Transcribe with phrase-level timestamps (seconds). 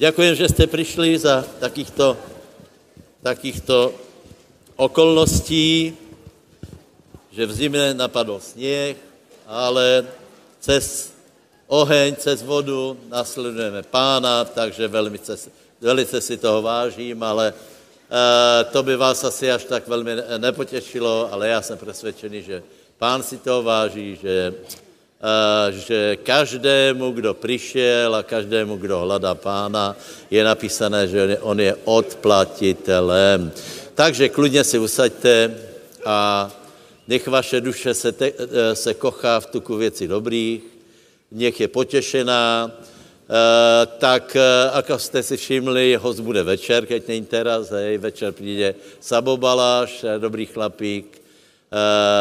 [0.00, 2.16] Ďakujem, že jste přišli za takýchto,
[3.22, 3.92] takýchto
[4.76, 5.96] okolností,
[7.30, 8.96] že v zimě napadl sněh,
[9.46, 10.06] ale
[10.60, 11.12] cez
[11.66, 15.36] oheň, cez vodu nasledujeme pána, takže velice,
[15.80, 21.48] velice si toho vážím, ale uh, to by vás asi až tak velmi nepotěšilo, ale
[21.48, 22.62] já jsem přesvědčený, že
[22.98, 24.54] pán si toho váží, že
[25.70, 29.96] že každému, kdo přišel a každému, kdo hledá pána,
[30.30, 33.52] je napísané, že on je odplatitelem.
[33.94, 35.54] Takže klidně si usaďte
[36.04, 36.50] a
[37.08, 40.62] nech vaše duše se, te, e, se kochá v tuku věci dobrých,
[41.32, 42.70] nech je potěšená,
[43.30, 44.36] Uh, tak,
[44.90, 50.04] uh, jste si všimli, host bude večer, keď není teraz, hej, večer přijde Sabo Baláš,
[50.18, 51.19] dobrý chlapík,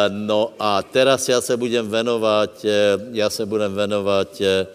[0.09, 2.69] no a teraz já se budem venovat, eh,
[3.11, 4.67] já se budem venovat, eh,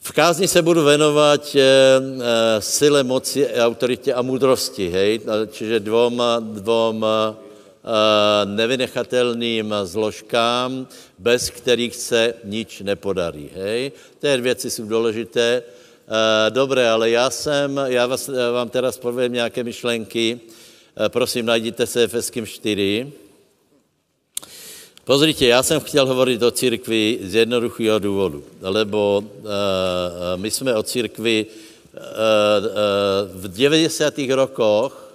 [0.00, 1.56] v kázni se budu venovat
[2.58, 7.06] sile, moci, autoritě a moudrosti, hej, čiže dvom, dvom
[8.44, 10.86] nevynechatelným zložkám,
[11.18, 13.92] bez kterých se nič nepodarí, hej.
[14.18, 15.62] Ty věci jsou důležité.
[16.50, 20.40] Dobré, ale já jsem, já vás, vám teraz povím nějaké myšlenky.
[21.08, 23.23] Prosím, najděte se Efeským 4.
[25.04, 29.44] Pozrite, já jsem chtěl hovorit o církvi z jednoduchého důvodu, lebo uh,
[30.36, 32.00] my jsme o církvi uh,
[33.36, 34.14] uh, v 90.
[34.30, 35.12] rokoch,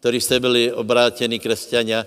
[0.00, 2.06] ktorí jste byli obrátěni křesťania,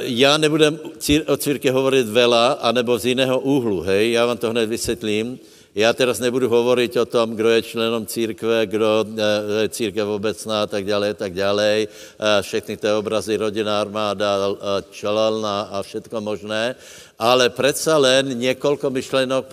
[0.00, 0.78] já nebudem
[1.26, 5.38] o církvi hovorit vela, anebo z jiného úhlu, hej, já vám to hned vysvětlím.
[5.74, 10.62] Já teraz nebudu hovorit o tom, kdo je členom církve, kdo je eh, církev obecná
[10.62, 11.86] a tak dále, tak dále.
[11.86, 16.74] Eh, všechny ty obrazy, rodina, armáda, eh, čelalna a všetko možné.
[17.18, 19.46] Ale přece len několik myšlenok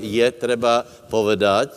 [0.00, 1.70] je třeba povedať.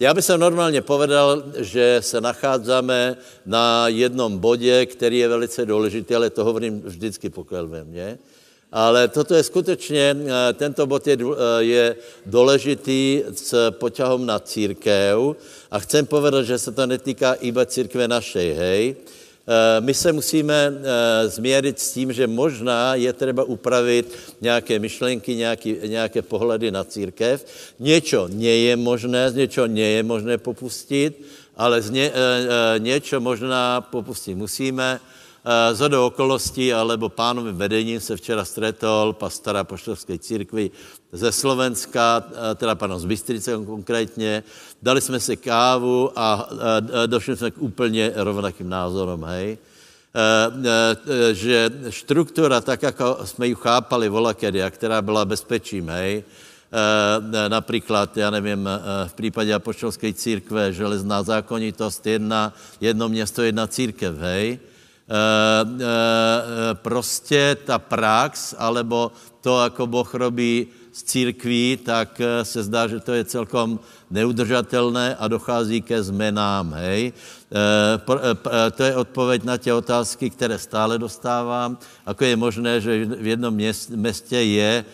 [0.00, 3.16] Já bych se normálně povedal, že se nacházíme
[3.46, 8.18] na jednom bodě, který je velice důležitý, ale to hovorím vždycky pokud mě.
[8.72, 11.96] Ale toto je skutečně, eh, tento bod je, eh, je
[12.26, 15.16] důležitý s poťahom na církev
[15.70, 18.84] a chcem povedat, že se to netýká iba církve našej, hej.
[19.48, 20.72] Eh, my se musíme
[21.26, 27.40] změřit s tím, že možná je třeba upravit nějaké myšlenky, nějaký, nějaké pohledy na církev.
[27.80, 31.16] Něco nie je možné, z něčeho nie je možné popustit,
[31.56, 32.12] ale z ně,
[32.78, 35.00] něco možná popustit musíme
[35.72, 40.70] z do okolností alebo pánovým vedením se včera stretol pastor apoštolské církvy
[41.12, 44.42] ze Slovenska, eh, teda pardon, z Bystrice konkrétně.
[44.82, 49.58] Dali jsme si kávu a eh, došli jsme k úplně rovnakým názorom, hej.
[51.32, 56.24] Že štruktúra, tak jako jsme ji chápali volakedy, a která byla bezpečím, hej,
[57.48, 58.68] například, já nevím,
[59.06, 64.67] v případě apoštolské církve, železná zákonitost, jedna, jedno město, jedna církev, hej, Eh, eh,
[66.82, 73.00] prostě ta prax, alebo to, ako Boh robí s církví, tak eh, se zdá, že
[73.00, 73.78] to je celkom
[74.10, 76.72] neudržatelné a dochází ke zmenám.
[76.72, 77.12] Hej.
[78.76, 81.78] To je odpověď na tě otázky, které stále dostávám.
[82.04, 83.54] Ako je možné, že v jednom
[83.96, 84.84] městě je,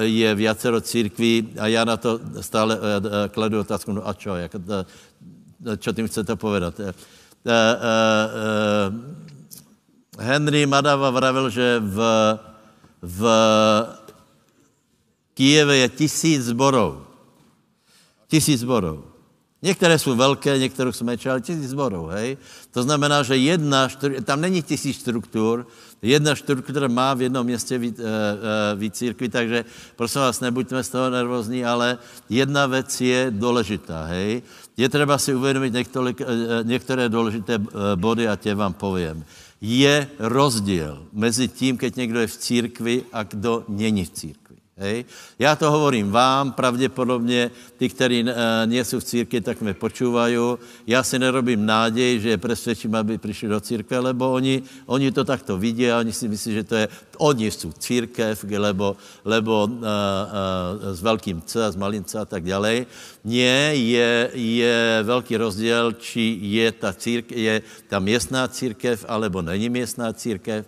[0.00, 2.78] je viacero církví a já na to stále
[3.32, 4.52] kladu otázku, no a čo, jak,
[5.78, 6.80] čo tím chcete povedat?
[7.46, 7.52] Uh,
[8.90, 9.14] uh,
[10.18, 11.98] Henry Madava vravil, že v,
[13.02, 13.20] v
[15.34, 17.06] Kijeve je tisíc zborů.
[18.28, 19.04] Tisíc zborů.
[19.62, 22.36] Některé jsou velké, některé jsou menší, ale tisíc zborů, hej.
[22.70, 23.88] To znamená, že jedna,
[24.24, 25.66] tam není tisíc struktur,
[26.02, 28.00] jedna struktura má v jednom městě víc,
[28.76, 29.64] víc církví, takže
[29.96, 34.42] prosím vás, nebuďme z toho nervózní, ale jedna věc je důležitá, hej.
[34.76, 36.12] Je třeba si uvědomit některé,
[36.62, 37.58] některé důležité
[37.94, 39.24] body a tě vám povím.
[39.60, 44.43] Je rozdíl mezi tím, keď někdo je v církvi a kdo není v církvi.
[44.76, 45.04] Hej.
[45.38, 48.30] Já to hovorím vám, pravděpodobně ty, kteří uh,
[48.66, 50.36] nejsou v církvi, tak mě počúvají.
[50.86, 55.24] Já si nerobím náděj, že je přesvědčím, aby přišli do církve, lebo oni, oni to
[55.24, 56.88] takto vidí a oni si myslí, že to je,
[57.18, 59.86] oni jsou církev, lebo, lebo uh, uh,
[60.90, 62.86] s velkým C a s malým C a tak dále.
[63.24, 69.70] Nie, je, je velký rozdíl, či je ta, církev, je ta městná církev, alebo není
[69.70, 70.66] městná církev.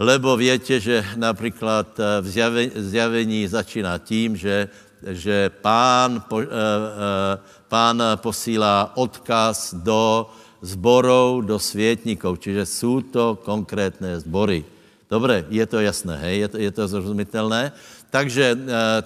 [0.00, 4.68] Lebo větě, že například eh, zjavení začíná tím, že,
[5.12, 7.36] že pán, po, eh, eh,
[7.68, 10.30] pán posílá odkaz do
[10.64, 14.64] zborů, do světníků, čiže jsou to konkrétné zbory.
[15.10, 16.38] Dobré, je to jasné, hej?
[16.38, 17.72] Je, to, je to zrozumitelné.
[18.10, 18.56] Takže,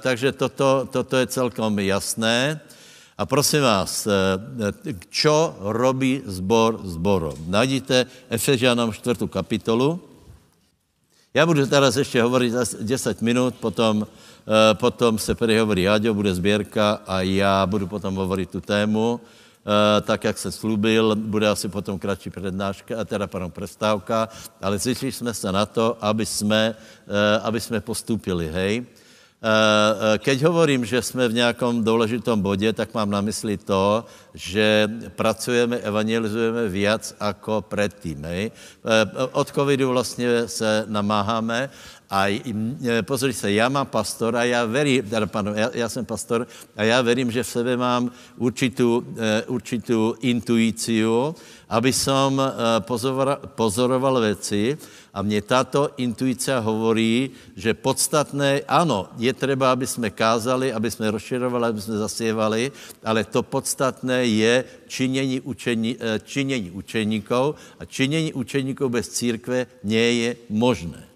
[0.00, 2.60] takže toto, toto je celkom jasné.
[3.18, 4.08] A prosím vás,
[5.08, 7.36] čo robí zbor zborom?
[7.48, 9.24] Najdíte Efežanom 4.
[9.32, 10.13] kapitolu.
[11.36, 14.06] Já budu teraz ještě hovorit 10 minut, potom,
[14.72, 19.20] potom se hovorí Jáďo, bude sběrka a já budu potom hovorit tu tému.
[19.66, 24.28] Eh, tak, jak se slubil, bude asi potom kratší přednáška, teda pardon, přestávka,
[24.62, 26.74] ale zvyšili jsme se na to, aby jsme,
[27.08, 28.86] eh, aby jsme postupili, hej.
[29.44, 34.04] Eh, keď hovorím, že jsme v nějakom důležitom bodě, tak mám na mysli to,
[34.34, 38.24] že pracujeme, evangelizujeme víc jako předtím.
[38.24, 38.50] Hej.
[39.32, 41.70] Od covidu vlastně se namáháme
[42.14, 42.30] a
[43.02, 46.46] pozri se, já mám pastor a já verím, teda, pardon, já, já jsem pastor
[46.76, 51.34] a já verím, že v sebe mám určitou, eh, určitou intuíciu,
[51.66, 52.54] aby som eh,
[52.86, 54.78] pozoroval, pozoroval věci
[55.10, 61.10] a mě tato intuice hovorí, že podstatné, ano, je třeba, aby jsme kázali, aby jsme
[61.10, 62.72] rozširovali, aby jsme zasievali,
[63.02, 70.12] ale to podstatné je činění, učení, eh, činění učeníkov a činění učeníkov bez církve nie
[70.14, 71.13] je možné.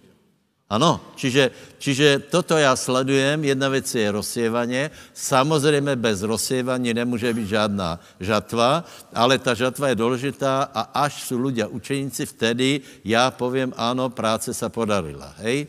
[0.69, 1.51] Ano, čiže,
[1.81, 8.85] čiže toto já sledujem, jedna věc je rozsievaně, samozřejmě bez rozsievání nemůže být žádná žatva,
[9.15, 14.55] ale ta žatva je důležitá a až jsou lidé učeníci, vtedy já povím, ano, práce
[14.55, 15.67] se podarila, hej.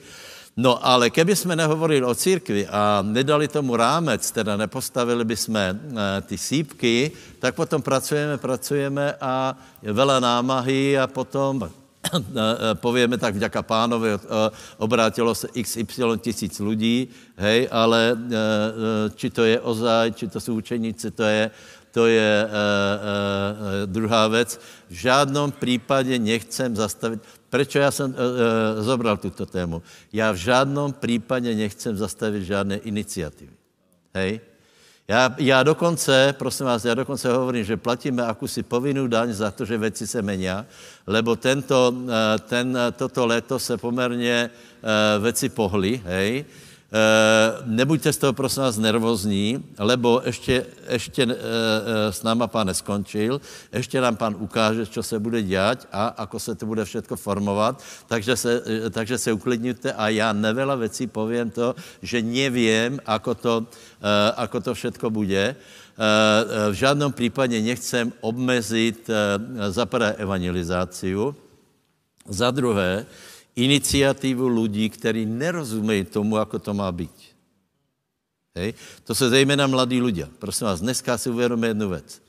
[0.57, 5.63] No ale keby jsme nehovorili o církvi a nedali tomu rámec, teda nepostavili by jsme
[5.71, 11.71] e, ty sípky, tak potom pracujeme, pracujeme a je vele námahy a potom
[12.79, 14.19] povieme tak vďaka pánovi, eh,
[14.77, 20.39] obrátilo se XY tisíc lidí, hej, ale eh, eh, či to je ozaj, či to
[20.39, 21.51] jsou učeníci, to je,
[21.91, 22.47] to je
[23.85, 24.61] druhá věc.
[24.89, 27.19] V žádném případě nechcem zastavit,
[27.49, 28.15] proč já jsem
[28.79, 29.81] zobral tuto tému?
[30.13, 33.51] Já v žádném případě nechcem zastavit žádné iniciativy.
[34.13, 34.39] Hej?
[35.09, 39.65] Já, já dokonce, prosím vás, já dokonce hovorím, že platíme akusi povinnou daň za to,
[39.65, 40.47] že věci se mení,
[41.07, 46.45] lebo tento, eh, ten, toto léto se poměrně eh, věci pohly, hej,
[47.65, 53.41] nebuďte z toho, prosím vás, nervózní, lebo ještě, ještě eh, eh, s náma pán neskončil,
[53.73, 57.83] ještě nám pán ukáže, co se bude dělat a ako se to bude všechno formovat,
[58.07, 63.53] takže se, takže se uklidněte a já nevela věcí povím to, že nevím, ako to,
[64.35, 65.55] ako to všetko bude.
[66.69, 69.09] V žádném případě nechcem obmezit
[69.69, 71.35] za prvé evangelizáciu,
[72.29, 73.05] za druhé,
[73.59, 77.11] iniciativu lidí, kteří nerozumějí tomu, jako to má být.
[78.55, 78.73] Hej?
[79.03, 80.27] To se zejména mladí lidé.
[80.39, 82.21] Prosím vás, dneska si uvědomíme jednu věc.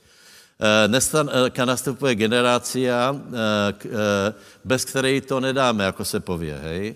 [0.61, 1.25] Eh, dneska
[1.57, 4.33] eh, nastupuje generácia, eh,
[4.65, 6.95] bez které to nedáme, jako se pově, hej.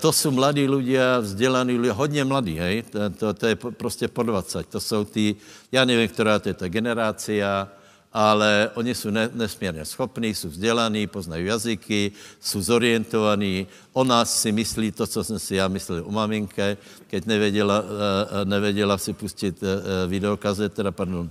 [0.00, 2.82] To jsou mladí lidé, vzdělaní lidé, hodně mladí, hej.
[2.82, 4.66] To, to, to je prostě po 20.
[4.66, 5.36] To jsou ty,
[5.72, 7.68] já nevím, která to je ta generácia,
[8.12, 13.66] ale oni jsou nesmírně schopní, jsou vzdělaní, poznají jazyky, jsou zorientovaní.
[13.92, 16.76] O nás si myslí to, co jsem si já myslel o maminke,
[17.06, 21.30] keď nevěděla, eh, eh, nevěděla si pustit eh, videokazet, teda pardon,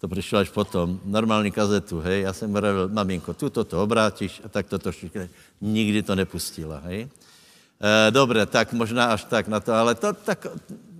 [0.00, 4.48] to přišlo až potom, normální kazetu, hej, já jsem vravil, maminko, tuto to obrátíš a
[4.48, 5.28] tak toto šikne.
[5.60, 7.08] Nikdy to nepustila, hej.
[7.80, 10.46] E, dobré, tak možná až tak na to, ale to tak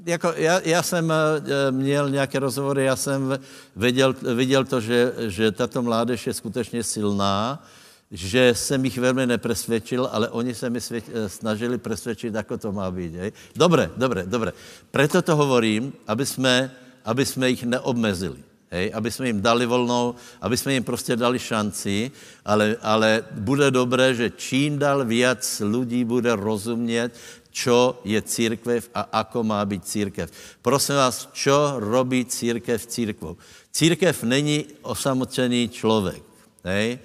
[0.06, 3.38] jako já, já jsem eh, měl nějaké rozhovory, já jsem
[3.76, 7.64] viděl, viděl to, že, že tato mládež je skutečně silná,
[8.10, 12.72] že jsem jich velmi nepresvědčil, ale oni se mi svět, eh, snažili presvědčit, jako to
[12.72, 13.14] má být.
[13.14, 13.32] Hej?
[13.56, 14.52] Dobré, dobré, dobré.
[14.90, 16.70] Proto to hovorím, aby jsme,
[17.04, 18.38] aby jsme jich neobmezili.
[18.70, 22.10] Hej, aby jsme jim dali volnou, aby jsme jim prostě dali šanci,
[22.44, 27.14] ale, ale bude dobré, že čím dál víc lidí bude rozumět,
[27.56, 30.28] čo je církev a ako má být církev.
[30.60, 33.40] Prosím vás, čo robí církev církvou?
[33.72, 36.22] Církev není osamocený člověk,
[36.64, 36.88] hej?
[36.92, 36.98] E,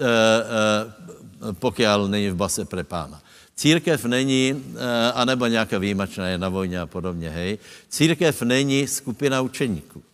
[0.00, 3.20] e, pokud není v base pre pána.
[3.52, 7.58] Církev není, e, anebo nějaká výjimačná je na vojně a podobně, hej.
[7.88, 10.07] Církev není skupina učeníků.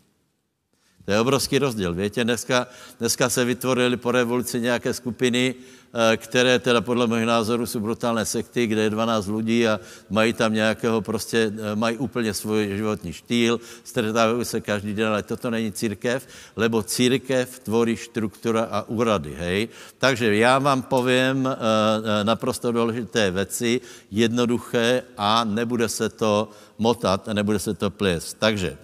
[1.04, 1.94] To je obrovský rozdíl.
[1.94, 2.66] Víte, dneska,
[2.99, 8.25] dneska se vytvořily po revoluci nějaké skupiny, eh, které teda podle mého názoru jsou brutálné
[8.25, 9.80] sekty, kde je 12 lidí a
[10.11, 15.23] mají tam nějakého prostě, eh, mají úplně svůj životní štýl, stretávají se každý den, ale
[15.23, 19.68] toto není církev, lebo církev tvorí struktura a úrady, hej.
[19.99, 23.80] Takže já vám povím eh, naprosto důležité věci,
[24.11, 28.37] jednoduché a nebude se to motat a nebude se to plést.
[28.40, 28.76] Takže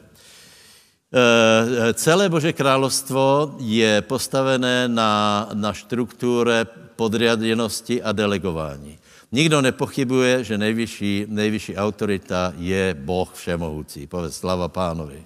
[1.95, 6.64] celé Bože královstvo je postavené na, na štruktúre
[6.95, 8.99] podriadenosti a delegování.
[9.33, 14.07] Nikdo nepochybuje, že nejvyšší, nejvyšší autorita je Boh všemohoucí.
[14.07, 15.23] Povedz slava pánovi.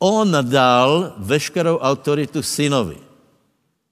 [0.00, 2.96] On dal veškerou autoritu synovi.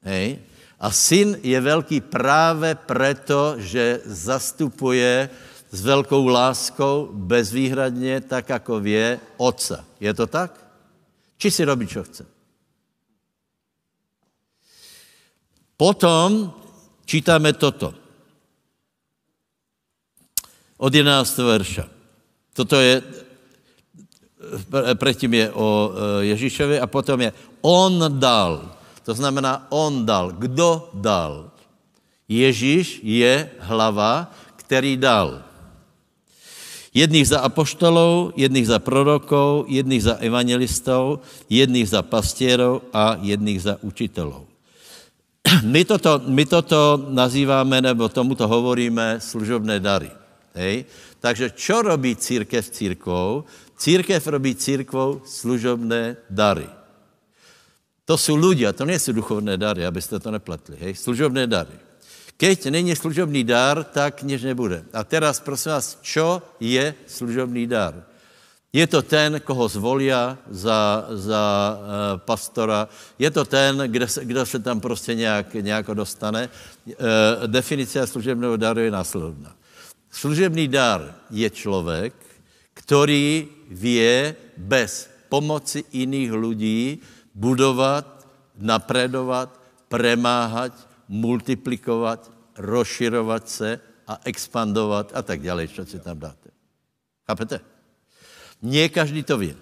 [0.05, 0.39] Hej?
[0.81, 5.29] A syn je velký právě proto, že zastupuje
[5.71, 9.85] s velkou láskou, bezvýhradně, tak jako vě, otca.
[10.01, 10.67] Je to tak?
[11.39, 12.27] Či si robí, čo chce?
[15.79, 16.51] Potom
[17.07, 17.95] čítáme toto.
[20.79, 21.39] Od 11.
[21.39, 21.87] verša.
[22.55, 23.03] Toto je,
[24.95, 27.31] předtím je o e, Ježíšovi a potom je
[27.63, 28.75] on dal.
[29.07, 30.35] To znamená on dal.
[30.35, 31.51] Kdo dal?
[32.29, 35.48] Ježíš je hlava, který dal.
[36.99, 43.75] Jedných za apoštolou, jedných za prorokou, jedných za evangelistou, jedných za pastierou a jedných za
[43.87, 44.43] učitelů.
[45.62, 50.11] My toto, my toto nazýváme, nebo tomuto hovoríme služobné dary.
[50.59, 50.90] Hej?
[51.23, 53.47] Takže čo robí církev církvou?
[53.78, 56.67] Církev robí církvou služobné dary.
[58.05, 60.76] To jsou ľudia, to nejsou duchovné dary, abyste to nepletli.
[60.83, 60.99] Hej?
[60.99, 61.88] Služobné dary.
[62.38, 64.87] Keď není služobný dar, tak nič nebude.
[64.95, 68.07] A teraz prosím vás, čo je služobný dar?
[68.71, 71.83] Je to ten, koho zvolia za, za uh,
[72.23, 72.87] pastora,
[73.18, 76.47] je to ten, kde se, kdo se tam prostě nějak, nějak dostane.
[76.87, 76.95] Uh,
[77.50, 79.50] definice služebného daru je následovná.
[80.11, 82.14] Služebný dar je člověk,
[82.75, 87.02] který vě bez pomoci jiných lidí
[87.35, 88.28] budovat,
[88.59, 96.50] napredovat, premáhat multiplikovat, rozširovat se a expandovat a tak dále, co si tam dáte.
[97.27, 97.61] Chápete?
[98.62, 99.55] Nie každý to ví.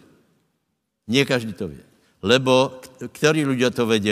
[1.09, 1.79] Nie každý to ví.
[2.23, 2.81] Lebo
[3.13, 4.11] který lidé to vědí,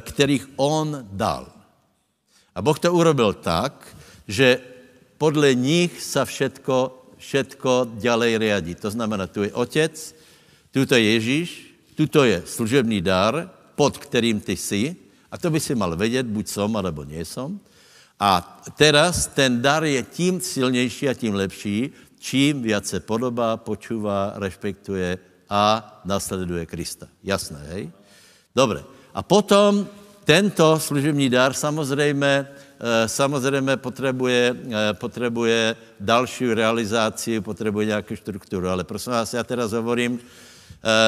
[0.00, 1.52] kterých on dal.
[2.54, 3.96] A Boh to urobil tak,
[4.28, 4.60] že
[5.18, 6.76] podle nich se všetko,
[7.18, 8.74] všetko ďalej riadí.
[8.74, 9.94] To znamená, tu je otec,
[10.70, 11.48] tu je Ježíš,
[11.94, 14.96] tuto je služebný dar, pod kterým ty jsi,
[15.30, 17.60] a to by si mal vědět, buď som, alebo nie som.
[18.18, 18.42] A
[18.74, 25.18] teraz ten dar je tím silnější a tím lepší, čím víc se podobá, počúvá, respektuje
[25.48, 27.06] a nasleduje Krista.
[27.22, 27.90] Jasné, hej?
[28.56, 28.82] Dobre.
[29.14, 29.86] A potom
[30.24, 32.46] tento služební dar samozřejmě,
[32.80, 38.68] eh, samozřejmě potřebuje, eh, potřebuje další realizaci, potřebuje nějakou strukturu.
[38.68, 40.20] Ale prosím vás, já teraz hovorím,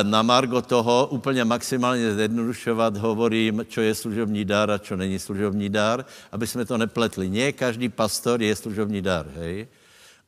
[0.03, 5.69] na margo toho úplně maximálně zjednodušovat hovorím, čo je služobní dár a čo není služobní
[5.69, 7.31] dár, aby jsme to nepletli.
[7.31, 9.69] Nie každý pastor je služobní dár, hej.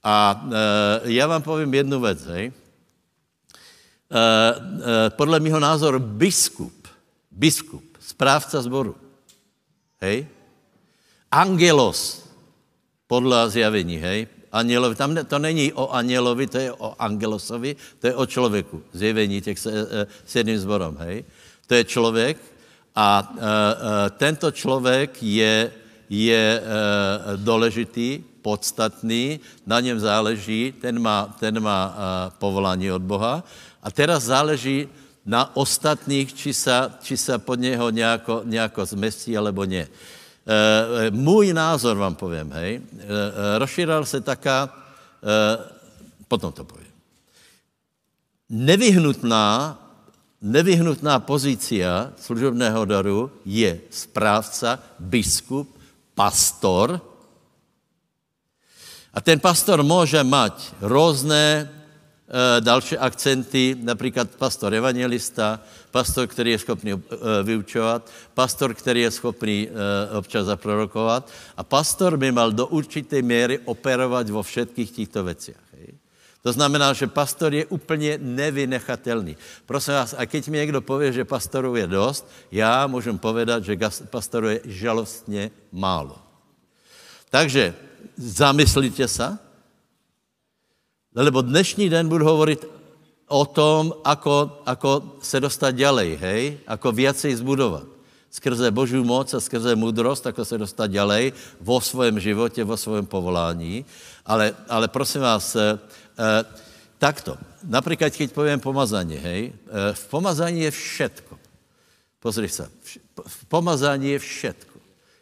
[0.02, 0.46] A
[1.04, 2.44] e, já vám povím jednu věc, hej.
[2.46, 2.52] E,
[4.14, 6.88] e, podle mého názoru biskup,
[7.30, 8.94] biskup, správca zboru,
[10.00, 10.26] hej,
[11.30, 12.26] angelos,
[13.06, 14.94] podle zjavení, hej, Anělovi.
[14.94, 18.82] Tam to není o anělovi, to je o angelosovi, to je o člověku.
[18.92, 21.24] Zjevení těch se, e, s jedným zborom, hej.
[21.66, 22.36] To je člověk
[22.94, 25.72] a e, e, tento člověk je,
[26.08, 26.62] je e,
[27.36, 31.96] důležitý, podstatný, na něm záleží, ten má, ten má
[32.38, 33.44] povolání od Boha
[33.82, 34.88] a teraz záleží
[35.26, 39.86] na ostatných, či se, či se pod něho nějako, nějako zmestí, alebo ne.
[40.46, 45.58] E, můj názor vám povím, hej, e, rozšíral se taká, e,
[46.28, 46.92] potom to povím.
[48.50, 49.78] Nevyhnutná,
[50.42, 55.78] nevyhnutná pozícia služobného daru je správca, biskup,
[56.14, 57.00] pastor.
[59.14, 61.81] A ten pastor může mať různé Eh,
[62.60, 65.60] další akcenty, například pastor evangelista,
[65.90, 66.96] pastor, který je schopný eh,
[67.42, 73.58] vyučovat, pastor, který je schopný eh, občas zaprorokovat a pastor by mal do určité míry
[73.64, 75.56] operovat vo všetkých těchto věcech.
[76.42, 79.36] To znamená, že pastor je úplně nevynechatelný.
[79.66, 83.78] Prosím vás, a keď mi někdo pově, že pastorů je dost, já můžu povedat, že
[84.10, 86.18] pastorů je žalostně málo.
[87.30, 87.74] Takže
[88.16, 89.38] zamyslíte se,
[91.14, 92.64] Lebo dnešní den budu hovorit
[93.28, 96.42] o tom, ako, ako se dostat ďalej, hej?
[96.66, 97.84] Ako viacej zbudovat.
[98.32, 103.04] Skrze Boží moc a skrze moudrost, ako se dostat ďalej vo svém životě, vo svém
[103.04, 103.84] povolání.
[104.24, 105.76] Ale, ale prosím vás, eh,
[106.98, 107.36] takto.
[107.60, 109.52] Například, keď povím pomazání, hej?
[109.52, 111.38] Eh, v pomazání je všetko.
[112.20, 112.68] Pozri se.
[113.26, 114.76] V pomazání je všetko.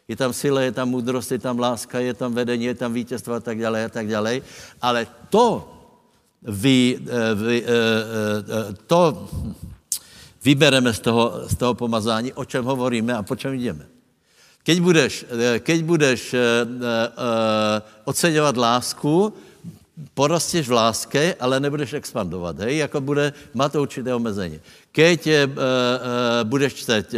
[0.07, 3.33] Je tam sila, je tam moudrost, je tam láska, je tam vedení, je tam vítězstvo
[3.33, 4.39] a tak dále a tak dále.
[4.81, 5.80] Ale to,
[6.41, 9.27] vy, eh, vy, eh, eh, to
[10.43, 13.85] vybereme z toho, z toho pomazání, o čem hovoríme a po čem jdeme.
[14.61, 15.25] Keď budeš,
[15.65, 16.35] keď budeš
[18.05, 19.33] oceňovat lásku,
[20.13, 24.61] porosteš v láske, ale nebudeš expandovat, hej, jako bude, má to určité omezení.
[24.93, 25.49] Keď
[26.45, 27.09] budeš čtet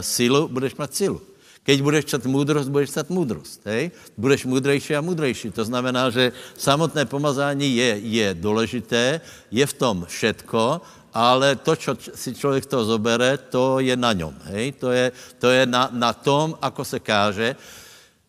[0.00, 1.18] sílu, budeš mít sílu.
[1.62, 3.94] Keď budeš čet moudrost, budeš čet moudrost, hej?
[4.18, 5.54] Budeš moudrejší a moudrejší.
[5.54, 10.82] To znamená, že samotné pomazání je, je důležité, je v tom všetko,
[11.14, 14.72] ale to, co si člověk to zobere, to je na něm, hej?
[14.72, 17.56] To je, to je na, na tom, ako se káže.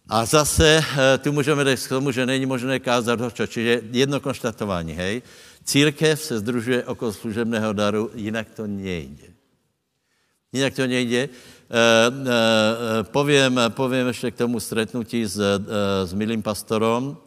[0.10, 0.84] A zase
[1.22, 5.22] tu můžeme dojít k tomu, že není možné kázat hočo, čiže jedno konštatování, hej?
[5.63, 9.34] Církev se združuje okolo služebného daru, jinak to nejde.
[10.54, 11.30] Jinak to nejde.
[11.74, 15.58] Eh, eh, povím, povím ještě k tomu stretnutí s, eh,
[16.06, 17.18] s milým pastorom.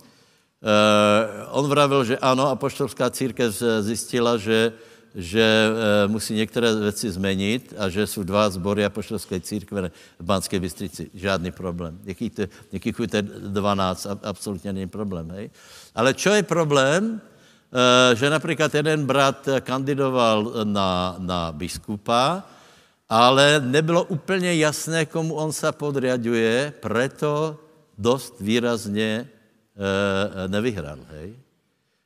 [1.50, 4.72] On vravil, že ano, apoštolská církev zjistila, že,
[5.14, 5.46] že
[6.06, 11.10] musí některé věci změnit a že jsou dva sbory apoštolské církve v Banské Bystrici.
[11.14, 12.00] Žádný problém.
[12.72, 12.94] Jakých
[13.30, 15.30] 12, absolutně není problém.
[15.30, 15.50] Hej?
[15.94, 17.20] Ale čo je problém?
[18.14, 22.42] Že například jeden brat kandidoval na, na biskupa,
[23.08, 27.58] ale nebylo úplně jasné, komu on se podriaduje, proto
[27.98, 29.28] dost výrazně
[29.78, 30.98] e, nevyhrál.
[31.08, 31.36] Hej?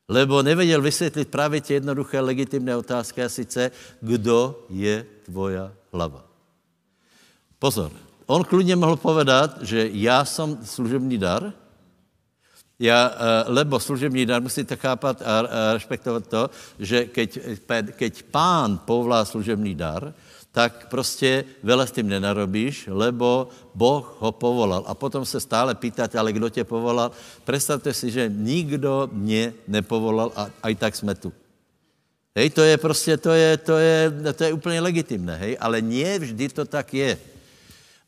[0.09, 6.25] Lebo nevěděl vysvětlit právě tě jednoduché legitimné otázky, a sice, kdo je tvoja hlava.
[7.59, 7.93] Pozor,
[8.27, 11.53] on klidně mohl povedat, že já jsem služební dar,
[12.79, 17.39] já, e, lebo služební dar musíte chápat a respektovat to, že keď,
[17.93, 20.13] keď pán povolá služební dar,
[20.53, 24.85] tak prostě vele s tím nenarobíš, lebo Boh ho povolal.
[24.87, 27.11] A potom se stále pýtat, ale kdo tě povolal?
[27.45, 31.33] Představte si, že nikdo mě nepovolal a aj tak jsme tu.
[32.35, 36.19] Hej, to je prostě, to je, to je, to je úplně legitimné, hej, ale nie
[36.19, 37.19] vždy to tak je.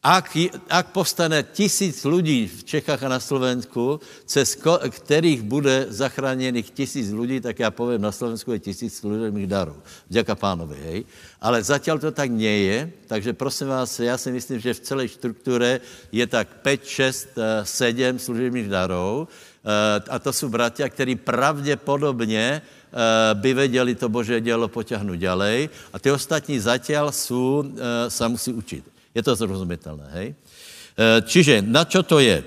[0.03, 0.35] Ak,
[0.67, 4.59] ak povstane tisíc lidí v Čechách a na Slovensku, cez
[4.91, 9.79] kterých bude zachráněných tisíc lidí, tak já povím, na Slovensku je tisíc služebných darů.
[10.11, 11.05] Děka pánovi, hej.
[11.39, 15.07] Ale zatím to tak nie je, takže prosím vás, já si myslím, že v celé
[15.07, 15.81] struktuře
[16.13, 23.35] je tak 5, 6, 7 služebných darů eh, a to jsou bratia, kteří pravděpodobně eh,
[23.39, 28.53] by věděli to Bože dělo potěhnout ďalej a ty ostatní zatím jsou, eh, se musí
[28.53, 28.92] učit.
[29.15, 30.29] Je to zrozumitelné, hej?
[30.33, 32.41] E, čiže na čo to je?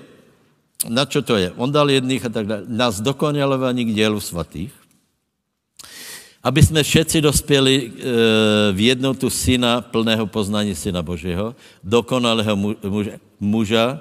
[0.90, 1.54] Na čo to je?
[1.58, 2.64] On dal jedných a tak dále.
[2.68, 4.74] Na zdokonalování k dělu svatých,
[6.46, 7.90] aby jsme všetci dospěli e,
[8.74, 14.00] v jednotu syna, plného poznání syna Božího, dokonalého muže, muža,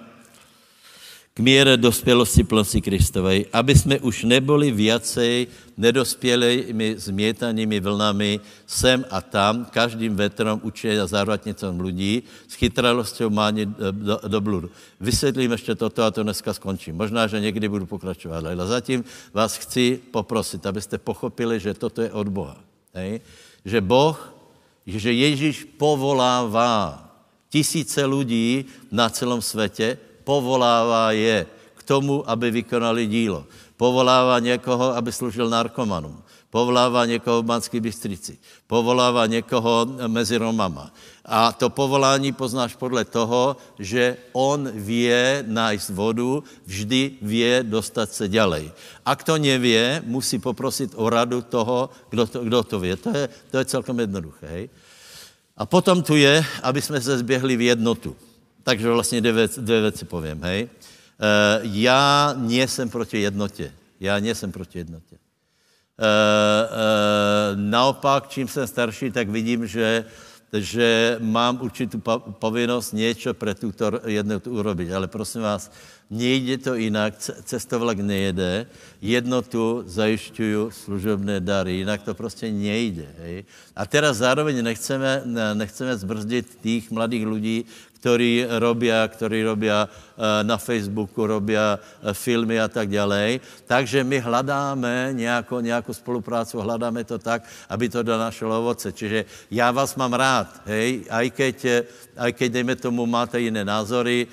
[1.35, 9.21] k míře dospělosti plnosti Kristovej, aby jsme už neboli viacej nedospělými změtanými vlnami sem a
[9.21, 14.71] tam, každým vetrom učí a zárvatnicom lidí, s chytralostí mání do, do bludu.
[15.01, 16.95] Vysvětlím ještě toto a to dneska skončím.
[16.95, 22.13] Možná, že někdy budu pokračovat, ale zatím vás chci poprosit, abyste pochopili, že toto je
[22.13, 22.57] od Boha.
[22.95, 23.21] Hej?
[23.65, 24.35] Že Boh,
[24.87, 27.11] že Ježíš povolává
[27.51, 33.45] tisíce lidí na celém světě, povolává je k tomu, aby vykonali dílo.
[33.77, 36.23] Povolává někoho, aby služil narkomanům.
[36.55, 38.39] Povolává někoho v Banské Bystrici.
[38.67, 40.95] Povolává někoho mezi Romama.
[41.25, 48.29] A to povolání poznáš podle toho, že on vě najít vodu, vždy vě dostat se
[48.29, 48.71] ďalej.
[49.07, 52.97] A kdo nevě, musí poprosit o radu toho, kdo to, kdo to vě.
[52.97, 54.47] To je, to je celkem jednoduché.
[54.47, 54.69] Hej?
[55.57, 58.17] A potom tu je, aby jsme se zběhli v jednotu.
[58.65, 60.63] Takže vlastně dvě, věci, dvě věci povím, hej.
[60.65, 60.69] Uh,
[61.63, 63.73] já nejsem proti jednotě.
[64.01, 65.17] Já nejsem proti jednotě.
[65.17, 66.07] Uh,
[66.71, 70.05] uh, naopak, čím jsem starší, tak vidím, že
[70.61, 74.93] že mám určitou povinnost něco pro tuto jednotu urobit.
[74.93, 75.73] Ale prosím vás,
[76.11, 78.67] nejde to jinak, cestovlak nejede,
[79.03, 83.07] jednotu zajišťuju služebné dary, jinak to prostě nejde.
[83.19, 83.45] Hej.
[83.77, 85.23] A teraz zároveň nechceme,
[85.55, 87.65] nechceme zbrzdit těch mladých lidí,
[88.05, 93.41] ktorí robia, ktorí robia eh, na Facebooku, robia eh, filmy a tak dále.
[93.65, 98.93] Takže my hledáme nějakou, nějakou spolupráci, hledáme to tak, aby to donašlo ovoce.
[98.93, 101.81] Čiže já vás mám rád, hej, aj keď, eh,
[102.21, 104.29] aj keď dejme tomu, máte jiné názory,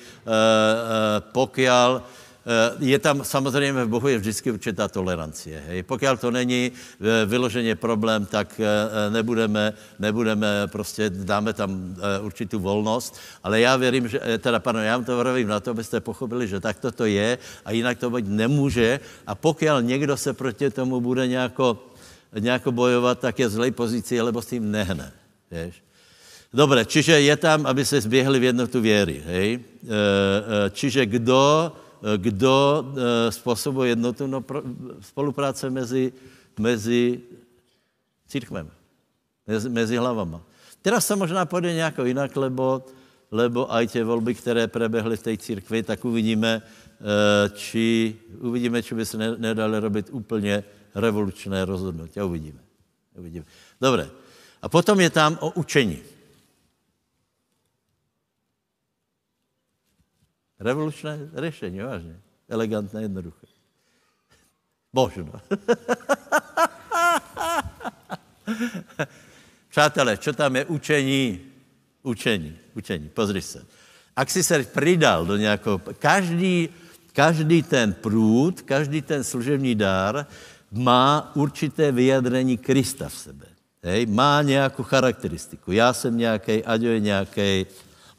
[1.32, 2.21] pokiaľ Eh,
[2.78, 5.62] je tam samozřejmě v Bohu je vždycky určitá tolerancie.
[5.66, 5.82] Hej.
[5.82, 13.16] Pokud to není eh, vyloženě problém, tak eh, nebudeme, nebudeme prostě, dáme tam určitou volnost,
[13.42, 16.60] ale já věřím, že, teda pano, já vám to vravím na to, abyste pochopili, že
[16.60, 21.26] tak to je a jinak to být nemůže a pokud někdo se proti tomu bude
[21.26, 21.78] nějako,
[22.38, 25.12] nějako bojovat, tak je zlej pozici, lebo s tím nehne.
[25.50, 25.82] Víš?
[26.54, 29.22] Dobře, čiže je tam, aby se zběhli v jednotu věry.
[29.26, 29.60] Hej?
[30.70, 31.72] Čiže kdo
[32.16, 32.84] kdo
[33.30, 34.26] způsobuje jednotu?
[34.26, 34.44] No,
[35.00, 36.12] spolupráce mezi,
[36.58, 37.20] mezi
[38.28, 38.70] církvem,
[39.46, 40.42] mezi, mezi hlavama.
[40.82, 42.86] Teraz se možná půjde nějak jinak, lebo,
[43.30, 46.62] lebo aj tě volby, které prebehly v té církvi, tak uvidíme,
[47.54, 52.20] či, uvidíme, či by se nedali robit úplně revolučné rozhodnutí.
[52.20, 52.58] Uvidíme.
[53.18, 53.44] Uvidíme.
[53.80, 54.10] Dobré.
[54.62, 55.98] A potom je tam o učení.
[60.62, 62.16] Revolučné řešení, vážně.
[62.48, 63.46] Elegantné, jednoduché.
[64.92, 65.32] Možno.
[69.68, 71.40] Přátelé, co tam je učení?
[72.02, 73.64] Učení, učení, pozri se.
[74.16, 76.68] Ak si se přidal do nějakého, každý,
[77.12, 80.26] každý ten průd, každý ten služební dár
[80.72, 83.46] má určité vyjadrení Krista v sebe.
[83.82, 85.72] Hej, má nějakou charakteristiku.
[85.72, 87.66] Já jsem nějaký, Aďo je nějaký,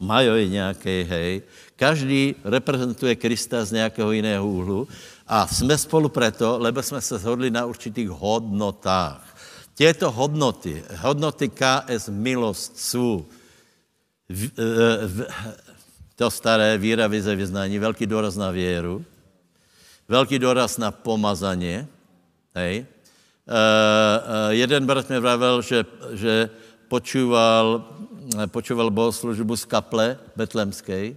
[0.03, 1.41] Majo je nějaký, hej.
[1.75, 4.87] Každý reprezentuje Krista z nějakého jiného úhlu
[5.27, 9.37] a jsme spolu proto, lebo jsme se shodli na určitých hodnotách.
[9.75, 13.25] Těto hodnoty, hodnoty KS milost jsou
[14.29, 14.51] v,
[15.07, 15.25] v,
[16.15, 19.05] to staré víra, vize, vyznání, velký důraz na věru,
[20.07, 21.87] velký důraz na pomazaně,
[22.55, 22.85] hej.
[23.43, 26.49] Uh, uh, jeden brat mi vravel, že, že
[26.87, 27.92] počúval,
[28.47, 31.15] počúval bohoslužbu z kaple betlemské,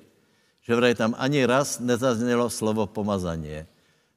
[0.62, 3.66] že vraj tam ani raz nezaznělo slovo pomazaně.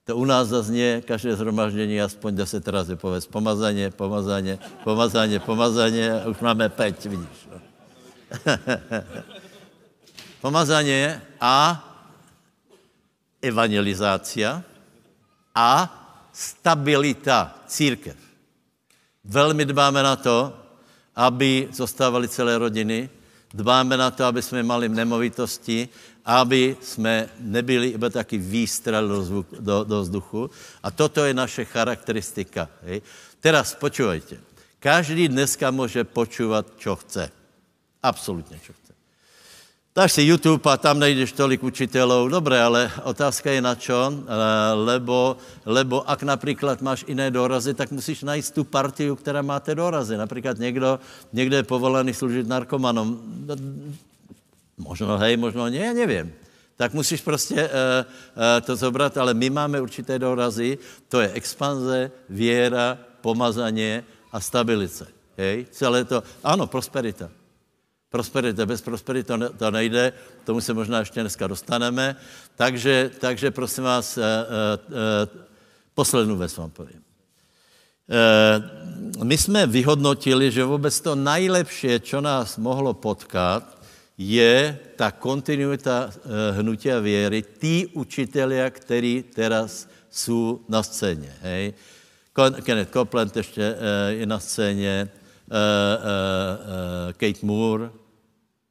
[0.09, 6.27] To u nás zazně každé zhromaždění aspoň deset razy povedz pomazaně, pomazaně, pomazaně, pomazaně a
[6.27, 7.39] už máme peť, vidíš.
[7.51, 7.57] No.
[10.41, 11.85] pomazaně a
[13.41, 14.63] evangelizácia
[15.55, 15.69] a
[16.33, 18.17] stabilita církev.
[19.23, 20.58] Velmi dbáme na to,
[21.15, 23.09] aby zostávali celé rodiny,
[23.53, 25.89] dbáme na to, aby jsme mali nemovitosti,
[26.25, 30.49] aby jsme nebyli iba taky výstrel do, zvuk, do, do vzduchu.
[30.83, 32.69] A toto je naše charakteristika.
[32.83, 33.01] Hej.
[33.39, 34.37] Teraz počúvajte.
[34.79, 37.31] Každý dneska může počúvat, čo chce.
[38.03, 38.78] Absolutně, čo.
[39.99, 42.31] Dáš si YouTube a tam najdeš tolik učitelů.
[42.31, 44.23] Dobré, ale otázka je na čo, eh,
[44.87, 45.35] lebo,
[45.67, 50.15] lebo ak například máš jiné dorazy, tak musíš najít tu partiu, která má ty dorazy.
[50.15, 50.99] Například někdo,
[51.35, 53.19] někdo je povolaný služit narkomanom.
[54.79, 56.31] Možno hej, možno ne, já nevím.
[56.79, 60.79] Tak musíš prostě uh, uh, to zobrat, ale my máme určité dorazy,
[61.11, 65.11] to je expanze, věra, pomazaně a stabilice.
[65.35, 65.67] Hej?
[65.75, 67.38] Celé to, ano, prosperita.
[68.09, 72.15] Prosperita, bez prosperity to nejde, k tomu se možná ještě dneska dostaneme.
[72.55, 74.95] Takže, takže prosím vás, uh, uh,
[75.93, 77.01] poslednou věc vám povím.
[79.23, 83.77] My jsme vyhodnotili, že vůbec to nejlepší, co nás mohlo potkat,
[84.17, 86.09] je ta kontinuita
[86.51, 91.33] hnutia věry, tí učitelia, kteří teraz jsou na scéně.
[91.41, 91.73] Hej?
[92.63, 93.75] Kenneth Copeland ještě
[94.09, 95.09] je na scéně,
[97.13, 97.89] Kate Moore.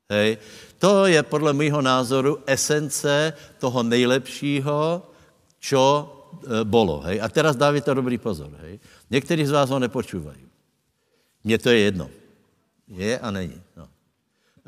[0.09, 0.39] Hej.
[0.79, 5.03] To je podle mého názoru esence toho nejlepšího,
[5.59, 5.83] čo
[6.65, 7.01] bolo.
[7.05, 7.21] Hej.
[7.21, 8.51] A teraz dávajte dobrý pozor.
[8.61, 8.81] Hej.
[9.11, 10.49] Někteří z vás ho nepočúvají.
[11.45, 12.11] Mně to je jedno.
[12.89, 13.61] Je a není.
[13.77, 13.89] No.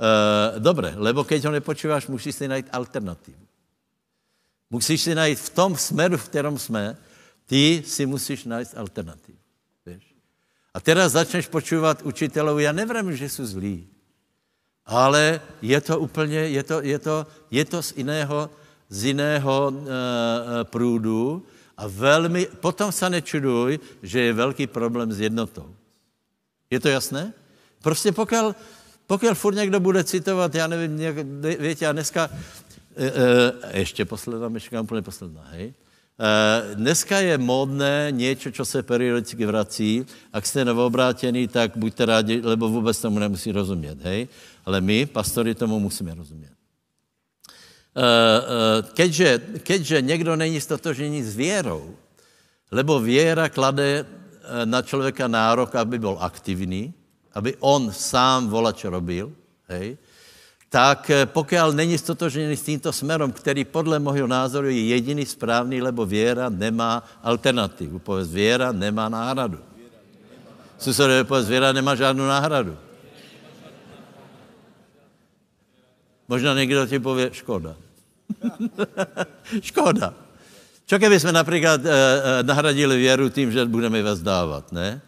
[0.01, 3.45] Uh, dobré, lebo keď ho nepočíváš, musíš si najít alternativu.
[4.71, 6.97] Musíš si najít v tom smeru, v kterém jsme,
[7.47, 9.39] ty si musíš najít alternativu.
[10.75, 13.89] A teraz začneš počívat učitelů, já nevím, že jsou zlí,
[14.91, 18.51] ale je to úplně, je to, je to, je to z jiného,
[18.89, 19.87] z jiného uh,
[20.63, 25.75] průdu a velmi, potom se nečuduj, že je velký problém s jednotou.
[26.71, 27.33] Je to jasné?
[27.83, 28.57] Prostě pokud,
[29.07, 31.17] pokud furt někdo bude citovat, já nevím, nějak,
[31.61, 35.75] víte, a dneska, uh, uh, ještě posledná myšlenka, úplně posledná, hej,
[36.75, 40.07] dneska je módné něco, co se periodicky vrací.
[40.33, 44.29] Ak jste novobrátěný, tak buďte rádi, lebo vůbec tomu nemusí rozumět, hej?
[44.65, 46.51] Ale my, pastori, tomu musíme rozumět.
[46.51, 51.97] Eh, eh, keďže, keďže někdo není stotožený s věrou,
[52.71, 54.07] lebo věra klade
[54.65, 56.95] na člověka nárok, aby byl aktivní,
[57.35, 59.33] aby on sám volač robil,
[59.69, 59.99] hej?
[60.71, 65.83] tak eh, pokud není stotožený s tímto směrem, který podle mého názoru je jediný správný,
[65.83, 67.99] lebo věra nemá alternativu.
[67.99, 69.59] Povedz, věra nemá náhradu.
[70.79, 72.79] Susedové, povedz, věra nemá žádnou náhradu.
[76.31, 77.75] Možná někdo ti pově, škoda.
[79.61, 80.15] škoda.
[80.87, 85.01] Čo keby jsme například eh, eh, nahradili věru tím, že budeme vzdávat, ne?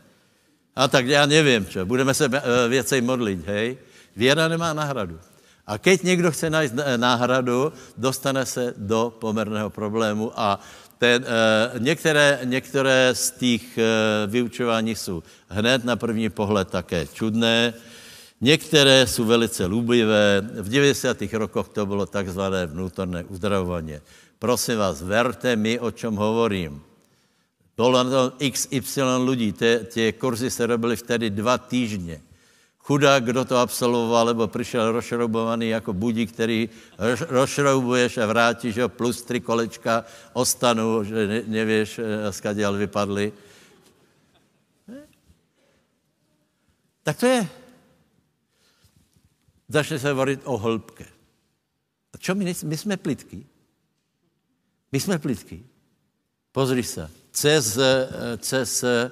[0.76, 1.86] A tak já nevím, čo.
[1.86, 3.78] Budeme se eh, věcej modlit, hej?
[4.16, 5.18] Věra nemá náhradu.
[5.66, 10.58] A keď někdo chce najít náhradu, dostane se do pomerného problému a
[10.98, 13.82] ten, e, některé, některé z těch e,
[14.26, 17.74] vyučování jsou hned na první pohled také čudné,
[18.42, 20.40] některé jsou velice lubivé.
[20.40, 21.16] V 90.
[21.32, 23.94] rokoch to bylo takzvané vnútorné uzdravování.
[24.38, 26.82] Prosím vás, verte mi, o čem hovorím.
[27.76, 29.54] Bylo na to XY lidí,
[29.86, 32.20] ty kurzy se robily vtedy dva týždně.
[32.78, 36.68] Chudák, kdo to absolvoval, nebo přišel rozšroubovaný jako budík, který
[37.28, 43.32] rozšroubuješ a vrátíš ho, plus tři kolečka ostanu, že ne, nevíš, eh, skaděl vypadly.
[47.02, 47.61] Tak to je.
[49.72, 51.06] Začne se hovorit o hĺbke.
[52.12, 53.46] A čo my, my jsme plitky?
[54.92, 55.64] My jsme plitky.
[56.52, 57.10] Pozri se.
[57.32, 58.08] Cez, eh,
[58.38, 59.10] cez eh,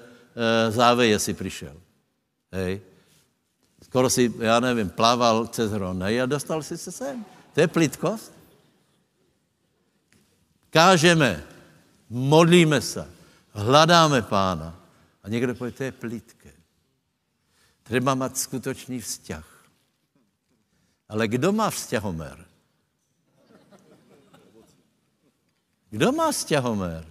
[0.71, 1.77] záveje si přišel.
[2.53, 2.81] Hej
[3.91, 7.25] skoro si, já nevím, plaval cez Hronej a dostal si se sem.
[7.55, 8.33] To je plitkost.
[10.71, 11.43] Kážeme,
[12.11, 13.11] modlíme se,
[13.53, 14.81] hledáme pána.
[15.23, 16.53] A někdo pově, to je plitké.
[17.83, 19.50] Třeba mít skutečný vzťah.
[21.11, 22.39] Ale kdo má vzťahomer?
[25.91, 27.03] Kdo má vzťahomer?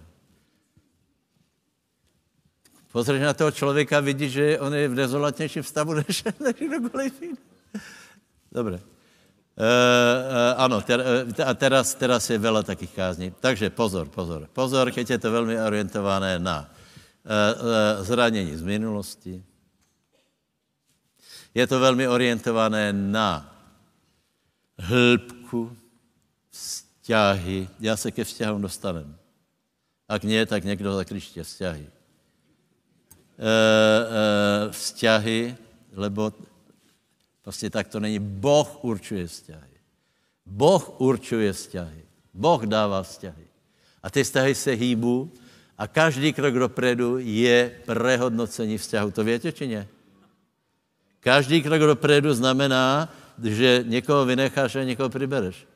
[2.92, 7.38] Pozřeš na toho člověka, vidí, že on je v dezolatnějším stavu než, než kdokoliv jiný.
[8.52, 8.80] Dobre.
[8.80, 8.82] E,
[9.60, 13.28] e, ano, ter, e, a teraz, teraz je veľa takých kázní.
[13.36, 14.48] Takže pozor, pozor.
[14.48, 16.68] Pozor, keď je to velmi orientované na e,
[17.28, 19.44] e, zranění z minulosti.
[21.54, 23.59] Je to velmi orientované na
[24.80, 25.76] hĺbku,
[26.50, 27.68] vzťahy.
[27.80, 29.16] Já se ke vzťahům dostanem.
[30.08, 31.86] Ak nie, tak někdo zakliště vzťahy
[33.40, 35.56] Eh, eh, vzťahy,
[35.96, 36.32] lebo
[37.42, 38.18] prostě tak to není.
[38.18, 39.74] Boh určuje vzťahy.
[40.44, 42.02] Boh určuje vzťahy.
[42.34, 43.46] Boh dává vzťahy.
[44.02, 45.32] A ty vzťahy se hýbu
[45.78, 49.10] a každý krok dopredu je prehodnocení vzťahu.
[49.10, 49.88] To větě, či ne?
[51.20, 53.08] Každý krok dopredu znamená,
[53.44, 55.66] že někoho vynecháš a někoho přibereš.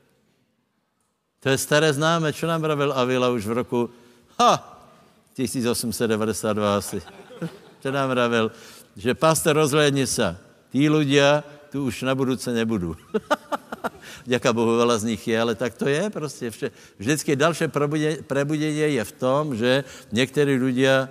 [1.41, 3.91] To je staré známe, čo nám pravil Avila už v roku
[4.41, 4.81] ha,
[5.37, 7.03] 1892 asi
[7.83, 8.53] to nám pravil,
[8.97, 10.37] že pastor rozhlédni se,
[10.73, 12.97] tí ľudia tu už na budouce nebudu.
[14.25, 16.51] Děká Bohu, veľa z nich je, ale tak to je prostě.
[16.99, 17.69] Vždycky další
[18.27, 21.09] prebudění je v tom, že někteří ľudia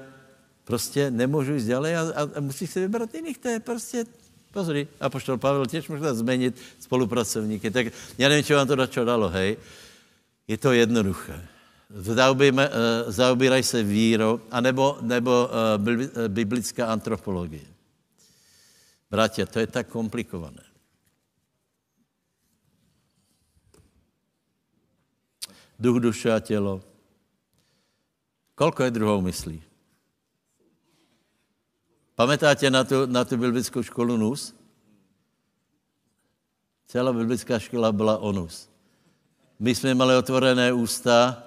[0.63, 3.38] prostě nemůžu jít dále a, a, a musí si vybrat jiných.
[3.38, 4.06] To je prostě,
[4.54, 7.72] pozri, poštol Pavel těž možná změnit spolupracovníky.
[7.72, 7.88] Tak
[8.18, 9.58] já nevím, čo vám to čo dalo, hej.
[10.48, 11.54] Je to jednoduché
[13.08, 17.66] zaobíraj se vírou, anebo nebo eh, eh, biblická antropologie.
[19.12, 20.63] Bratě, to je tak komplikované.
[25.80, 26.82] Duch, duše a tělo.
[28.56, 29.63] Kolko je druhou myslí?
[32.15, 34.54] Pamätáte na tu, na tu biblickou školu NUS?
[36.88, 38.69] Celá biblická škola byla o NUS.
[39.60, 41.43] My jsme měli otvorené ústa,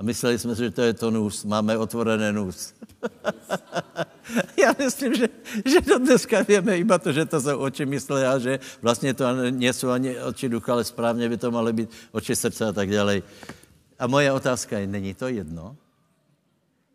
[0.00, 1.44] a mysleli jsme si, že to je to nůz.
[1.44, 2.74] Máme otvorené nůz.
[4.62, 5.28] Já myslím, že,
[5.64, 9.24] že to dneska víme iba to, že to jsou oči mysle a že vlastně to
[9.50, 13.22] nejsou ani oči ducha, ale správně by to malo být oči srdce a tak dále.
[13.98, 15.76] A moje otázka je, není to jedno?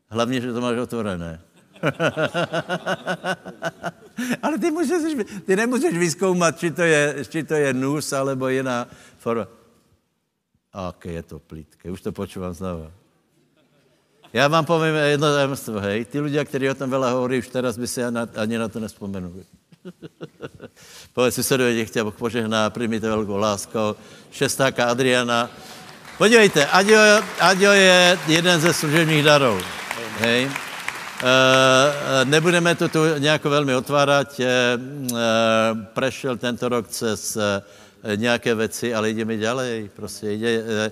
[0.09, 1.41] Hlavně, že to máš otvorené.
[4.41, 8.87] ale ty, můžeš, ty nemůžeš vyskoumat, či to je, či to je nůz, alebo jiná
[9.17, 9.47] forma
[10.75, 11.87] aké je to plítké.
[11.87, 12.91] Už to počúvam znova.
[14.35, 16.05] Já vám povím jedno tajemstvo, hej.
[16.05, 18.03] Ty ľudia, kteří o tom veľa hovorí, už teraz by si
[18.35, 19.47] ani na to nespomenuli.
[21.15, 23.95] Povedz susedovi, nech tě Boh požehná, přijmite velkou láskou.
[24.31, 25.49] Šestáka Adriana.
[26.17, 29.59] Podívejte, Aďo, Aďo je jeden ze služebních darů.
[30.19, 30.51] Hej.
[31.23, 34.39] E, nebudeme to tu nějak velmi otvárat.
[34.39, 34.77] E,
[35.93, 36.87] prešel tento rok
[38.05, 39.89] Eh, nějaké věci, ale jdeme ďalej.
[39.95, 40.91] Prostě jde, eh,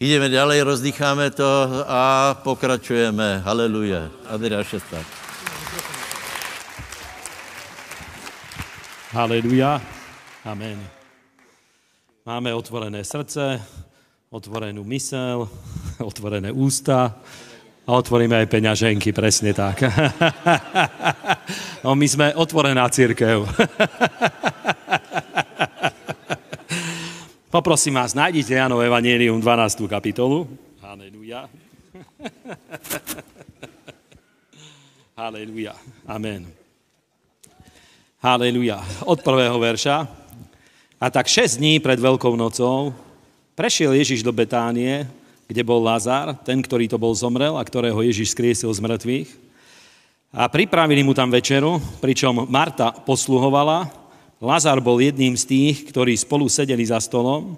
[0.00, 3.38] jdeme ďalej, rozdýcháme to a pokračujeme.
[3.38, 4.10] Haleluja.
[4.26, 4.98] Adria šestá.
[9.14, 9.78] Haleluja.
[10.44, 10.82] Amen.
[12.26, 13.62] Máme otvorené srdce,
[14.30, 15.46] otvorenú mysel,
[16.10, 17.14] otvorené ústa
[17.82, 19.82] a otvoríme aj peňaženky, presne tak.
[21.84, 23.42] no, my sme otvorená církev.
[27.52, 29.90] Poprosím vás, nájdite Janov Evangelium 12.
[29.90, 30.46] kapitolu.
[30.80, 31.50] Haleluja.
[35.20, 35.76] Haleluja.
[36.08, 36.48] Amen.
[38.22, 38.78] Haleluja.
[39.04, 40.06] Od prvého verša.
[41.02, 42.94] A tak 6 dní pred Veľkou nocou
[43.52, 45.04] prešiel Ježiš do Betánie,
[45.48, 49.30] kde bol Lazar, ten, ktorý to bol zomrel a ktorého Ježiš skriesil z mŕtvych.
[50.32, 53.90] A pripravili mu tam večeru, pričom Marta posluhovala.
[54.40, 57.54] Lazar bol jedným z tých, ktorí spolu sedeli za stolom.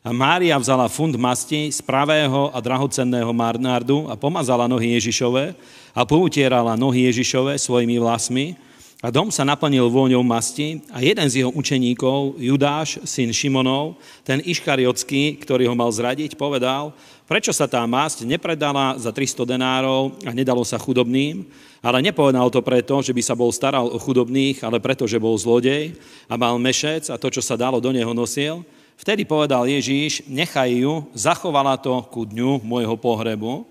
[0.00, 5.52] A Mária vzala fund masti z pravého a drahocenného marnárdu a pomazala nohy Ježišove
[5.92, 8.56] a poutierala nohy Ježišove svojimi vlasmi
[9.00, 13.96] a dom sa naplnil vôňou masti a jeden z jeho učeníkov, Judáš, syn Šimonov,
[14.28, 16.92] ten Iškariotský, ktorý ho mal zradiť, povedal,
[17.30, 21.46] prečo sa tá masť nepredala za 300 denárov a nedalo sa chudobným,
[21.78, 25.38] ale nepovedal to preto, že by sa bol staral o chudobných, ale preto, že bol
[25.38, 25.94] zlodej
[26.26, 28.66] a mal mešec a to, čo sa dalo, do neho nosil.
[28.98, 33.62] Vtedy povedal Ježíš, nechaj ju, zachovala to ku dňu môjho pohrebu,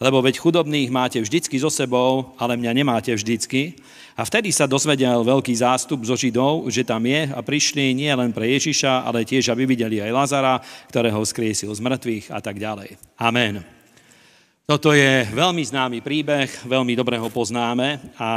[0.00, 3.76] lebo veď chudobných máte vždycky so sebou, ale mňa nemáte vždycky.
[4.14, 8.30] A vtedy sa dozvedel veľký zástup zo Židov, že tam je a prišli nie len
[8.30, 12.94] pre Ježiša, ale tiež, aby videli aj Lazara, ktorého skriesil z mŕtvych a tak ďalej.
[13.18, 13.66] Amen.
[14.64, 18.30] Toto je veľmi známy príbeh, veľmi dobre ho poznáme a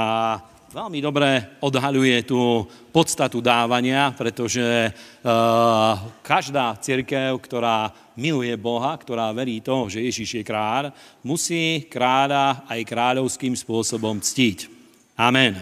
[0.74, 5.94] veľmi dobre odhaľuje tú podstatu dávania, pretože uh,
[6.26, 10.90] každá církev, ktorá miluje Boha, ktorá verí to, že Ježíš je kráľ,
[11.22, 14.77] musí kráľa aj kráľovským spôsobom ctiť.
[15.18, 15.58] Amen.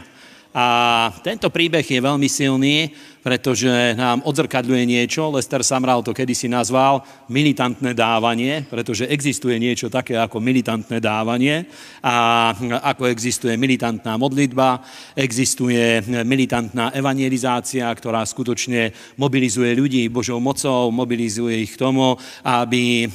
[0.52, 2.92] A tento príbeh je veľmi silný,
[3.26, 5.34] pretože nám odzrkadľuje niečo.
[5.34, 11.66] Lester Samral to kedysi nazval militantné dávanie, pretože existuje niečo také ako militantné dávanie
[12.06, 12.54] a
[12.86, 14.78] ako existuje militantná modlitba,
[15.18, 22.14] existuje militantná evangelizácia, ktorá skutočne mobilizuje ľudí Božou mocou, mobilizuje ich k tomu,
[22.46, 23.10] aby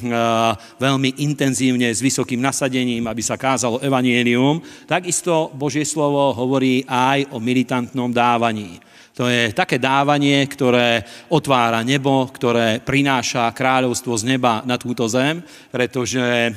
[0.74, 4.58] veľmi intenzívne s vysokým nasadením, aby sa kázalo evangelium.
[4.90, 8.89] Takisto Božie slovo hovorí aj o militantnom dávaní.
[9.20, 15.44] To je také dávanie, ktoré otvára nebo, ktoré prináša kráľovstvo z neba na túto zem,
[15.68, 16.50] pretože e,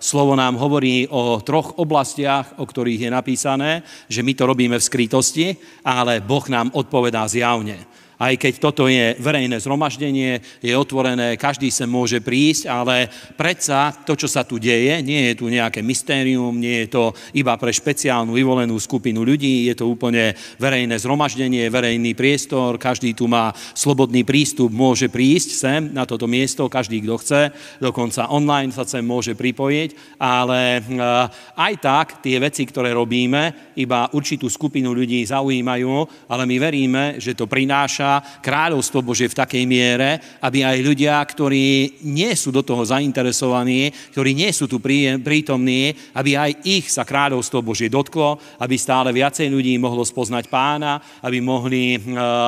[0.00, 3.70] slovo nám hovorí o troch oblastiach, o ktorých je napísané,
[4.08, 5.52] že my to robíme v skrytosti,
[5.84, 7.84] ale Boh nám odpovedá zjavne
[8.18, 14.14] aj keď toto je verejné zhromaždenie, je otvorené, každý sa môže prísť, ale predsa to,
[14.14, 17.04] čo sa tu deje, nie je tu nejaké mystérium, nie je to
[17.36, 23.26] iba pre špeciálnu vyvolenú skupinu ľudí, je to úplne verejné zhromaždenie, verejný priestor, každý tu
[23.26, 27.40] má slobodný prístup, môže prísť sem na toto miesto, každý, kto chce,
[27.78, 34.08] dokonca online sa sem môže pripojiť, ale eh, aj tak tie veci, ktoré robíme, iba
[34.12, 40.20] určitú skupinu ľudí zaujímajú, ale my veríme, že to prináša kráľovstvo Bože v takej miere,
[40.42, 44.82] aby aj ľudia, ktorí nie sú do toho zainteresovaní, ktorí nie sú tu
[45.22, 50.98] prítomní, aby aj ich sa kráľovstvo Bože dotklo, aby stále viacej ľudí mohlo spoznať pána,
[51.22, 52.00] aby mohli eh,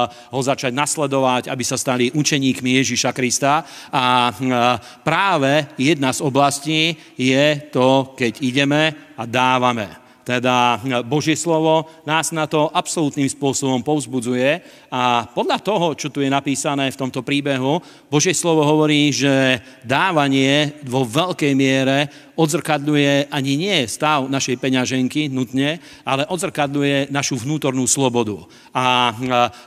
[0.09, 3.65] ho začať nasledovať, aby sa stali učeníkmi Ježíša Krista.
[3.95, 4.37] A eh,
[5.01, 8.83] práve jedna z oblastí je to, keď ideme
[9.15, 10.04] a dávame.
[10.25, 16.33] Teda Božie slovo nás na to absolútnym spôsobom povzbudzuje a podľa toho, čo tu je
[16.33, 23.87] napísané v tomto príbehu, Božie slovo hovorí, že dávanie vo veľkej miere odzrkadľuje ani nie
[23.87, 28.43] stav našej peňaženky nutne, ale odzrkadľuje našu vnútornú slobodu.
[28.75, 29.15] A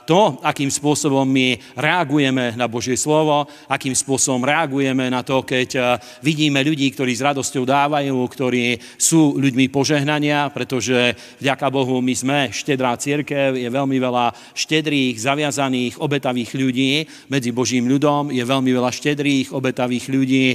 [0.04, 6.60] to, akým spôsobom my reagujeme na Božie slovo, akým spôsobom reagujeme na to, keď vidíme
[6.60, 12.92] ľudí, ktorí s radosťou dávajú, ktorí sú ľuďmi požehnania, pretože vďaka Bohu my sme štedrá
[13.00, 19.56] církev, je veľmi veľa štedrých, zaviazaných, obetavých ľudí medzi Božím ľudom, je veľmi veľa štedrých,
[19.56, 20.46] obetavých ľudí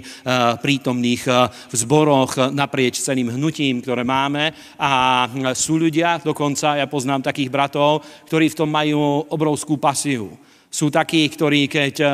[0.61, 4.51] prítomných v zboru zboroch naprieč celým hnutím, ktoré máme.
[4.75, 5.23] A
[5.55, 10.35] sú ľudia, dokonca ja poznám takých bratov, ktorí v tom majú obrovskú pasiu
[10.73, 12.09] sú takí, ktorí keď eh,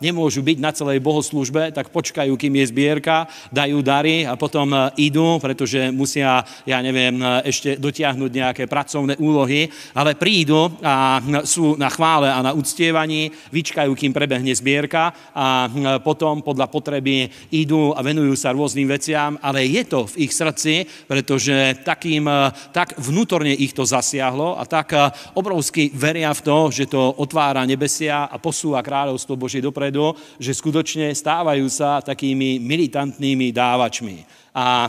[0.00, 5.12] nemôžu byť na celej bohoslužbe, tak počkajú, kým je zbierka, dajú dary a potom eh,
[5.12, 11.76] idú, pretože musia, ja neviem, eh, ešte dotiahnuť nejaké pracovné úlohy, ale prídu a sú
[11.76, 15.68] na chvále a na uctievaní, vyčkajú, kým prebehne zbierka a
[16.00, 20.86] potom podľa potreby idú a venujú sa rôznym veciam, ale je to v ich srdci,
[21.04, 22.24] pretože takým,
[22.70, 24.94] tak vnútorne ich to zasiahlo a tak
[25.34, 30.54] obrovsky veria v to, že to otvára nebesia nesia a posúva kráľovstvo Božie dopredu, že
[30.54, 34.37] skutočne stávajú sa takými militantnými dávačmi.
[34.54, 34.88] A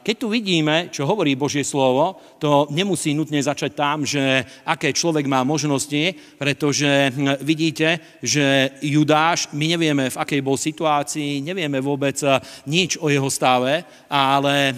[0.00, 5.28] keď tu vidíme, čo hovorí Božie slovo, to nemusí nutne začať tam, že aké človek
[5.28, 7.12] má možnosti, pretože
[7.44, 12.16] vidíte, že Judáš, my nevieme, v akej bol situácii, nevieme vôbec
[12.64, 14.72] nič o jeho stave, ale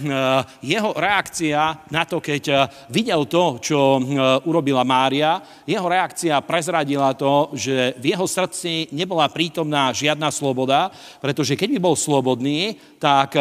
[0.64, 4.02] jeho reakcia na to, keď videl to, čo
[4.44, 10.90] urobila Mária, jeho reakcia prezradila to, že v jeho srdci nebola prítomná žiadna sloboda,
[11.22, 13.36] pretože keď by bol slobodný, tak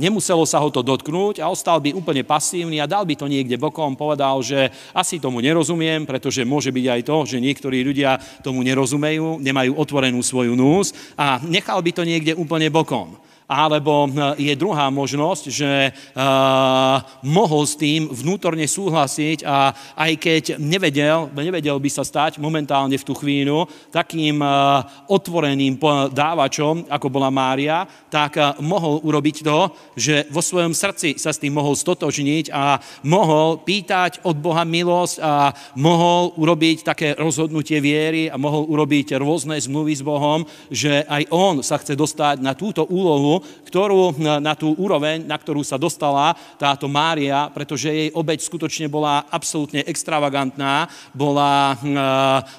[0.00, 3.60] nemuselo sa ho to dotknúť a ostal by úplne pasívny a dal by to niekde
[3.60, 8.64] bokom, povedal, že asi tomu nerozumiem, pretože môže byť aj to, že niektorí ľudia tomu
[8.64, 13.27] nerozumejú, nemajú otvorenú svoju nús a nechal by to niekde úplne bokom.
[13.48, 20.44] Alebo eh, je druhá možnosť, že uh, mohol s tým vnútorne súhlasiť a aj keď
[20.60, 25.80] nevedel, nevedel by sa stať momentálne v tú chvíľu takým uh, otvoreným
[26.12, 31.56] dávačom, ako bola Mária, tak mohol urobiť to, že vo svojom srdci sa s tým
[31.56, 32.76] mohol stotožniť a
[33.08, 39.56] mohol pýtať od Boha milosť a mohol urobiť také rozhodnutie viery a mohol urobiť rôzne
[39.56, 44.72] zmluvy s Bohom, že aj on sa chce dostať na túto úlohu, ktorú, na tú
[44.78, 51.76] úroveň, na ktorú sa dostala táto Mária, pretože jej obeď skutočne bola absolútne extravagantná, bola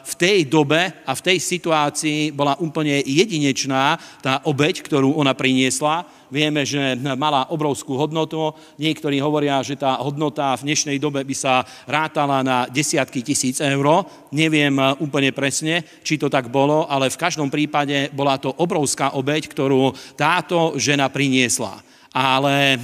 [0.04, 6.19] v tej dobe a v tej situácii bola úplne jedinečná tá obeď, ktorú ona priniesla.
[6.30, 8.54] Vieme, že mala obrovskú hodnotu.
[8.78, 14.06] Niektorí hovoria, že tá hodnota v dnešnej dobe by sa rátala na desiatky tisíc eur.
[14.30, 19.50] Neviem úplne presne, či to tak bolo, ale v každom prípade bola to obrovská obeď,
[19.50, 21.82] ktorú táto žena priniesla.
[22.14, 22.78] Ale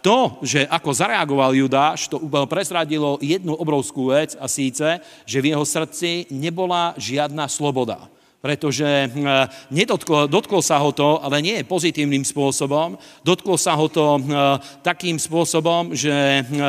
[0.00, 2.16] to, že ako zareagoval Judáš, to
[2.48, 8.08] prezradilo jednu obrovskú vec a síce, že v jeho srdci nebola žiadna sloboda
[8.40, 9.24] pretože hm,
[9.68, 14.24] nedotklo, dotklo sa ho to, ale nie pozitívnym spôsobom, dotklo sa ho to hm,
[14.80, 16.60] takým spôsobom, že hm,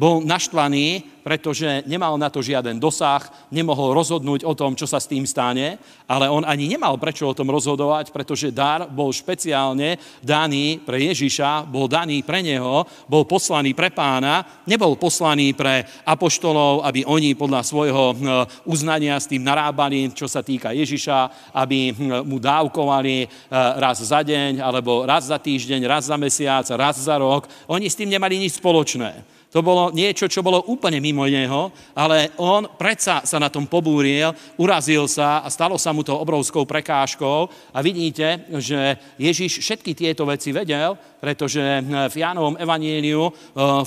[0.00, 3.20] bol naštvaný, pretože nemal na to žiaden dosah,
[3.52, 5.76] nemohol rozhodnúť o tom, čo sa s tým stane,
[6.08, 11.68] ale on ani nemal prečo o tom rozhodovať, pretože dar bol špeciálne daný pre Ježiša,
[11.68, 17.60] bol daný pre neho, bol poslaný pre pána, nebol poslaný pre apoštolov, aby oni podľa
[17.60, 23.30] svojho hm, uznania s tým narábali, čo sa týka Ježiša, aby hm, mu dávkovali hm,
[23.76, 27.44] raz za deň, alebo raz za týždeň, raz za mesiac, raz za rok.
[27.68, 29.37] Oni s tým nemali nič spoločné.
[29.48, 34.28] To bolo niečo, čo bolo úplne mimo neho, ale on predsa sa na tom pobúril,
[34.60, 37.48] urazil sa a stalo sa mu to obrovskou prekážkou.
[37.72, 41.80] A vidíte, že Ježiš všetky tieto veci vedel, pretože
[42.12, 43.32] v Jánovom evaníliu eh,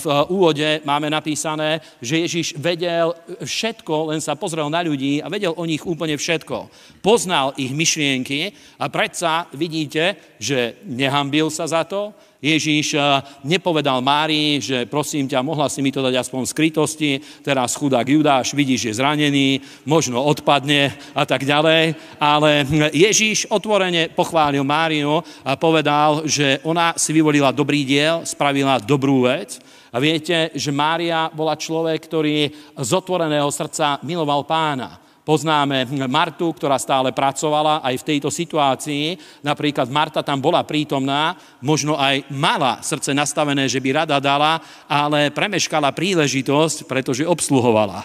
[0.01, 3.14] v úvode máme napísané, že Ježiš vedel
[3.45, 6.74] všetko, len sa pozrel na ľudí a vedel o nich úplne všetko.
[7.05, 8.49] Poznal ich myšlienky
[8.82, 15.46] a predsa vidíte, že nehambil sa za to, Ježíš eh, nepovedal Márii, že prosím ťa,
[15.46, 17.12] mohla si mi to dať aspoň v skrytosti,
[17.46, 24.66] teraz chudák Judáš, vidíš, je zranený, možno odpadne a tak ďalej, ale Ježíš otvorene pochválil
[24.66, 29.62] Máriu a povedal, že ona si vyvolila dobrý diel, spravila dobrú vec,
[29.92, 32.48] a viete, že Mária bola človek, ktorý
[32.80, 35.11] z otvoreného srdca miloval pána.
[35.22, 39.22] Poznáme Martu, ktorá stále pracovala aj v tejto situácii.
[39.45, 44.57] Napríklad Marta tam bola prítomná, možno aj mala srdce nastavené, že by rada dala,
[44.89, 48.01] ale premeškala príležitosť, pretože obsluhovala.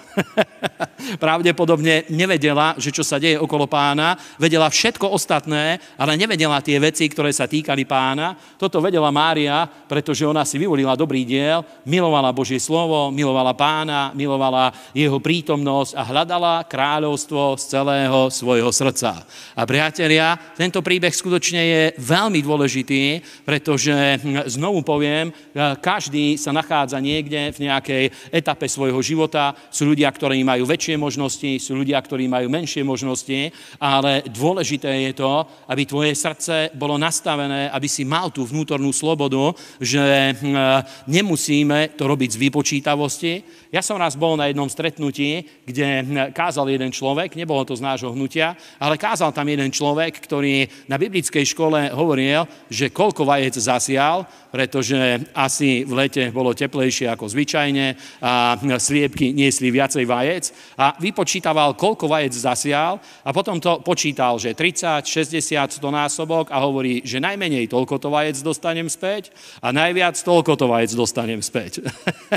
[1.25, 7.09] Pravdepodobne nevedela, že čo sa deje okolo pána, vedela všetko ostatné, ale nevedela tie veci,
[7.09, 8.37] ktoré sa týkali pána.
[8.61, 14.69] Toto vedela Mária, pretože ona si vyvolila dobrý diel, milovala Božie slovo, milovala pána, milovala
[14.93, 19.23] jeho prítomnosť a hľadala kráľov kráľovstvo z celého svojho srdca.
[19.55, 25.31] A priatelia, tento príbeh skutočne je veľmi dôležitý, pretože hm, znovu poviem,
[25.79, 28.05] každý sa nachádza niekde v nejakej
[28.35, 29.55] etape svojho života.
[29.71, 35.23] Sú ľudia, ktorí majú väčšie možnosti, sú ľudia, ktorí majú menšie možnosti, ale dôležité je
[35.23, 41.95] to, aby tvoje srdce bolo nastavené, aby si mal tú vnútornú slobodu, že hm, nemusíme
[41.95, 43.33] to robiť z vypočítavosti.
[43.71, 47.85] Ja som raz bol na jednom stretnutí, kde hm, kázal jeden človek, nebolo to z
[47.85, 53.61] nášho hnutia, ale kázal tam jeden človek, ktorý na biblickej škole hovoril, že koľko vajec
[53.61, 54.25] zasial,
[54.57, 54.97] pretože
[55.37, 57.93] asi v lete bolo teplejšie ako zvyčajne
[58.25, 60.45] a sliepky niesli viacej vajec
[60.81, 66.65] a vypočítaval, koľko vajec zasial a potom to počítal, že 30, 60, 100 násobok a
[66.65, 69.29] hovorí, že najmenej toľko to vajec dostanem späť
[69.61, 71.85] a najviac toľko to vajec dostanem späť.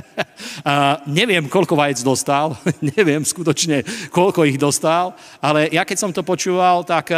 [0.67, 2.59] a neviem, koľko vajec dostal,
[2.99, 7.15] neviem skutočne, koľko ich dostal, ale ja keď som to počúval, tak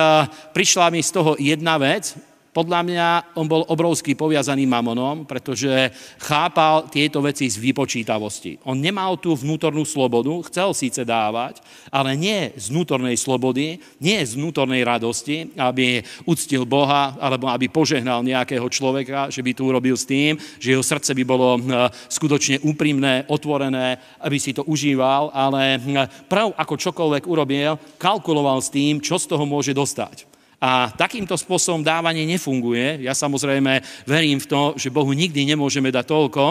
[0.53, 2.13] prišla mi z toho jedna vec,
[2.51, 3.07] Podľa mňa
[3.39, 5.71] on bol obrovský poviazaný mamonom, pretože
[6.19, 8.59] chápal tieto veci z vypočítavosti.
[8.67, 14.35] On nemal tú vnútornú slobodu, chcel síce dávať, ale nie z vnútornej slobody, nie z
[14.35, 20.03] vnútornej radosti, aby uctil Boha, alebo aby požehnal nejakého človeka, že by to urobil s
[20.03, 25.79] tým, že jeho srdce by bolo hm, skutočne úprimné, otvorené, aby si to užíval, ale
[25.79, 30.30] hm, prav ako čokoľvek urobil, kalkuloval s tým, čo z toho môže dostať.
[30.61, 33.01] A takýmto spôsobom dávanie nefunguje.
[33.01, 36.43] Ja samozrejme verím v to, že Bohu nikdy nemôžeme dať toľko,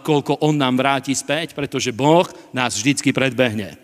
[0.00, 2.24] koľko On nám vráti späť, pretože Boh
[2.56, 3.76] nás vždycky predbehne.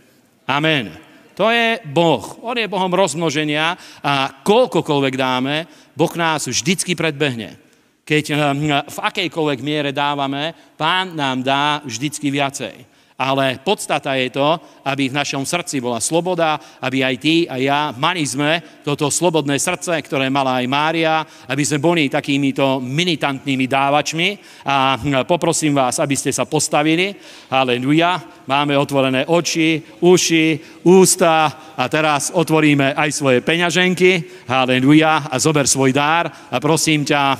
[0.48, 0.96] Amen.
[1.36, 2.24] To je Boh.
[2.40, 7.60] On je Bohom rozmnoženia a koľkokoľvek dáme, Boh nás vždycky predbehne.
[8.08, 12.87] Keď hm, v akejkoľvek miere dávame, Pán nám dá vždycky viacej.
[13.18, 17.90] Ale podstata je to, aby v našom srdci bola sloboda, aby aj ty a ja
[17.90, 24.38] mali sme toto slobodné srdce, ktoré mala aj Mária, aby sme boli takýmito militantnými dávačmi.
[24.70, 27.10] A poprosím vás, aby ste sa postavili.
[27.50, 28.22] Aleluja.
[28.46, 34.46] Máme otvorené oči, uši, ústa a teraz otvoríme aj svoje peňaženky.
[34.46, 35.26] Aleluja.
[35.26, 37.34] A zober svoj dár a prosím ťa,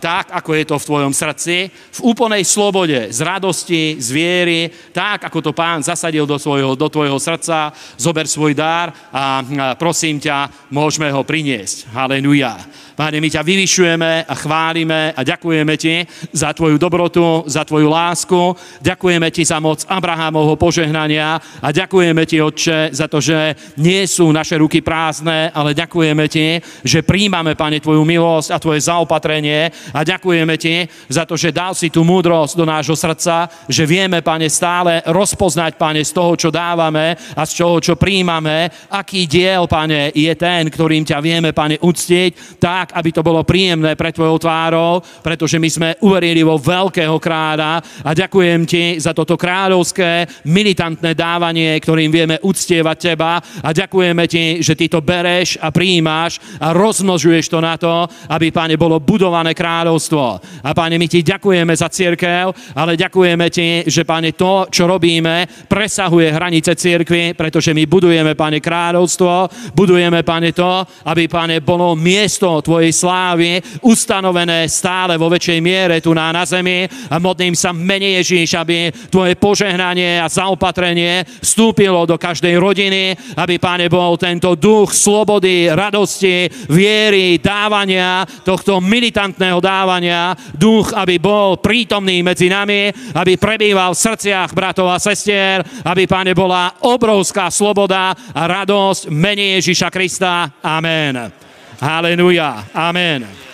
[0.00, 4.60] tak, ako je to v tvojom srdci, v úplnej slobode, z radosti, z viery,
[4.90, 9.42] tak, ako to pán zasadil do, svojho, do tvojho srdca, zober svoj dár a
[9.74, 11.90] prosím ťa, môžeme ho priniesť.
[11.90, 12.54] Haleluja.
[12.92, 18.52] Páne, my ťa vyvyšujeme a chválime a ďakujeme ti za tvoju dobrotu, za tvoju lásku.
[18.84, 24.28] Ďakujeme ti za moc Abrahámovho požehnania a ďakujeme ti, Otče, za to, že nie sú
[24.28, 30.04] naše ruky prázdne, ale ďakujeme ti, že príjmame, Pane, tvoju milosť a tvoje zaopatrenie a
[30.04, 34.52] ďakujeme ti za to, že dal si tú múdrosť do nášho srdca, že vieme, Pane,
[34.52, 40.12] stále rozpoznať, Pane, z toho, čo dávame a z toho, čo príjmame, aký diel, Pane,
[40.12, 45.00] je ten, ktorým ťa vieme, Pane, uctiť, tak, aby to bolo príjemné pre tvojou tvárou,
[45.24, 51.78] pretože my sme uverili vo veľkého kráľa a ďakujem ti za toto kráľovské militantné dávanie,
[51.78, 57.46] ktorým vieme uctievať teba a ďakujeme ti, že ty to bereš a príjimaš a rozmnožuješ
[57.46, 60.24] to na to, aby, páne, bolo budované kráľovstvo.
[60.66, 65.46] A páne, my ti ďakujeme za církev, ale ďakujeme ti, že, páne, to, čo robíme,
[65.68, 72.60] presahuje hranice církvy, pretože my budujeme, páne, kráľovstvo, budujeme, páne, to, aby, páne, bolo miesto
[72.62, 76.86] Tvojej slávy ustanovené stále vo väčšej miere tu na, na zemi.
[77.10, 83.58] A modlím sa mene Ježíš, aby Tvoje požehnanie a zaopatrenie vstúpilo do každej rodiny, aby,
[83.58, 92.20] Pane, bol tento duch slobody, radosti, viery, dávania, tohto militantného dávania, duch, aby bol prítomný
[92.22, 98.42] medzi nami, aby prebýval v srdciach bratov a sestier, aby, Pane, bola obrovská sloboda a
[98.48, 100.48] radosť mene Ježíša Krista.
[100.64, 101.28] Amen.
[101.76, 102.72] Hallelujah.
[102.72, 103.51] Amen.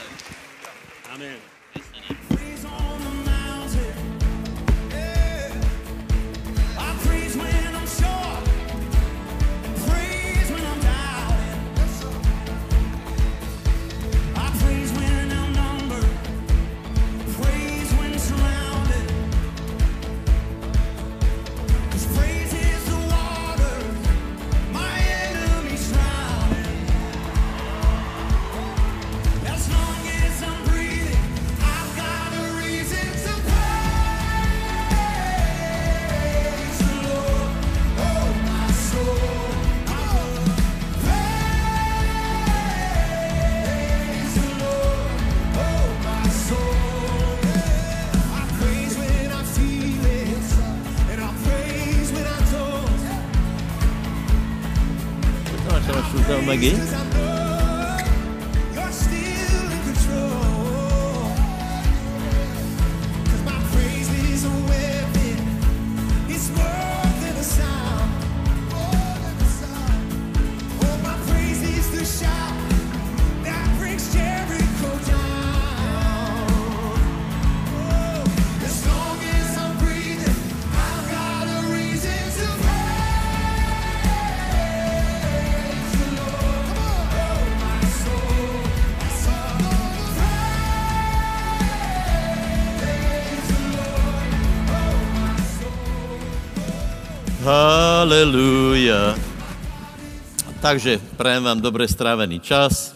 [100.69, 102.93] Takže prajem vám dobře strávený čas.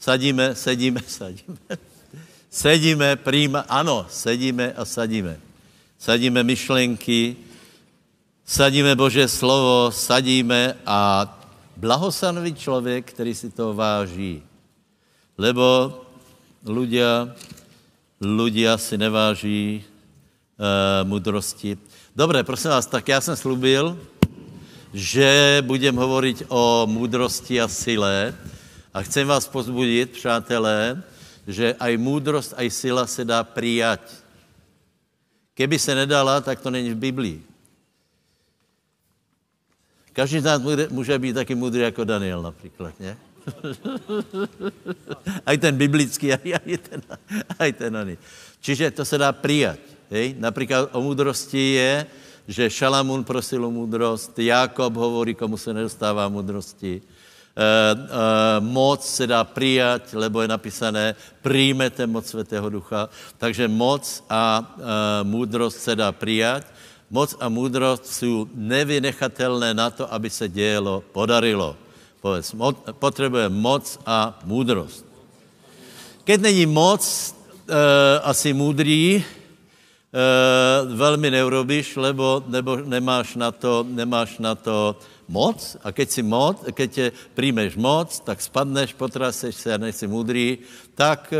[0.00, 1.60] Sadíme, sedíme, sadíme.
[2.48, 5.36] Sedíme, príjma, ano, sedíme a sadíme.
[6.00, 7.36] Sadíme myšlenky,
[8.48, 11.28] sadíme Bože slovo, sadíme a
[11.76, 14.40] blahosanový člověk, který si to váží.
[15.36, 16.00] lebo
[16.64, 17.36] ľudia,
[18.24, 21.76] ľudia si neváží uh, mudrosti.
[22.16, 24.00] Dobre, prosím vás, tak já jsem slubil,
[24.96, 28.32] že budem hovoriť o múdrosti a sile
[28.88, 30.96] a chcem vás pozbudit, přátelé,
[31.44, 34.00] že aj múdrost, aj sila se dá prijať.
[35.52, 37.44] Keby se nedala, tak to není v Biblii.
[40.16, 43.16] Každý z nás může být taky můdrý jako Daniel například, ne?
[45.46, 47.00] aj ten biblický, aj, aj ten,
[47.58, 48.16] aj ten oný.
[48.60, 49.36] Čiže to se dá.
[50.10, 50.34] Hej?
[50.38, 52.06] Například o múdrosti je,
[52.46, 57.02] že Šalamún prosil o múdrost, Jakob hovorí, komu se nedostává múdrosti.
[57.02, 57.94] E, e,
[58.60, 63.08] moc se dá prijať, lebo je napísané, přijmete moc Svatého Ducha.
[63.38, 66.64] Takže moc a e, múdrost se dá prijať.
[67.10, 71.76] Moc a múdrost jsou nevynechatelné na to, aby se dělo podarilo.
[72.20, 75.06] Povedz, mo, potřebuje moc a múdrost.
[76.24, 77.74] Keď není moc, e,
[78.20, 79.45] asi múdrý, e,
[80.94, 84.96] velmi neurobíš, lebo nebo nemáš na to, nemáš na to
[85.28, 90.06] moc a keď si moc, keď tě přijmeš moc, tak spadneš, potraseš se a nejsi
[90.06, 90.58] múdrý,
[90.94, 91.38] tak e,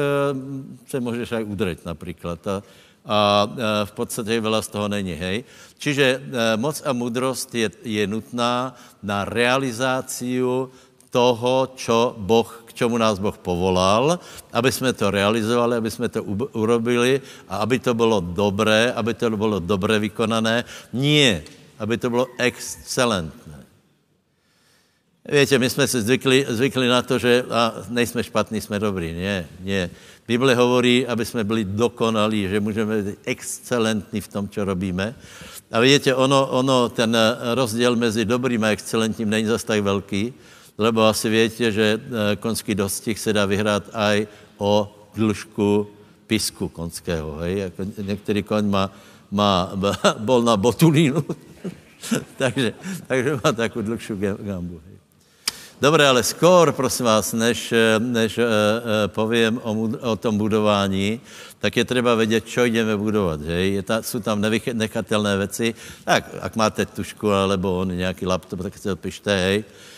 [0.87, 2.47] se můžeš aj udřet například.
[2.47, 2.63] A,
[3.07, 5.45] a e, v podstatě veľa z toho není, hej.
[5.79, 6.21] Čiže
[6.57, 10.71] moc a mudrost je, je nutná na realizáciu
[11.17, 14.21] toho, čo boh čemu nás Boh povolal,
[14.53, 19.33] aby jsme to realizovali, aby jsme to urobili a aby to bylo dobré, aby to
[19.33, 20.69] bylo dobré vykonané.
[20.93, 21.41] Nie,
[21.81, 23.65] aby to bylo excelentné.
[25.27, 29.11] Víte, my jsme se zvykli, zvykli na to, že a nejsme špatní, jsme dobrý.
[29.11, 29.91] Ne, ne.
[30.29, 35.15] Bible hovorí, aby jsme byli dokonalí, že můžeme být excelentní v tom, co robíme.
[35.73, 37.17] A vidíte, ono, ono, ten
[37.55, 40.35] rozdíl mezi dobrým a excelentním není zase tak velký,
[40.79, 44.27] lebo asi větě, že eh, konský dostih se dá vyhrát aj
[44.59, 45.89] o dlžku
[46.27, 47.37] pisku konského.
[47.37, 47.59] Hej?
[47.59, 48.91] Jako některý koň má,
[49.31, 49.73] má,
[50.19, 51.25] bol na botulínu,
[52.39, 52.75] takže,
[53.07, 54.81] takže má takovou dlhšiu gambu.
[54.87, 54.97] Hej.
[55.77, 57.69] Dobré, ale skôr, prosím vás, než,
[58.01, 58.49] než e, e,
[59.13, 59.73] povím o,
[60.13, 61.21] o tom budování,
[61.61, 63.41] tak je třeba vědět, co jdeme budovat.
[63.41, 63.73] Hej?
[63.73, 64.41] Je ta, jsou tam
[64.73, 65.75] nechatelné věci.
[66.05, 69.65] Tak, ak máte tušku alebo on nějaký laptop, tak si to pište, hej.
[69.69, 69.96] Eh,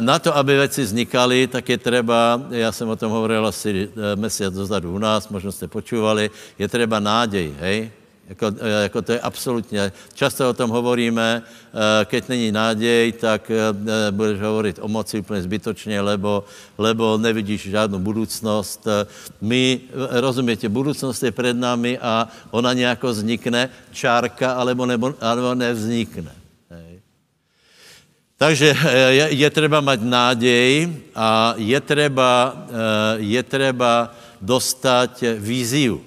[0.00, 4.16] na to, aby věci vznikaly, tak je třeba, já jsem o tom hovoril asi eh,
[4.16, 7.90] měsíc dozadu u nás, možná jste počúvali, je třeba náděj, hej?
[8.28, 9.92] Jako, eh, jako to je absolutně.
[10.14, 11.42] Často o tom hovoríme,
[12.04, 13.50] keď není náděj, tak
[14.10, 16.44] budeš hovorit o moci úplně zbytočně, lebo,
[16.78, 18.88] lebo nevidíš žádnou budoucnost.
[19.40, 19.80] My,
[20.10, 26.43] rozumíte, budoucnost je před námi a ona nějako vznikne, čárka, alebo, nebo, alebo nevznikne.
[28.44, 36.04] Takže eh, je, je třeba mít nádej a je třeba, eh, je třeba dostat víziu.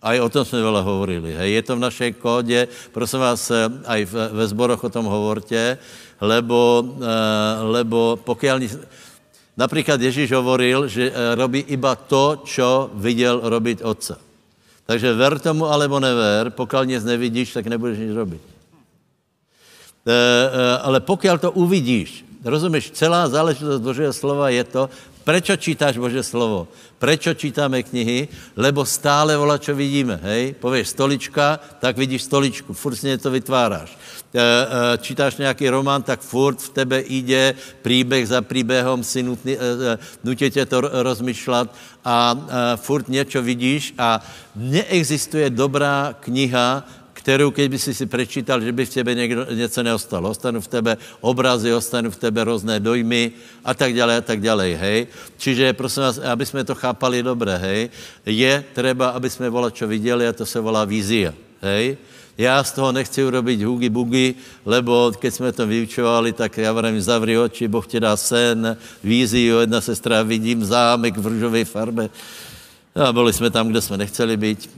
[0.00, 1.36] A o tom jsme veľa hovorili.
[1.40, 1.56] Hej.
[1.56, 5.80] Je to v našej kódě, prosím vás, eh, aj ve zboroch o tom hovorte,
[6.20, 6.84] lebo,
[7.64, 8.60] lebo pokiaľ...
[9.56, 14.16] Například Ježíš hovoril, že robí iba to, čo viděl robit otce.
[14.84, 18.49] Takže ver tomu, alebo never, pokud nic nevidíš, tak nebudeš nic robit.
[20.00, 24.90] Eh, eh, ale pokud to uvidíš, rozumíš, celá záležitost Božího slova je to,
[25.20, 26.64] Prečo čítáš Bože slovo?
[26.96, 28.28] Prečo čítáme knihy?
[28.56, 30.56] Lebo stále vola, čo vidíme, hej?
[30.56, 33.94] Pověš stolička, tak vidíš stoličku, furt si něco vytváráš.
[33.94, 39.54] E, e, čítáš nějaký román, tak furt v tebe ide příběh za příběhem, si nutný,
[39.54, 41.68] e, nutí tě to rozmýšlet
[42.04, 44.24] a e, furt něco vidíš a
[44.56, 46.84] neexistuje dobrá kniha,
[47.20, 50.30] kterou, když by si si prečítal, že by v tebe někdo, něco neostalo.
[50.30, 53.32] Ostanu v tebe obrazy, ostanu v tebe různé dojmy
[53.64, 55.06] a tak dále a tak dále, hej.
[55.36, 57.90] Čiže prosím vás, aby jsme to chápali dobře, hej,
[58.26, 61.96] je třeba, aby jsme čo viděli a to se volá vízia, hej.
[62.40, 67.00] Já z toho nechci urobit hugi bugi, lebo keď jsme to vyučovali, tak já vám
[67.00, 72.08] zavři oči, Boh ti dá sen, víziu, jedna sestra, vidím zámek v růžové farbe.
[72.96, 74.70] A byli jsme tam, kde jsme nechceli být.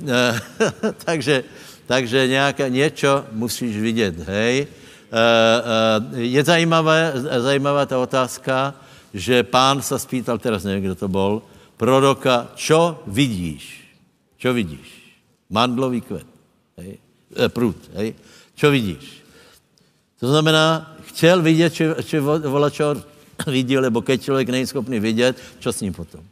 [1.04, 1.44] Takže
[1.92, 4.64] takže nějaké, něco musíš vidět, hej.
[4.64, 4.66] Eh,
[5.12, 8.72] eh, je zajímavé, zajímavá ta otázka,
[9.12, 11.42] že pán se spýtal, teraz nevím, kdo to byl,
[11.76, 13.84] proroka, čo vidíš?
[14.40, 14.88] Čo vidíš?
[15.52, 16.24] Mandlový kvet,
[16.80, 16.96] hej?
[17.36, 18.16] E, prut, hej?
[18.56, 19.04] Čo vidíš?
[20.16, 23.04] To znamená, chtěl vidět, či, či volačor
[23.52, 26.24] vidí, lebo keď člověk není schopný vidět, čo s ním potom?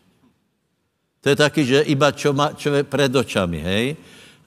[1.20, 3.84] To je taky, že iba čo, má, je před očami, hej?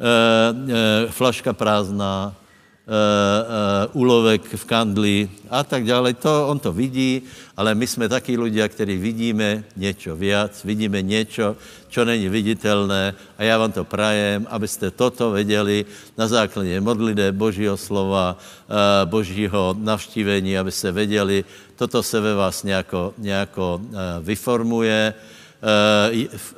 [0.03, 2.35] E, flaška prázdná,
[2.83, 6.13] uh, úlovek v kandli a tak dále.
[6.19, 7.23] To, on to vidí,
[7.55, 11.55] ale my jsme taky ľudia, kteří vidíme něco viac, vidíme něco,
[11.87, 15.85] čo není viditelné a já vám to prajem, abyste toto věděli
[16.17, 21.45] na základě modlité Božího slova, uh, Božího navštívení, abyste věděli,
[21.75, 25.13] toto se ve vás nějako, nějako uh, vyformuje,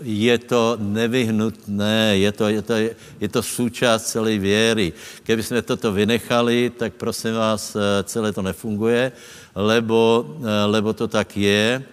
[0.02, 2.74] je to nevyhnutné, je to, je to,
[3.22, 4.94] je to součást celé věry.
[5.24, 9.12] Kdyby jsme toto vynechali, tak prosím vás, eh, celé to nefunguje,
[9.56, 11.84] lebo, eh, lebo to tak je.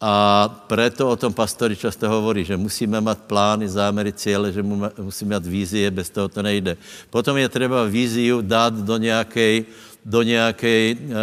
[0.00, 4.62] A proto o tom pastori často hovorí, že musíme mít plány, zámery, cíle, že
[5.00, 6.76] musíme mít vízie, bez toho to nejde.
[7.10, 9.64] Potom je třeba víziu dát do nějaké
[10.06, 11.16] do nějaké uh, uh,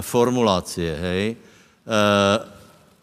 [0.00, 1.36] formulácie, hej.
[1.86, 2.55] Uh,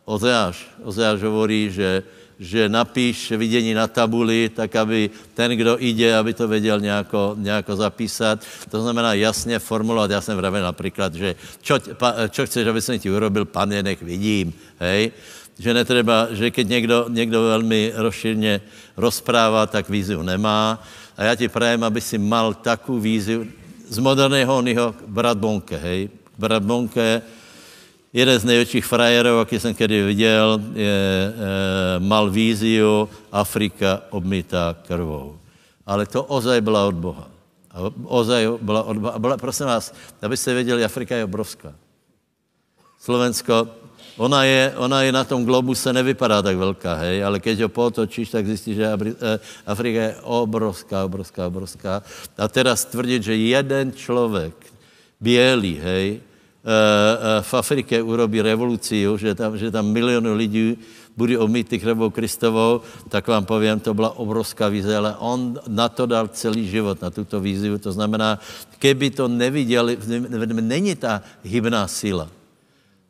[0.06, 2.04] Ozeáš, Ozeáš hovorí, že,
[2.40, 7.76] že napíš vidění na tabuli, tak aby ten, kdo ide, aby to věděl nějako, nějako
[7.76, 8.44] zapísat.
[8.70, 10.12] To znamená jasně formulovat.
[10.12, 14.04] Já jsem vravil například, že čo, pa, čo chceš, aby jsem ti urobil, pane, nech
[14.04, 14.54] vidím.
[14.80, 15.12] Hej?
[15.60, 18.62] Že netreba, že keď někdo, někdo velmi rozšírně
[18.98, 20.84] rozprává, tak víziu nemá.
[21.18, 23.48] A já ti prajem, aby si mal takovou víziu
[23.88, 26.10] z moderného oného brat Bonke, hej?
[26.38, 27.22] Brat Bonke,
[28.14, 35.38] Jeden z největších frajerů, jaký jsem kedy viděl, je, e, mal víziu Afrika obmítá krvou.
[35.86, 37.28] Ale to ozaj byla od Boha.
[37.72, 39.20] A ozaj byla od Boha.
[39.20, 41.74] Byla, prosím vás, abyste věděli, Afrika je obrovská.
[43.02, 43.68] Slovensko,
[44.18, 48.30] ona je, ona je na tom globuse, nevypadá tak velká, hej, ale keď ho potočíš,
[48.30, 51.94] tak zjistíš, že e, Afrika je obrovská, obrovská, obrovská.
[52.38, 54.54] A teraz tvrdit, že jeden člověk,
[55.18, 56.22] bělý, hej,
[57.42, 60.80] v Afrike urobí revoluci, že tam, že tam miliony lidí
[61.18, 66.06] bude omýty krvou Kristovou, tak vám povím, to byla obrovská vize, ale on na to
[66.06, 67.78] dal celý život, na tuto víziu.
[67.78, 68.40] To znamená,
[68.80, 69.98] keby to neviděli,
[70.62, 72.30] není ta hybná síla.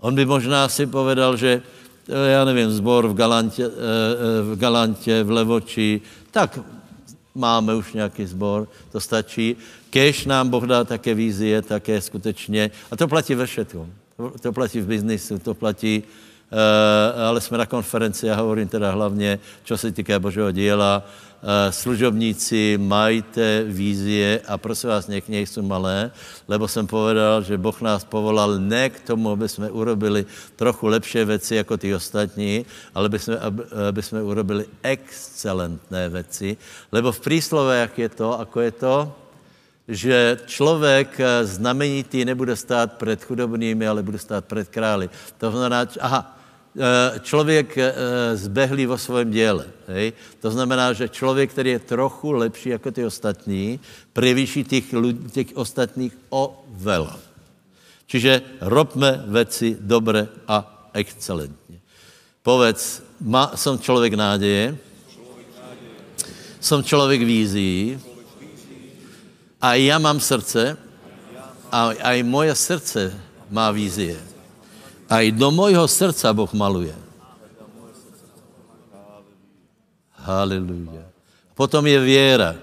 [0.03, 1.61] On by možná si povedal, že
[2.09, 3.69] eh, já nevím, zbor v Galantě,
[4.51, 6.01] v, Galantě, v Levoči,
[6.31, 6.59] tak
[7.36, 9.55] máme už nějaký zbor, to stačí.
[9.89, 13.93] Kež nám Boh dá také vízie, také skutečně, a to platí ve všetkom.
[14.41, 16.03] To platí v biznisu, to platí,
[17.27, 21.03] ale jsme na konferenci, já hovorím teda hlavně, co se týká Božího díla,
[21.43, 26.11] uh, služobníci, majte vízie a prosím vás, nech nejsou malé,
[26.47, 30.25] lebo jsem povedal, že Boh nás povolal ne k tomu, aby jsme urobili
[30.55, 33.37] trochu lepší věci jako ty ostatní, ale aby jsme,
[33.89, 36.57] aby, jsme urobili excelentné věci,
[36.91, 38.95] lebo v príslove, jak je to, ako je to,
[39.87, 45.09] že člověk eh, znamenitý nebude stát před chudobnými, ale bude stát před králi.
[45.37, 46.42] To znamená, aha, eh,
[47.21, 47.93] člověk eh,
[48.34, 49.65] zbehlý vo svém děle.
[49.88, 50.13] Hej?
[50.41, 53.80] To znamená, že člověk, který je trochu lepší jako ty ostatní,
[54.13, 54.84] prevýší těch,
[55.32, 57.19] těch ostatních o velo.
[58.07, 61.80] Čiže robme věci dobré a excelentně.
[62.43, 64.78] Povedz, má, jsem člověk náděje,
[66.59, 67.99] jsem člověk vízí,
[69.61, 70.78] a já mám srdce
[71.71, 73.19] a, a i moje srdce
[73.49, 74.32] má vízie.
[75.14, 76.95] A i do mojho srdca Boh maluje.
[80.18, 81.05] Haleluja.
[81.53, 82.55] Potom je věra.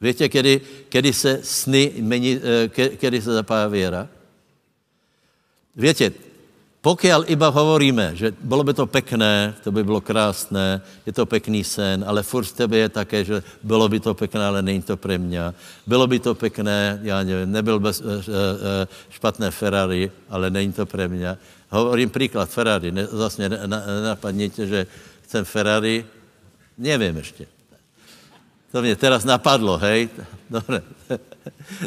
[0.00, 2.68] Víte, kedy, kedy se sny, mení, eh,
[2.98, 4.08] kedy se zapája věra?
[5.76, 6.10] Víte,
[6.78, 11.66] Pokiaľ iba hovoríme, že bylo by to pekné, to by bylo krásné, je to pekný
[11.66, 14.96] sen, ale furt v tebe je také, že bylo by to pekné, ale není to
[14.96, 15.52] pre mě.
[15.86, 20.86] Bylo by to pekné, já nevím, nebyl bez, eh, eh, špatné Ferrari, ale není to
[20.86, 21.34] pre mě.
[21.68, 24.86] Hovorím příklad Ferrari, ne, zase nenapadněte, že
[25.22, 26.06] chcem Ferrari,
[26.78, 27.46] nevím ještě.
[28.72, 30.08] To mě teraz napadlo, hej?
[30.50, 30.82] Dobre.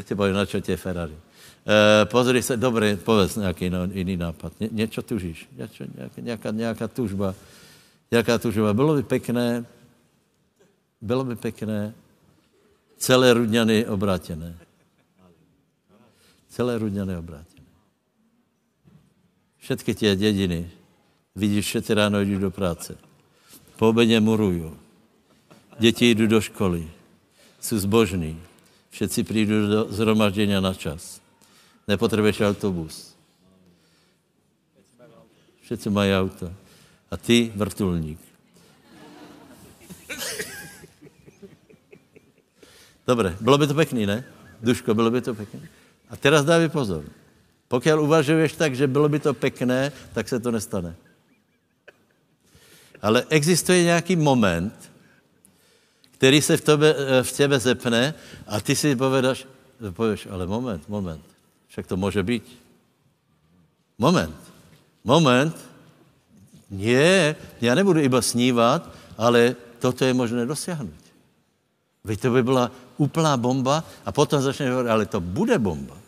[0.03, 1.13] Ti povím, na čo tě Ferrari.
[1.67, 4.53] E, pozri se, dobře, povedz nějaký no, jiný nápad.
[4.59, 7.35] Ně, něco tužíš, něco, nějaká, nějaká, nějaká tužba.
[8.11, 8.73] Nějaká tužba.
[8.73, 9.65] Bylo by pekné,
[11.01, 11.93] bylo by pekné,
[12.97, 14.57] celé Rudňany obrátěné.
[16.49, 17.50] Celé Rudňany obrátěné.
[19.61, 20.69] Všetky tě dědiny,
[21.35, 22.97] vidíš, všetci ráno jdou do práce.
[23.75, 24.71] Po obědě murují.
[25.79, 26.91] Děti jdou do školy.
[27.59, 28.41] Jsou zbožní.
[28.89, 31.21] Všetci přijdou do zhromaždění na čas.
[31.87, 33.15] Nepotřebuješ autobus.
[35.61, 36.53] Všetci mají auto.
[37.11, 38.19] A ty vrtulník.
[43.07, 44.25] Dobře, bylo by to pěkný, ne?
[44.61, 45.69] Duško, bylo by to pěkné.
[46.09, 47.20] A teraz dávej pozor.
[47.71, 50.95] Pokud uvažuješ tak, že bylo by to pěkné, tak se to nestane.
[53.01, 54.75] Ale existuje nějaký moment,
[56.11, 58.13] který se v, tebe, v tebe zepne
[58.47, 59.47] a ty si povedaš,
[59.91, 61.23] Pověš, ale moment, moment.
[61.67, 62.43] Však to může být.
[63.97, 64.35] Moment.
[65.03, 65.55] Moment.
[66.69, 71.01] Nie, já nebudu iba snívat, ale toto je možné dosáhnout.
[72.03, 76.00] Vy to by byla úplná bomba a potom začne hovoriť, ale to bude bomba.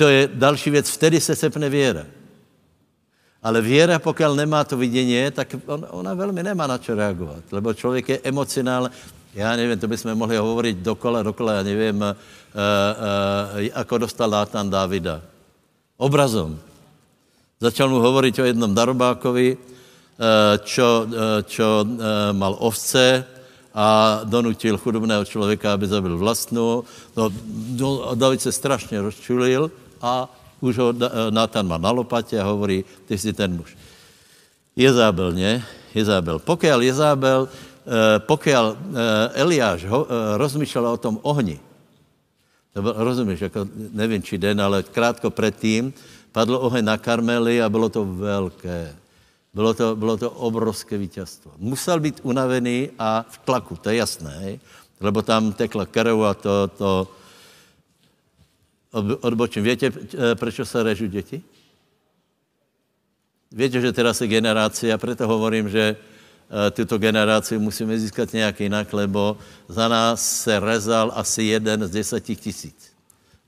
[0.00, 2.08] To je další věc, vtedy se sepne věra.
[3.42, 7.74] Ale věra, pokud nemá to vidění, tak on, ona velmi nemá na čo reagovat, lebo
[7.74, 8.88] člověk je emocionál,
[9.34, 12.16] já nevím, to bychom mohli hovorit dokola, dokola, já nevím, uh,
[13.92, 15.20] uh, dostal Nátan Davida.
[15.96, 16.56] Obrazom.
[17.60, 19.60] Začal mu hovorit o jednom darobákovi, uh,
[20.64, 21.04] čo,
[21.44, 21.84] čo
[22.32, 23.24] mal ovce,
[23.74, 26.84] a donutil chudobného člověka, aby zabil vlastnou.
[27.16, 27.30] No,
[27.78, 29.70] no, David se strašně rozčulil
[30.00, 30.28] a
[30.60, 30.94] už ho
[31.30, 33.76] Nátan má na lopatě a hovorí, ty jsi ten muž.
[34.76, 35.64] Jezábel, ne?
[35.94, 36.38] Jezábel.
[36.38, 38.74] Pokud Jezábel, eh, pokud eh,
[39.34, 41.60] Eliáš ho, eh, o tom ohni,
[42.72, 45.92] to byl, rozumíš, jako nevím, či den, ale krátko předtím
[46.32, 48.96] padl oheň na Karmeli a bylo to velké.
[49.54, 51.52] Bylo to, bylo to obrovské vítězstvo.
[51.58, 54.58] Musel být unavený a v tlaku, to je jasné,
[55.00, 57.08] lebo tam tekla krv a to, to
[59.20, 59.64] odbočím.
[59.64, 59.90] Víte,
[60.34, 61.42] proč se režu děti?
[63.50, 68.60] Víte, že teraz je generace, a proto hovorím, že eh, tuto generaci musíme získat nějak
[68.60, 69.36] jinak, lebo
[69.66, 72.94] za nás se rezal asi jeden z deseti tisíc.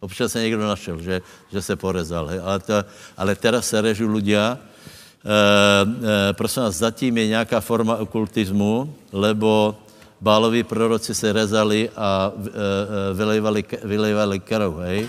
[0.03, 1.23] Občas se někdo našel, že,
[1.53, 2.31] že se porezal.
[2.43, 2.75] Ale, to,
[3.17, 9.79] ale teraz se režu ľudia, e, e, prosím vás, zatím je nějaká forma okultismu, lebo
[10.19, 15.07] báloví proroci se rezali a e, vylejvali, vylejvali krv, hej?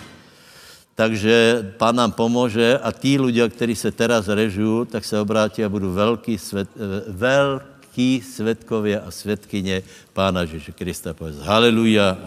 [0.96, 5.70] Takže pán nám pomůže a tí ľudia, kteří se teraz režu, tak se obrátí a
[5.70, 6.70] budou velký, svět,
[7.08, 9.82] velký světkově a světkyně
[10.14, 11.14] Pána Ježíše Krista.
[11.14, 12.18] Povedz, haleluja,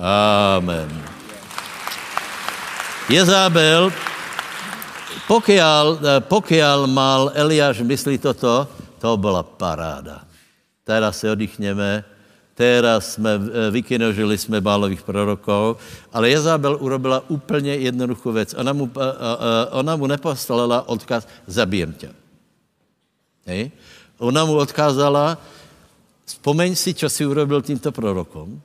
[0.59, 0.91] amen.
[3.07, 3.95] Jezábel
[5.27, 8.69] Pokiaľ, eh, pokiaľ mal Eliáš myslí toto,
[9.03, 10.23] to byla paráda.
[10.87, 12.05] Teraz se oddychneme,
[12.57, 15.77] teraz jsme, eh, vykinožili jsme bálových prorokov,
[16.09, 18.57] ale Jezabel urobila úplně jednoduchou věc.
[18.57, 22.09] Ona mu, eh, ona mu neposlala odkaz, zabijem tě.
[23.47, 23.71] Hej?
[24.19, 25.37] Ona mu odkázala,
[26.25, 28.57] vzpomeň si, co si urobil tímto prorokom,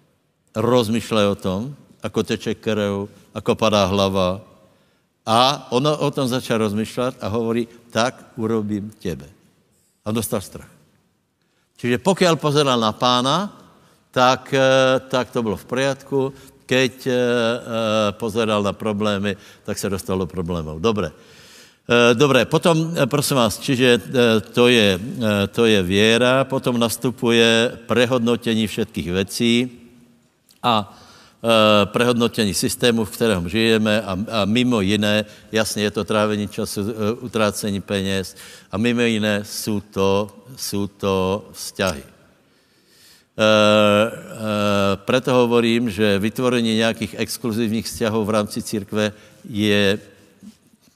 [0.56, 4.42] rozmýšlej o tom, ako teče krev, ako padá hlava,
[5.22, 9.30] a on o tom začal rozmýšlet a hovorí, tak urobím těbe.
[10.02, 10.72] A dostal strach.
[11.78, 13.61] Čiže pokud pozeral na pána,
[14.12, 16.34] tak, eh, tak to bylo v poriadku.
[16.66, 20.80] Keď eh, eh, pozeral na problémy, tak se dostal do problémů.
[20.80, 21.12] Dobré.
[22.14, 24.00] Dobré, potom, prosím vás, čiže
[24.56, 24.96] to je,
[25.52, 29.72] to je věra, potom nastupuje prehodnotení všetkých věcí
[30.64, 30.88] a
[31.42, 36.82] Eh, prehodnotení systému, v kterém žijeme a, a mimo jiné, jasně je to trávení času,
[37.20, 38.36] utrácení peněz
[38.72, 42.04] a mimo jiné jsou to, jsou to vzťahy.
[43.42, 49.14] E, e, preto hovorím, že vytvorení nějakých exkluzivních vzťahů v rámci církve
[49.50, 50.00] je,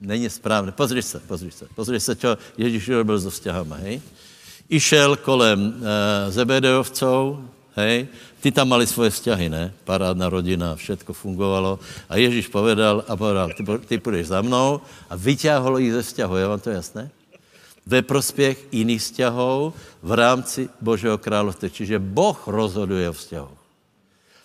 [0.02, 0.72] není správné.
[0.72, 3.98] Pozri se, pozri se, pozri se, čo Ježíš robil so vzťahama, hej?
[4.70, 5.72] Išel kolem e,
[6.30, 7.42] Zebedeovcov,
[7.82, 8.08] hej,
[8.42, 9.74] ty tam mali svoje vzťahy, ne?
[9.82, 11.82] Parádna rodina, všetko fungovalo.
[12.10, 16.34] A Ježíš povedal a povedal, ty, ty půjdeš za mnou a vyťahol jich ze vzťahu.
[16.38, 17.10] Je vám to jasné?
[17.86, 19.74] Ve prospěch jiných vzťahů
[20.04, 21.70] v rámci Božího království.
[21.70, 23.54] Čiže Boh rozhoduje o vzťahu.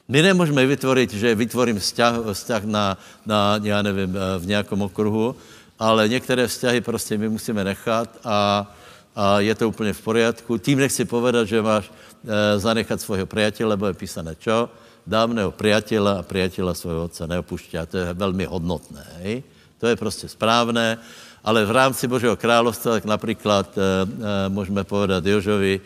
[0.09, 5.37] My nemůžeme vytvořit, že vytvorím vzťah, vzťah na, na, já nevím, v nějakom okruhu,
[5.79, 8.67] ale některé vzťahy prostě my musíme nechat a,
[9.17, 10.59] a je to úplně v poriadku.
[10.59, 14.69] Tím nechci povedat, že máš e, zanechat svého priateľa, lebo je písané čo?
[15.07, 17.87] Dávného priateľa a priateľa svého otce neopušťá.
[17.87, 19.05] To je velmi hodnotné.
[19.23, 19.43] Hej?
[19.79, 20.99] To je prostě správné,
[21.45, 25.81] ale v rámci Božího královstva, tak například e, e, můžeme povedat Jožovi,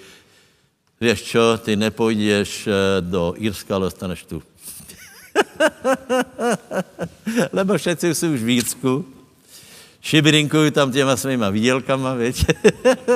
[1.00, 4.42] víš čo, ty nepůjdeš e, do Irska, ale ostaneš tu.
[7.52, 9.14] Lebo všetci jsou už v Írsku
[10.04, 12.52] šibirinkuju tam těma svýma výdělkama, víte.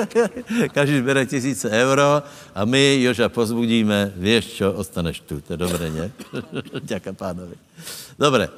[0.73, 2.23] Každý bere tisíce euro
[2.55, 5.41] a my Joža pozbudíme, víš čo, ostaneš tu.
[5.41, 6.11] To je dobré, ne?
[6.81, 7.55] Děka pánovi.
[8.19, 8.49] Dobré.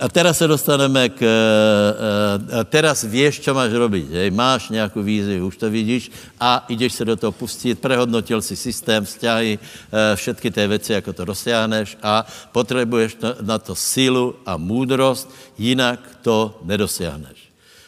[0.00, 1.20] A teraz se dostaneme k...
[1.20, 4.10] Uh, uh, teraz víš, co máš robiť.
[4.10, 4.30] Hej?
[4.30, 6.10] Máš nějakou vízi, už to vidíš
[6.40, 11.12] a jdeš se do toho pustit, prehodnotil si systém, vzťahy, uh, všetky té věci, jako
[11.12, 17.38] to dosáhneš a potřebuješ na to sílu a můdrost, jinak to nedosiahneš.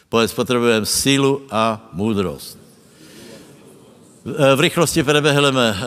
[0.09, 2.66] Povedz, potřebujeme sílu a moudrost.
[4.27, 5.77] V rychlosti prebehneme uh,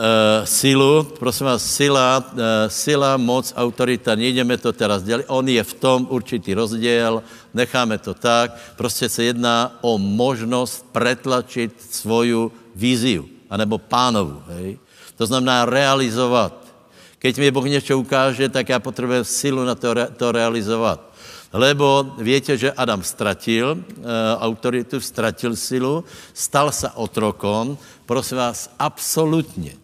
[0.49, 1.03] sílu.
[1.03, 2.39] Prosím vás, sila, uh,
[2.73, 5.29] sila, moc, autorita, nejdeme to teraz dělat.
[5.29, 7.21] On je v tom určitý rozdíl,
[7.53, 8.57] necháme to tak.
[8.73, 14.41] Prostě se jedná o možnost pretlačit svoju víziu, anebo pánovu.
[14.57, 14.81] Hej?
[15.21, 16.65] To znamená realizovat.
[17.21, 21.10] Keď mi Boh něco ukáže, tak já potřebuji silu na to, to realizovat.
[21.53, 23.81] Lebo víte, že Adam ztratil e,
[24.39, 29.75] autoritu, ztratil silu, stal se otrokom, prosím vás, absolutně.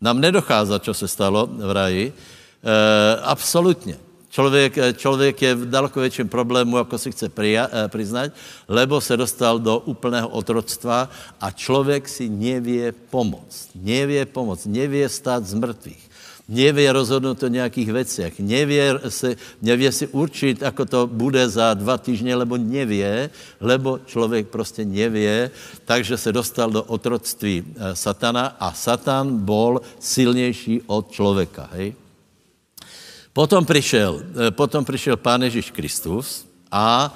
[0.00, 3.96] Nám nedochází, co se stalo v raji, e, absolutně.
[4.30, 8.32] Člověk, člověk je v daleko větším problému, jako si chce prija, přiznat,
[8.68, 11.08] lebo se dostal do úplného otroctva
[11.40, 13.68] a člověk si nevě pomoct.
[13.74, 16.10] Nevě pomoct, nevě stát z mrtvých
[16.48, 21.98] nevě rozhodnout o nějakých věcech, nevě, se, nevě si určit, ako to bude za dva
[21.98, 23.30] týždně, lebo nevě,
[23.60, 25.50] lebo člověk prostě nevě,
[25.84, 31.68] takže se dostal do otroctví eh, satana a satan bol silnější od člověka.
[31.72, 31.94] Hej?
[33.32, 37.08] Potom přišel, eh, potom přišel Pán Ježíš Kristus a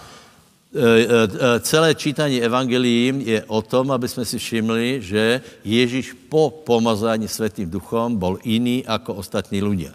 [1.61, 7.71] celé čítání evangelií je o tom, aby jsme si všimli, že Ježíš po pomazání světým
[7.71, 9.93] duchom byl jiný jako ostatní lidé.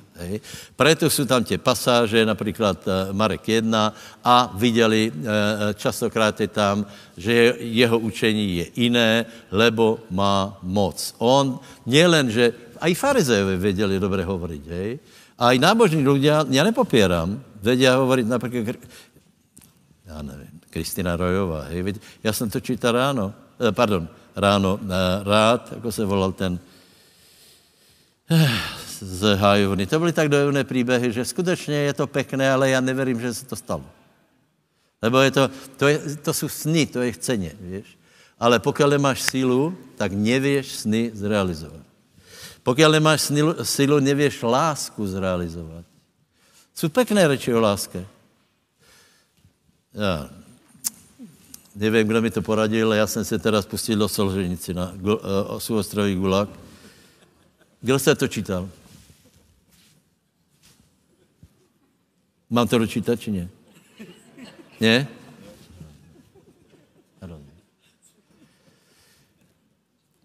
[0.76, 3.94] Proto jsou tam tě pasáže, například eh, Marek 1,
[4.24, 5.12] a viděli,
[5.76, 6.86] častokrát je tam,
[7.18, 11.16] že jeho učení je jiné, lebo má moc.
[11.18, 15.00] On nielen, že a i farizejové věděli dobře hovorit, hej?
[15.40, 18.76] A i nábožní lidé, já nepopírám, vědí hovoriť například,
[20.06, 21.62] já nevím, Kristina Rojová.
[21.62, 21.94] Hej.
[22.24, 26.60] Já jsem to čítal ráno, eh, pardon, ráno, eh, rád, jako se volal ten
[28.30, 28.50] eh,
[29.00, 29.86] z Hájovny.
[29.86, 33.46] To byly tak dojemné příběhy, že skutečně je to pekné, ale já neverím, že se
[33.46, 33.86] to stalo.
[35.02, 37.98] Lebo je to, to, je, to jsou sny, to je chceně, víš.
[38.40, 41.86] Ale pokud nemáš sílu, tak nevíš sny zrealizovat.
[42.64, 43.32] Pokud nemáš
[43.64, 45.86] sílu, nevíš lásku zrealizovat.
[46.74, 48.06] Jsou pekné řeči o láske.
[49.94, 50.30] Já,
[51.76, 56.50] nevím, kdo mi to poradil, já jsem se teda spustil do Solženici na uh, Gulag.
[57.82, 58.70] Kdo jste to čítal?
[62.50, 63.50] Mám to dočítat, či ne?
[64.80, 65.08] Ne?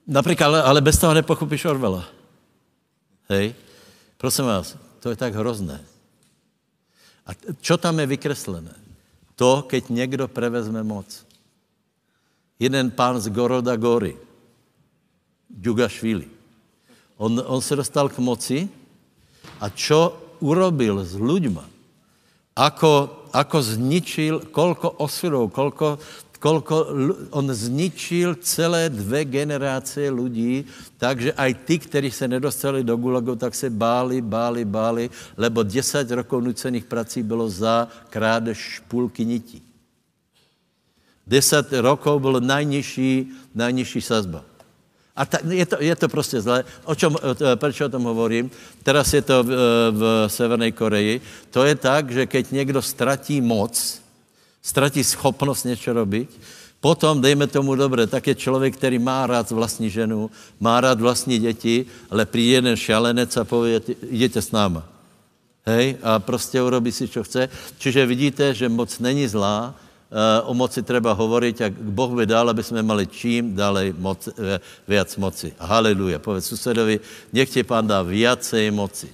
[0.08, 2.08] Například, ale, ale bez toho nepochopíš Orvela.
[3.28, 3.54] Hej?
[4.16, 5.84] Prosím vás, to je tak hrozné.
[7.28, 8.72] A čo tam je vykreslené?
[9.36, 11.27] To, keď někdo prevezme moc
[12.58, 14.16] jeden pán z Goroda Gory,
[15.50, 16.28] Djugašvili.
[17.16, 18.68] On, on se dostal k moci
[19.60, 21.66] a čo urobil s ľuďma,
[22.54, 22.92] ako,
[23.34, 25.98] ako zničil, kolko osudov, kolko,
[26.38, 26.86] kolko
[27.30, 30.66] on zničil celé dvě generace lidí,
[30.98, 36.10] takže aj ty, kteří se nedostali do Gulagu, tak se báli, báli, báli, lebo 10
[36.10, 39.67] rokov nucených prací bylo za krádež špůlky nití.
[41.28, 44.44] 10 rokov byl nejnižší, nejnižší sazba.
[45.16, 46.64] A ta, je, to, je to prostě zlé.
[46.84, 47.16] O čem,
[47.54, 48.50] proč o tom hovorím?
[48.82, 49.50] Teraz je to v,
[49.90, 51.20] v Severné Koreji.
[51.50, 53.74] To je tak, že keď někdo ztratí moc,
[54.62, 56.28] ztratí schopnost něco robiť,
[56.80, 61.38] potom, dejme tomu dobře, tak je člověk, který má rád vlastní ženu, má rád vlastní
[61.38, 64.86] děti, ale přijde jeden šalenec a pově, jděte s náma.
[65.66, 65.96] Hej?
[66.02, 67.48] A prostě urobí si, co chce.
[67.78, 69.74] Čiže vidíte, že moc není zlá,
[70.48, 74.56] o moci treba hovoriť a Boh by dal, aby jsme mali čím dále moc, eh,
[74.88, 75.52] viac moci.
[75.60, 76.16] Haleluja.
[76.16, 77.00] Povedz susedovi,
[77.32, 79.08] nech ti pán dá viacej moci.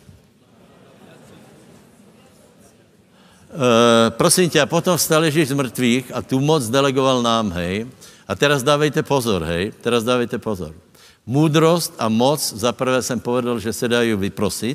[3.54, 7.86] Uh, prosím tě, a potom vstal Ježíš z mrtvých a tu moc delegoval nám, hej.
[8.26, 9.70] A teraz dávejte pozor, hej.
[9.78, 10.74] Teraz dávejte pozor.
[11.22, 14.74] Můdrost a moc, za prvé jsem povedal, že se dají vyprosit,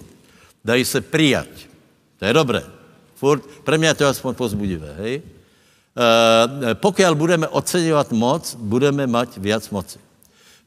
[0.64, 1.52] dají se přijat.
[2.20, 2.64] To je dobré.
[3.20, 5.39] Furt, pre mě je to aspoň pozbudivé, hej.
[6.00, 10.00] Eh, pokud budeme oceňovat moc, budeme mať viac moci.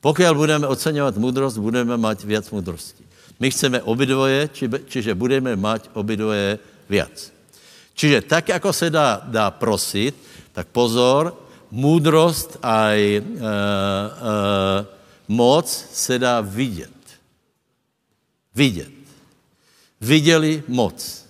[0.00, 3.00] Pokud budeme oceňovat moudrost, budeme mať viac moudrosti.
[3.40, 7.32] My chceme obidvoje, či, čiže budeme mať obidvoje viac.
[7.94, 10.12] Čiže tak, jako se dá, dá prosit,
[10.52, 11.32] tak pozor,
[11.70, 13.22] moudrost a e, e,
[15.28, 16.92] moc se dá vidět.
[18.54, 18.92] Vidět.
[20.00, 21.24] Viděli moc.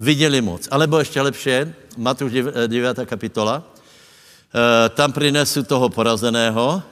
[0.00, 0.68] Viděli moc.
[0.70, 2.32] Alebo ještě lepší, Matuš
[2.66, 3.06] 9.
[3.06, 6.82] kapitola, eh, tam přinesu toho porazeného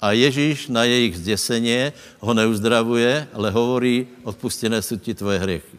[0.00, 5.78] a Ježíš na jejich zděseně ho neuzdravuje, ale hovorí, odpustené jsou ti tvoje hriechy.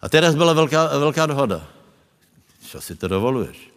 [0.00, 1.68] A teraz byla velká, velká dohoda.
[2.68, 3.70] Co si to dovoluješ?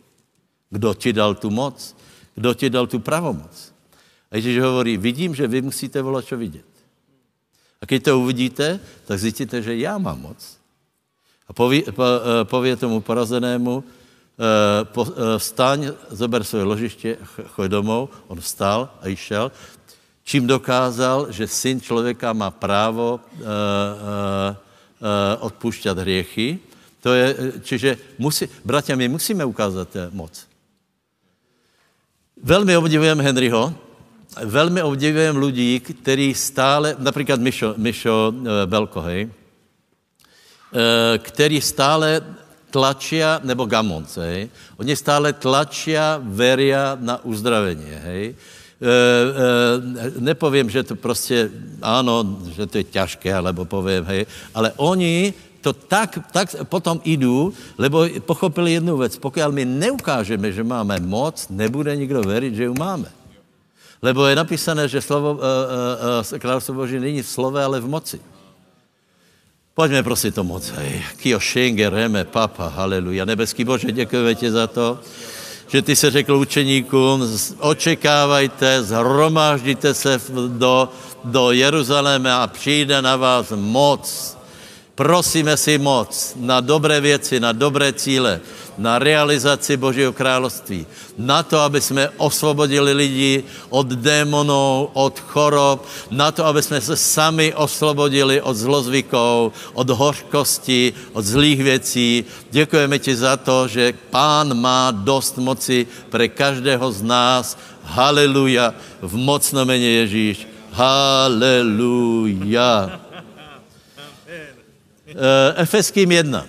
[0.70, 1.96] Kdo ti dal tu moc?
[2.36, 3.74] Kdo ti dal tu pravomoc?
[4.32, 6.66] A Ježíš hovorí, vidím, že vy musíte volat, čo vidět.
[7.82, 10.58] A když to uvidíte, tak zjistíte, že já mám moc.
[11.48, 17.18] A poví, po, eh, pově tomu porazenému, eh, po, eh, vstaň, zober své ložiště,
[17.48, 18.10] choď domů.
[18.28, 19.52] On vstal a išel.
[20.26, 23.20] Čím dokázal, že syn člověka má právo
[25.40, 26.58] odpušťat hriechy.
[27.06, 30.34] To je, čiže musí, bratia, my musíme ukázat moc.
[32.42, 33.74] Velmi obdivujeme Henryho,
[34.46, 38.34] velmi obdivujem lidí, kteří stále, například Mišo, Mišo
[38.66, 39.30] Belko, hej,
[41.18, 42.22] který stále
[42.72, 48.24] tlačia, nebo Gamons, hej, oni stále tlačia, veria na uzdravení, hej.
[48.28, 48.36] E,
[48.84, 48.92] e,
[50.20, 51.48] nepovím, že to prostě,
[51.80, 55.32] ano, že to je těžké, alebo povím, hej, ale oni
[55.64, 59.18] to tak, tak potom jdu, lebo pochopili jednu věc.
[59.18, 63.10] Pokud my neukážeme, že máme moc, nebude nikdo věřit, že ju máme.
[64.02, 68.20] Lebo je napísané, že slovo, uh, uh, království Boží není v slove, ale v moci.
[69.76, 70.72] Pojďme prosit o moc.
[71.20, 73.28] Kio šenge, reme, papa, haleluja.
[73.28, 75.00] Nebeský Bože, děkujeme ti za to,
[75.68, 77.28] že ty se řekl učeníkům,
[77.60, 80.90] očekávajte, zhromáždíte se do,
[81.24, 84.38] do Jeruzaléma a přijde na vás moc.
[84.96, 88.42] Prosíme si moc na dobré věci, na dobré cíle
[88.78, 90.86] na realizaci Božího království.
[91.18, 96.96] Na to, aby jsme osvobodili lidi od démonů, od chorob, na to, aby jsme se
[96.96, 102.26] sami osvobodili od zlozvyků, od hořkosti, od zlých věcí.
[102.52, 107.58] Děkujeme ti za to, že Pán má dost moci pre každého z nás.
[107.84, 108.74] Haleluja.
[109.02, 110.48] V mocnom jméně Ježíš.
[110.72, 111.86] Haleluja.
[115.56, 116.46] Efeským 1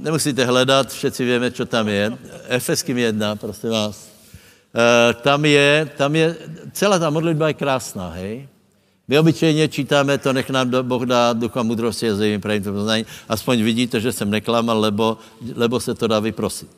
[0.00, 2.18] nemusíte hledat, všetci víme, co tam je.
[2.48, 4.08] Efeským 1, prosím vás.
[4.74, 6.36] E, tam je, tam je,
[6.72, 8.48] celá ta modlitba je krásná, hej.
[9.08, 13.06] My obyčejně čítáme to, nech nám Boh dá ducha mudrosti a zjevím pravým to poznání.
[13.28, 15.18] Aspoň vidíte, že jsem neklamal, lebo,
[15.54, 16.70] lebo se to dá vyprosit.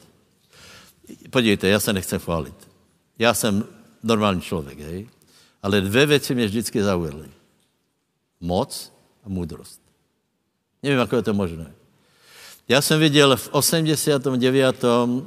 [1.31, 2.55] Podívejte, já se nechcem chválit.
[3.19, 3.65] Já jsem
[4.03, 5.09] normální člověk, hej.
[5.63, 7.29] Ale dvě věci mě vždycky zaujaly.
[8.41, 8.93] Moc
[9.25, 9.82] a moudrost.
[10.83, 11.73] Nevím, jak je to možné.
[12.69, 14.85] Já jsem viděl v 89.
[14.85, 15.23] Uh,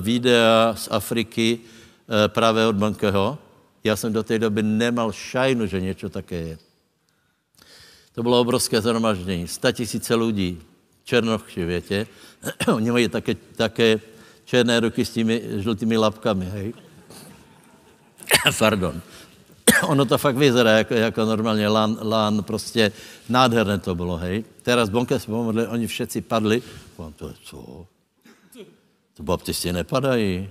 [0.00, 3.38] videa z Afriky uh, právě od Bankeho.
[3.84, 6.58] Já jsem do té doby nemal šajnu, že něco také je.
[8.14, 9.48] To bylo obrovské zhromaždění.
[9.48, 10.62] Sta tisíce lidí,
[11.04, 12.06] černochši, větě.
[12.74, 14.00] Oni mají také, také
[14.44, 16.72] černé ruky s těmi žlutými lapkami, hej.
[18.58, 19.02] Pardon.
[19.88, 22.92] ono to fakt vyzerá jako, jako normálně lán, lán, prostě
[23.28, 24.44] nádherné to bylo, hej.
[24.62, 26.62] Teraz bonke se pomodli, oni všetci padli.
[26.98, 27.86] Vám to je co?
[29.14, 30.48] To baptisti nepadají.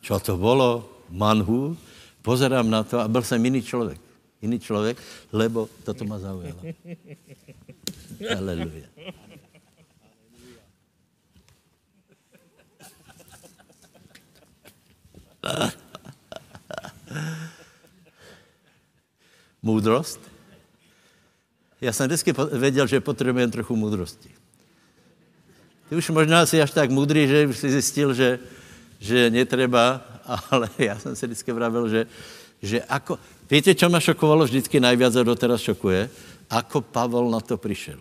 [0.00, 0.88] Čo to bylo?
[1.10, 1.76] Manhu?
[2.22, 4.00] Pozerám na to a byl jsem jiný člověk.
[4.42, 4.98] Jiný člověk,
[5.32, 6.60] lebo toto ma zaujalo.
[8.36, 8.86] Aleluja.
[19.62, 20.20] Moudrost.
[21.80, 24.30] Já jsem vždycky věděl, že potřebujeme trochu moudrosti.
[25.88, 28.38] Ty už možná si až tak mudrý, že už si zjistil, že,
[29.00, 30.00] že netreba,
[30.50, 32.06] ale já jsem si vždycky vravil, že,
[32.62, 33.18] že ako...
[33.50, 36.08] Víte, čo ma šokovalo vždycky najviac a doteraz šokuje?
[36.48, 38.00] Ako Pavel na to přišel.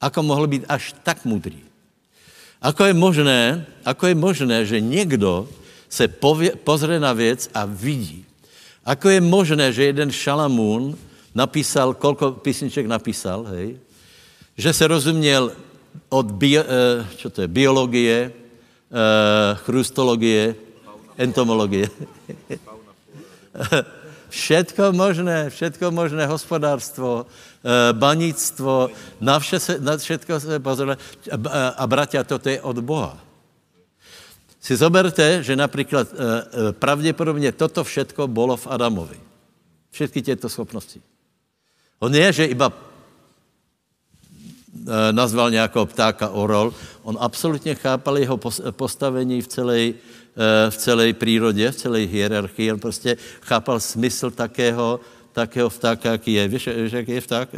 [0.00, 1.60] Ako mohl být až tak mudrý.
[2.64, 5.48] Ako je možné, ako je možné, že někdo
[5.88, 8.24] se pově, pozře na věc a vidí,
[8.90, 10.98] Ako je možné, že jeden Šalamún
[11.30, 13.78] napísal, kolko písniček napísal, hej?
[14.58, 15.52] Že se rozuměl
[16.10, 20.58] od bio, eh, čo to je, biologie, eh, chrustologie,
[21.14, 21.86] entomologie.
[24.30, 27.30] všetko možné, všetko možné, hospodárstvo,
[27.62, 28.90] eh, banictvo,
[29.22, 30.98] na, vše se, na všetko se pozoruje.
[31.30, 33.29] A, a bratia, toto je od Boha
[34.60, 36.16] si zoberte, že například e, e,
[36.72, 39.20] pravděpodobně toto všetko bylo v Adamovi.
[39.90, 41.00] Všetky těto schopnosti.
[41.98, 42.74] On je, že iba e,
[45.12, 48.36] nazval nějakého ptáka orol, on absolutně chápal jeho
[48.70, 49.92] postavení v celé,
[50.70, 52.72] v celé přírodě, v celé hierarchii.
[52.72, 55.00] On prostě chápal smysl takého,
[55.32, 56.48] takého vtáka, jaký je.
[56.48, 57.48] Víš, víš jaký je vták?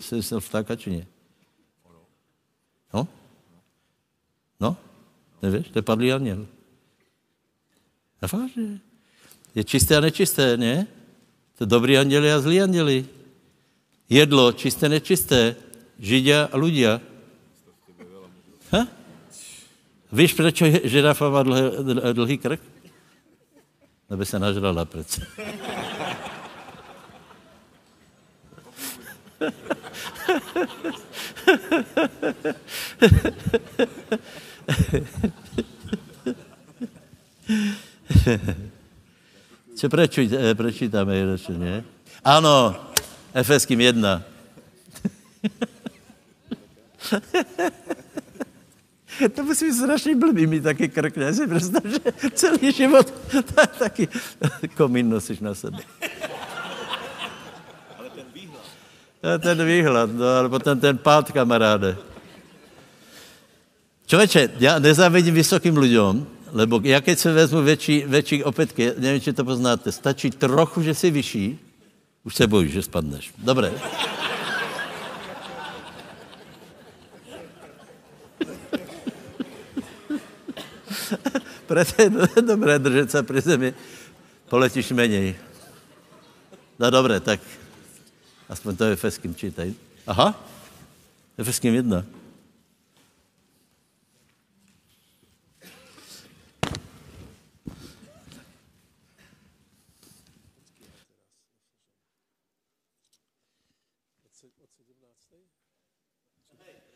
[0.00, 1.06] Jsi vtáka, či ne?
[2.94, 3.08] No?
[4.60, 4.76] No?
[5.42, 5.68] Nevíš?
[5.68, 6.46] To je padlý aněl.
[8.22, 8.80] A vážně.
[9.54, 10.86] Je čisté a nečisté, ne?
[11.58, 13.06] To dobrý anděli a zlí anděli.
[14.08, 15.56] Jedlo, čisté, nečisté.
[16.00, 17.00] Židia a ľudia.
[18.72, 18.88] Ha?
[20.12, 21.62] Víš, proč žirafa má dlhý,
[22.12, 22.60] dlhý krk?
[24.10, 25.26] Aby se nažrala přece.
[39.74, 41.84] Co prečítáme, prečítáme ještě, ne?
[42.24, 42.76] Ano,
[43.34, 44.22] Efeským 1.
[49.34, 51.34] to musí být strašně blbý mít taky krk, ne?
[51.34, 52.00] Si představ, že
[52.34, 53.14] celý život
[53.78, 54.08] taky
[54.76, 55.78] komín nosíš na sebe.
[57.98, 58.62] Ale ten výhled.
[59.42, 61.96] Ten výhled, no, ale potom ten pád, kamaráde.
[64.10, 69.32] Člověče, já nezávidím vysokým lidem, lebo já keď se vezmu větší, větší opětky, nevím, či
[69.32, 71.58] to poznáte, stačí trochu, že jsi vyšší,
[72.24, 73.30] už se bojíš, že spadneš.
[73.38, 73.72] Dobré.
[81.66, 82.10] Proto je
[82.42, 83.74] dobré držet se při zemi,
[84.48, 85.34] poletíš méně.
[86.78, 87.40] No dobré, tak
[88.48, 89.74] aspoň to je Efeským čítaj.
[90.06, 90.34] Aha,
[91.38, 92.19] Efeským jedna.
[104.80, 106.89] 17.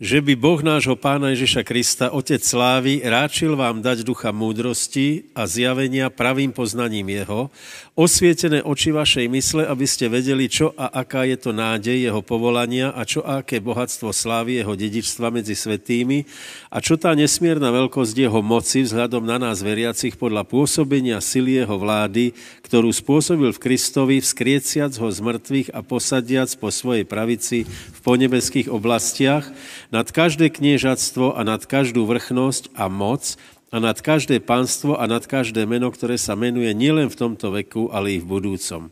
[0.00, 5.44] že by Boh nášho Pána Ježiša Krista, Otec slávy, ráčil vám dať ducha múdrosti a
[5.44, 7.52] zjavenia pravým poznaním Jeho,
[7.92, 12.88] osvietené oči vašej mysle, aby ste vedeli, čo a aká je to nádej Jeho povolania
[12.96, 16.24] a čo a aké bohatstvo slávy Jeho dedičstva medzi svetými
[16.72, 21.76] a čo tá nesmierna veľkosť Jeho moci vzhľadom na nás veriacich podľa pôsobenia sily Jeho
[21.76, 22.32] vlády,
[22.64, 28.72] ktorú spôsobil v Kristovi, vzkrieciac ho z mŕtvych a posadiac po svojej pravici v ponebeských
[28.72, 29.52] oblastiach,
[29.92, 33.36] nad každé kniežatstvo a nad každú vrchnosť a moc
[33.68, 37.92] a nad každé pánstvo a nad každé meno, ktoré sa menuje nielen v tomto veku,
[37.92, 38.88] ale i v budúcom.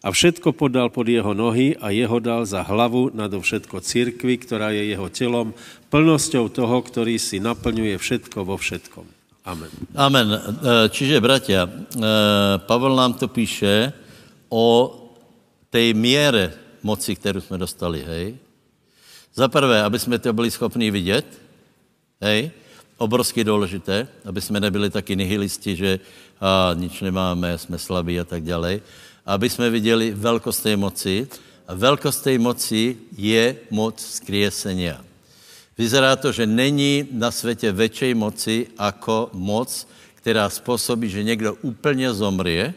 [0.00, 4.90] A všetko podal pod jeho nohy a jeho dal za hlavu nadovšetko církvi, ktorá je
[4.90, 5.52] jeho telom,
[5.92, 9.04] plnosťou toho, ktorý si naplňuje všetko vo všetkom.
[9.44, 9.70] Amen.
[9.92, 10.28] Amen.
[10.30, 10.38] E,
[10.88, 11.70] čiže, bratia, e,
[12.64, 13.92] Pavel nám to píše
[14.48, 14.88] o
[15.68, 18.49] tej miere moci, kterou jsme dostali, hej?
[19.34, 21.26] Za prvé, aby jsme to byli schopni vidět,
[22.20, 22.50] hej,
[23.00, 26.00] obrovsky důležité, aby jsme nebyli taky nihilisti, že
[26.40, 28.80] a, nič nemáme, jsme slabí a tak dále.
[29.26, 31.28] Aby jsme viděli velkost té moci.
[31.68, 35.04] A velkost té moci je moc skriesenia.
[35.78, 42.12] Vyzerá to, že není na světě větší moci jako moc, která způsobí, že někdo úplně
[42.12, 42.74] zomrie,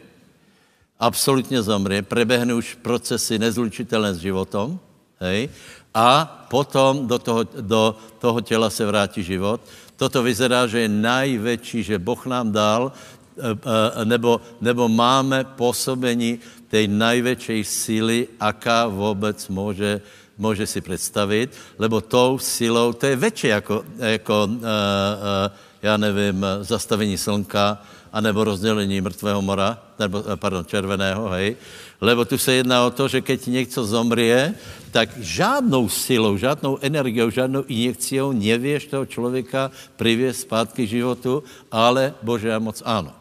[1.00, 4.78] absolutně zomrie, prebehne už procesy nezlučitelné s životom,
[5.20, 5.48] hej,
[5.94, 9.60] a potom do toho, do toho těla se vrátí život.
[9.96, 12.92] Toto vyzerá, že je největší, že Boh nám dal,
[13.38, 16.38] eh, eh, nebo, nebo máme působení
[16.68, 20.00] té největší síly, aká vůbec může,
[20.38, 25.50] může si představit, lebo tou silou, to je větší jako, jako eh,
[25.82, 27.78] já nevím, zastavení slnka,
[28.12, 31.56] anebo rozdělení mrtvého mora, nebo, pardon, červeného, hej,
[32.04, 34.52] Lebo tu se jedná o to, že keď někdo zomrie,
[34.92, 41.40] tak žádnou silou, žádnou energiou, žádnou injekciou nevěš toho člověka privěst zpátky životu,
[41.72, 43.16] ale Božia moc ano.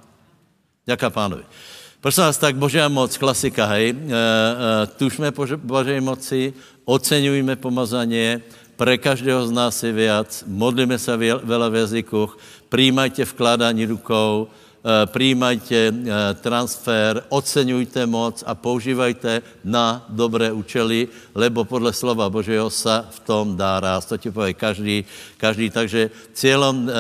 [0.84, 1.47] Děká pánovi.
[2.03, 3.95] Prosím vás, tak Božia moc, klasika, hej.
[3.95, 5.31] E, e, tušme
[5.64, 6.51] Božej moci,
[6.84, 8.43] oceňujeme pomazaně,
[8.76, 12.38] pre každého z nás je viac, modlíme se veľa v jazykoch,
[12.69, 14.47] přijímajte vkládání rukou,
[14.84, 15.93] přijímajte eh,
[16.43, 23.55] transfer, oceňujte moc a používajte na dobré účely, lebo podle slova Božího sa v tom
[23.55, 24.11] dá rást.
[24.11, 25.05] To ti pově každý,
[25.39, 25.69] každý.
[25.72, 26.93] Takže cílem eh,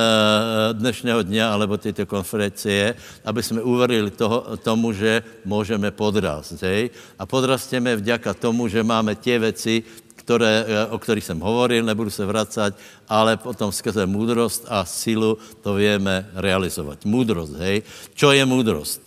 [0.79, 2.89] dnešného dňa alebo této konferencie je,
[3.27, 6.63] aby jsme uverili toho, tomu, že můžeme podrast.
[6.63, 6.89] Hej?
[7.19, 9.83] A podrasteme vďaka tomu, že máme tie věci,
[10.23, 12.75] které, eh, o kterých jsem hovoril, nebudu se vracet,
[13.09, 17.03] ale potom skrze moudrost a sílu to víme realizovat.
[17.05, 17.83] Moudrost, hej.
[18.15, 19.03] Čo je moudrost?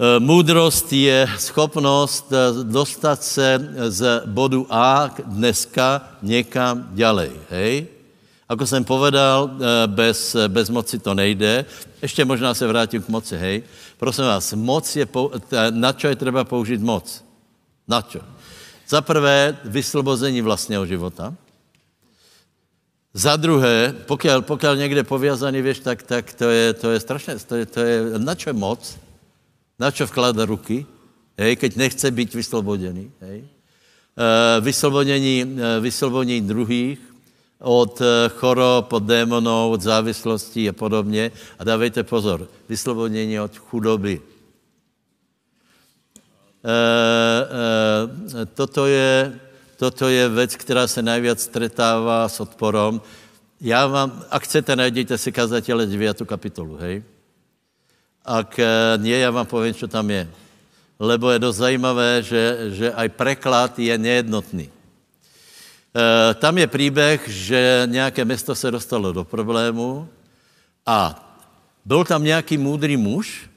[0.00, 3.46] Eh, moudrost je schopnost eh, dostat se
[3.88, 7.86] z bodu A dneska někam ďalej, hej.
[8.50, 9.46] Ako jsem povedal,
[9.86, 11.64] bez, bez moci to nejde.
[12.02, 13.62] Ještě možná se vrátím k moci, hej.
[13.94, 15.06] Prosím vás, moc je,
[15.70, 17.06] na čo je třeba použít moc?
[17.86, 18.18] Na čo?
[18.90, 21.34] Za prvé, vyslobození vlastního života.
[23.14, 27.54] Za druhé, pokud, pokud někde povězaný, víš, tak, tak to, je, to je strašné, to
[27.54, 28.82] je, to je na čo moc,
[29.78, 30.86] na čo vkládá ruky,
[31.38, 33.46] hej, keď nechce být vyslobodený, hej.
[34.60, 36.98] Vyslobodění, e, vyslobodění druhých
[37.60, 41.30] od eh, chorob, od démonů, od závislostí a podobně.
[41.58, 44.20] A dávejte pozor, vyslobodění od chudoby.
[46.60, 49.32] E, e, toto, je,
[49.76, 53.00] toto je věc, která se nejvíc stretává s odporom.
[53.60, 56.22] Já vám, a chcete, najděte si kazatele 9.
[56.26, 57.02] kapitolu, hej?
[58.24, 58.60] Ak
[58.96, 60.28] nie, já vám povím, co tam je.
[61.00, 64.68] Lebo je dost zajímavé, že, že aj preklad je nejednotný.
[64.68, 70.08] E, tam je příběh, že nějaké město se dostalo do problému
[70.86, 71.16] a
[71.84, 73.50] byl tam nějaký můdrý muž,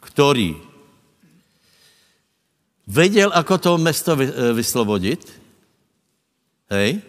[0.00, 0.67] který
[2.88, 5.20] věděl, ako to město e, vyslobodit.
[6.70, 7.00] Hej.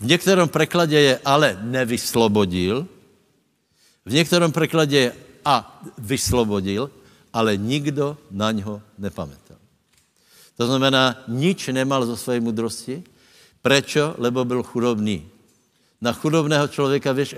[0.00, 2.86] V některém překladě je ale nevyslobodil,
[4.06, 5.12] v některém překladě je
[5.44, 6.90] a vyslobodil,
[7.32, 9.58] ale nikdo na něho nepamětal.
[10.56, 13.02] To znamená, nič nemal zo své mudrosti,
[13.62, 14.14] Prečo?
[14.18, 15.22] Lebo byl chudobný.
[16.00, 17.34] Na chudobného člověka, víš,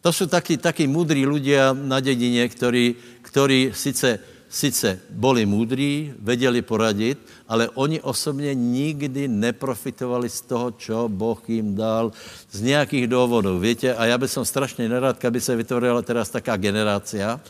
[0.00, 4.18] to jsou taky, taky mudrí ľudia na dedině, ktorí, ktorí sice,
[4.48, 7.18] sice boli mudrí, vedeli poradit,
[7.48, 12.12] ale oni osobně nikdy neprofitovali z toho, čo Boh jim dal
[12.50, 13.58] z nějakých důvodů.
[13.58, 17.40] Víte, a já bych strašně nerad, aby se vytvorila teraz taká generácia,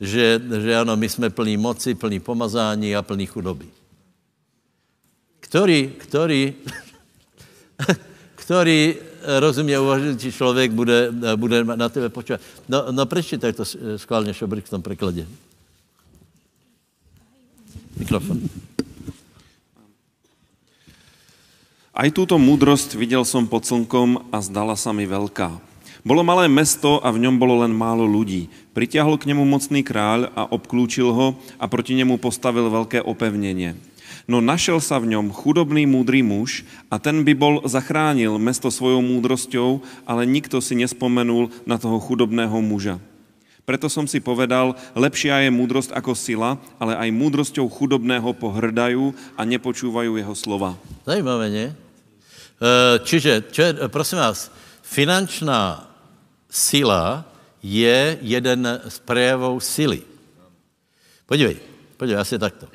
[0.00, 3.66] že, že ano, my jsme plní moci, plní pomazání a plní chudoby.
[5.40, 6.54] Který, který
[8.34, 12.40] který eh, rozumně uvažující člověk bude, eh, bude na tebe počítat.
[12.68, 13.64] No, no prečítaj to
[13.96, 15.26] schválně šobrik v tom překladě.
[17.96, 18.44] Mikrofon.
[21.96, 25.48] Aj túto múdrosť videl som pod slnkom a zdala sa mi veľká.
[26.04, 28.52] Bolo malé mesto a v ňom bolo len málo ľudí.
[28.76, 33.74] Pritiahol k nemu mocný kráľ a obklúčil ho a proti nemu postavil veľké opevnenie.
[34.28, 39.00] No našel sa v ňom chudobný múdrý muž a ten by bol zachránil mesto svojou
[39.00, 43.00] múdrosťou, ale nikto si nespomenul na toho chudobného muža.
[43.66, 49.42] Preto som si povedal, lepšia je múdrosť ako sila, ale aj múdrosťou chudobného pohrdajú a
[49.42, 50.78] nepočúvajú jeho slova.
[51.02, 51.66] Zajímavé, ne?
[51.68, 51.74] E,
[53.02, 54.54] čiže, je, prosím vás,
[54.86, 55.90] finančná
[56.46, 57.26] sila
[57.58, 60.06] je jeden z prejavov sily.
[61.26, 61.58] Podívej,
[61.98, 62.70] podívej, asi takto.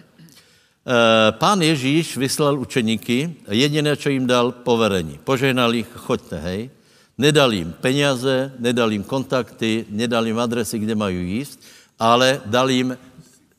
[0.82, 5.20] Eh, pán Ježíš vyslal učeníky jediné, co jim dal, poverení.
[5.24, 6.70] Požehnal jich, choďte, hej.
[7.18, 11.60] Nedal jim peněze, nedal jim kontakty, nedal jim adresy, kde mají jíst,
[12.00, 12.98] ale dal jim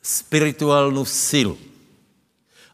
[0.03, 1.59] spirituálnu silu.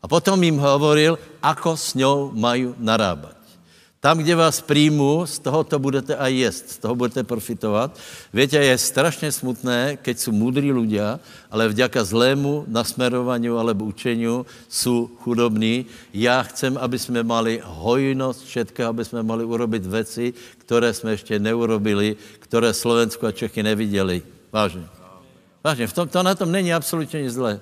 [0.03, 3.38] A potom jim hovoril, ako s ňou mají narábať.
[3.99, 7.99] Tam, kde vás príjmu, z toho to budete aj jíst, z toho budete profitovat.
[8.31, 11.19] Víte, je strašně smutné, keď jsou mudrí ľudia,
[11.51, 15.87] ale vďaka zlému nasmerovaniu alebo učeniu jsou chudobní.
[16.15, 21.39] Já chcem, aby jsme mali hojnost všetkého, aby jsme mali urobit věci, které jsme ještě
[21.39, 24.23] neurobili, které Slovensko a Čechy neviděli.
[24.53, 24.87] Vážně.
[25.65, 27.61] Vážně, v tom, to na tom není absolutně nic zlé.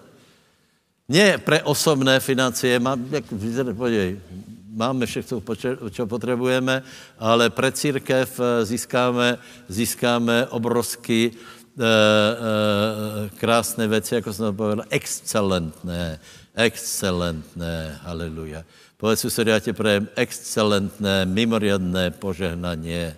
[1.08, 3.24] Ne pre osobné financie, mám, jak,
[3.72, 4.20] podívej,
[4.76, 5.40] máme všechno,
[5.90, 6.82] co potřebujeme,
[7.18, 9.38] ale pre církev eh, získáme,
[9.68, 16.20] získáme obrovsky e, e, krásné věci, jako jsem povedal, excelentné,
[16.54, 18.64] excelentné, haleluja.
[18.96, 23.16] Povedz sused, já tě prajem excelentné, mimoriadné požehnaně.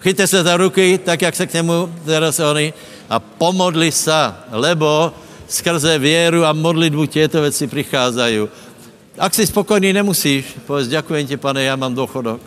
[0.00, 2.72] Chyťte se za ruky, tak jak se k němu teraz oni,
[3.10, 5.12] a pomodli se, lebo
[5.48, 8.48] skrze věru a modlitbu těto věci přicházají.
[9.20, 10.56] Ak jsi spokojný, nemusíš.
[10.66, 12.40] Povedz, děkuji ti, pane, já mám dochodok.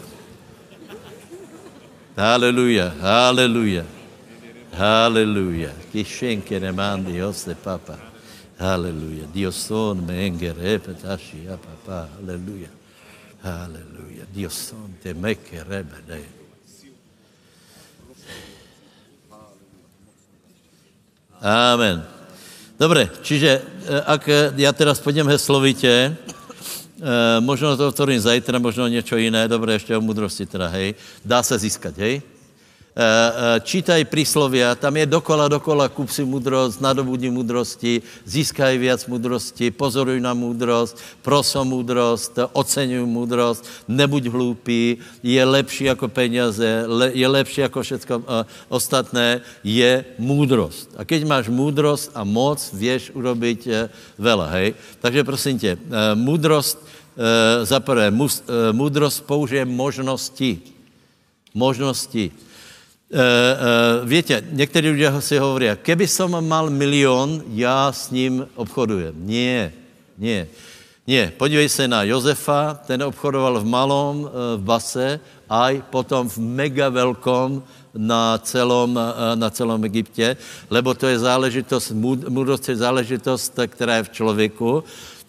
[2.17, 3.85] Haleluja, haleluja,
[4.73, 5.69] haleluja.
[5.91, 7.97] Kishenke ne mandi oste papa.
[8.57, 9.25] Haleluja.
[9.33, 12.09] Dios son me engere petashi ya papa.
[12.17, 12.69] Haleluja.
[13.41, 14.25] Haleluja.
[14.29, 16.21] Dios son te meke rebede.
[21.41, 22.05] Amen.
[22.77, 26.17] Dobre, čiže eh, ak ja teraz půjdem heslovitě,
[27.39, 30.95] možno to otvorím zajtra, možno něco jiné, dobré, ještě o mudrosti teda, hej.
[31.25, 32.21] Dá se získat, hej.
[32.93, 39.01] E, e, čítaj príslovia, tam je dokola, dokola, kup si mudrost, nadobudni mudrosti, získaj viac
[39.09, 46.85] mudrosti, pozoruj na mudrost, proso mudrost, oceňuj mudrost, nebuď hloupý, je lepší jako peněze,
[47.17, 50.93] je lepší jako všechno uh, ostatné, je múdrost.
[50.93, 53.89] A keď máš múdrost a moc, věš urobit uh,
[54.21, 54.77] vela, hej.
[55.01, 55.77] Takže prosím tě,
[56.13, 58.13] múdrost, uh, za prvé,
[58.71, 60.61] múdrost použije možnosti.
[61.57, 62.52] Možnosti.
[63.13, 69.13] Uh, uh, víte, někteří lidé si hovorí, keby som mal milion, já s ním obchodujem.
[69.13, 69.73] Nie,
[70.17, 70.47] nie.
[71.07, 75.19] Ne, podívej se na Josefa, ten obchodoval v malom, eh, v base,
[75.51, 77.59] a potom v mega velkom
[77.91, 80.37] na celom, eh, na celom Egyptě,
[80.71, 81.91] lebo to je záležitost,
[82.29, 84.83] moudrost je záležitost, která je v člověku,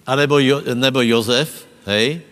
[0.06, 2.23] anebo jo, nebo Jozef, hej,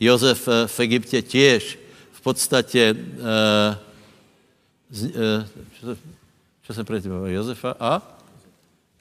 [0.00, 1.78] Jozef eh, v Egyptě těž
[2.12, 3.87] v podstatě, uh,
[5.80, 5.96] čo,
[6.62, 8.02] čo se předtím Jozefa a?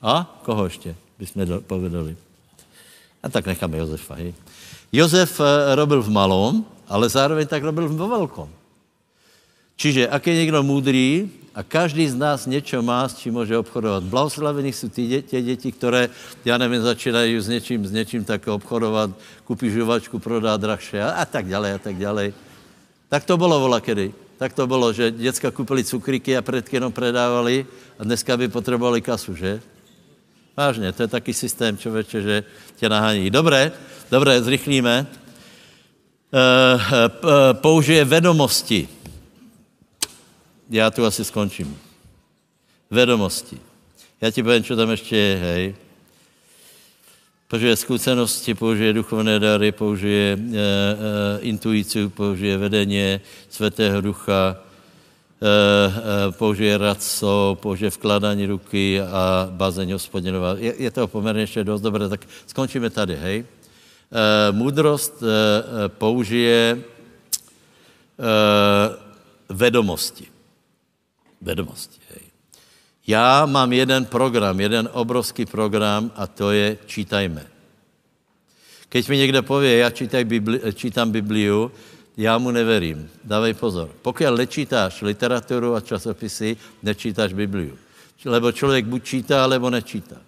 [0.01, 0.39] A?
[0.43, 2.17] Koho ještě bychom povedali?
[3.23, 4.15] A tak necháme Josefa.
[4.15, 4.33] Hej.
[4.91, 8.49] Jozef eh, robil v malom, ale zároveň tak robil v velkom.
[9.77, 14.03] Čiže, ak je někdo můdrý a každý z nás něco má, s čím může obchodovat.
[14.03, 16.09] Blahoslavení jsou ty děti, děti, které,
[16.45, 19.11] já nevím, začínají s něčím, s něčím tak obchodovat,
[19.45, 22.33] kupí žuvačku, prodá drahše a, a tak dále, a tak dále.
[23.09, 24.13] Tak to bylo vola kedy.
[24.37, 27.65] Tak to bylo, že děcka kupili cukriky a předky jenom predávali
[27.99, 29.61] a dneska by potřebovali kasu, že?
[30.57, 32.43] Vážně, to je taky systém, člověče, že
[32.75, 33.29] tě nahání.
[33.29, 33.71] Dobré,
[34.11, 35.07] dobré, zrychlíme.
[36.33, 38.89] E, použije vedomosti.
[40.69, 41.77] Já tu asi skončím.
[42.91, 43.59] Vedomosti.
[44.21, 45.75] Já ti povím, co tam ještě je, hej.
[47.47, 50.69] Použije zkušenosti, použije duchovné dary, použije e, e,
[51.41, 53.19] intuici, použije vedení
[53.49, 54.67] svatého ducha,
[55.37, 60.55] Eh, eh, použije radco, použije vkladání ruky a bazeň hospodinová.
[60.57, 63.45] Je, je to poměrně ještě dost dobré, tak skončíme tady, hej.
[64.11, 66.81] E, moudrost e, použije e,
[69.49, 70.25] vedomosti.
[71.41, 71.99] Vedomosti.
[73.07, 77.47] Já mám jeden program, jeden obrovský program a to je čítajme.
[78.89, 81.71] Keď mi někdo pově, já čítaj Bibli, čítám Bibliu,
[82.17, 83.09] já mu neverím.
[83.23, 83.89] Dávej pozor.
[84.01, 87.77] Pokud nečítáš literaturu a časopisy, nečítáš Bibliu.
[88.25, 90.15] Lebo člověk buď čítá, alebo nečítá.
[90.15, 90.21] Uh,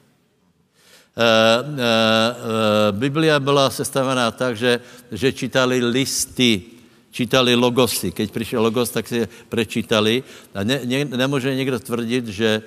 [1.67, 4.79] uh, uh, Biblia byla sestavená tak, že,
[5.11, 6.78] že čítali listy,
[7.11, 8.11] čítali logosy.
[8.11, 10.23] Keď přišel logos, tak si prečítali.
[10.53, 12.61] A ne, ne, nemůže někdo tvrdit, že,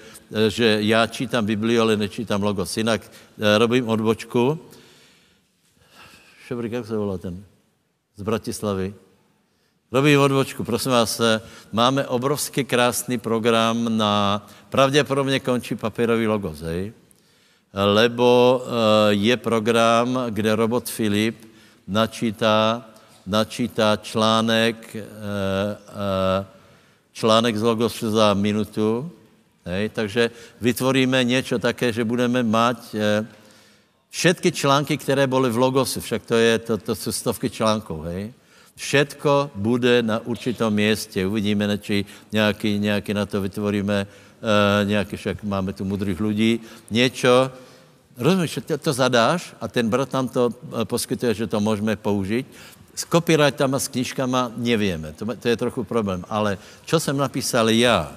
[0.48, 2.76] že já čítám Bibliu, ale nečítám logos.
[2.76, 4.58] Jinak uh, robím odbočku.
[6.46, 7.44] Šebrik, jak se volá ten?
[8.16, 8.94] Z Bratislavy.
[9.92, 11.40] Robí odbočku, prosím vás, eh,
[11.72, 14.40] máme obrovský krásný program na,
[14.72, 16.92] pravděpodobně končí papírový logos, hej?
[17.72, 18.68] lebo uh,
[19.08, 21.36] je program, kde robot Filip
[21.88, 22.84] načítá,
[23.26, 26.46] načítá článek, uh, uh,
[27.12, 29.10] článek z logosu za minutu,
[29.64, 29.88] hej?
[29.88, 30.30] takže
[30.60, 33.00] vytvoríme něco také, že budeme mať uh,
[34.10, 38.32] všetky články, které byly v logosu, však to, je, to, to jsou stovky článků, hej?
[38.76, 41.26] Všetko bude na určitom místě.
[41.26, 47.52] Uvidíme, či nějaký, nějaký na to vytvoríme, uh, nějaký, však máme tu mudrých lidí, něco,
[48.16, 52.46] rozumíš, to, to zadáš a ten brat nám to eh, poskytuje, že to můžeme použít.
[52.94, 58.12] S copyrightama, s knižkama nevíme, to, to je trochu problém, ale čo jsem napísal já,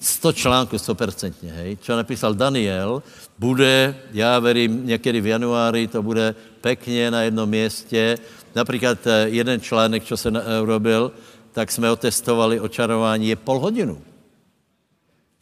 [0.00, 3.02] 100 článků, 100%, hej, čo napísal Daniel,
[3.38, 8.18] bude, já verím, někdy v januári to bude pekně na jednom městě,
[8.54, 10.32] Například eh, jeden článek, co se
[10.62, 11.12] urobil,
[11.52, 14.02] tak jsme otestovali očarování, je pol hodinu.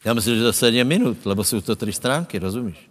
[0.05, 2.89] Já myslím, že to 7 minut, lebo jsou to tři stránky, rozumíš?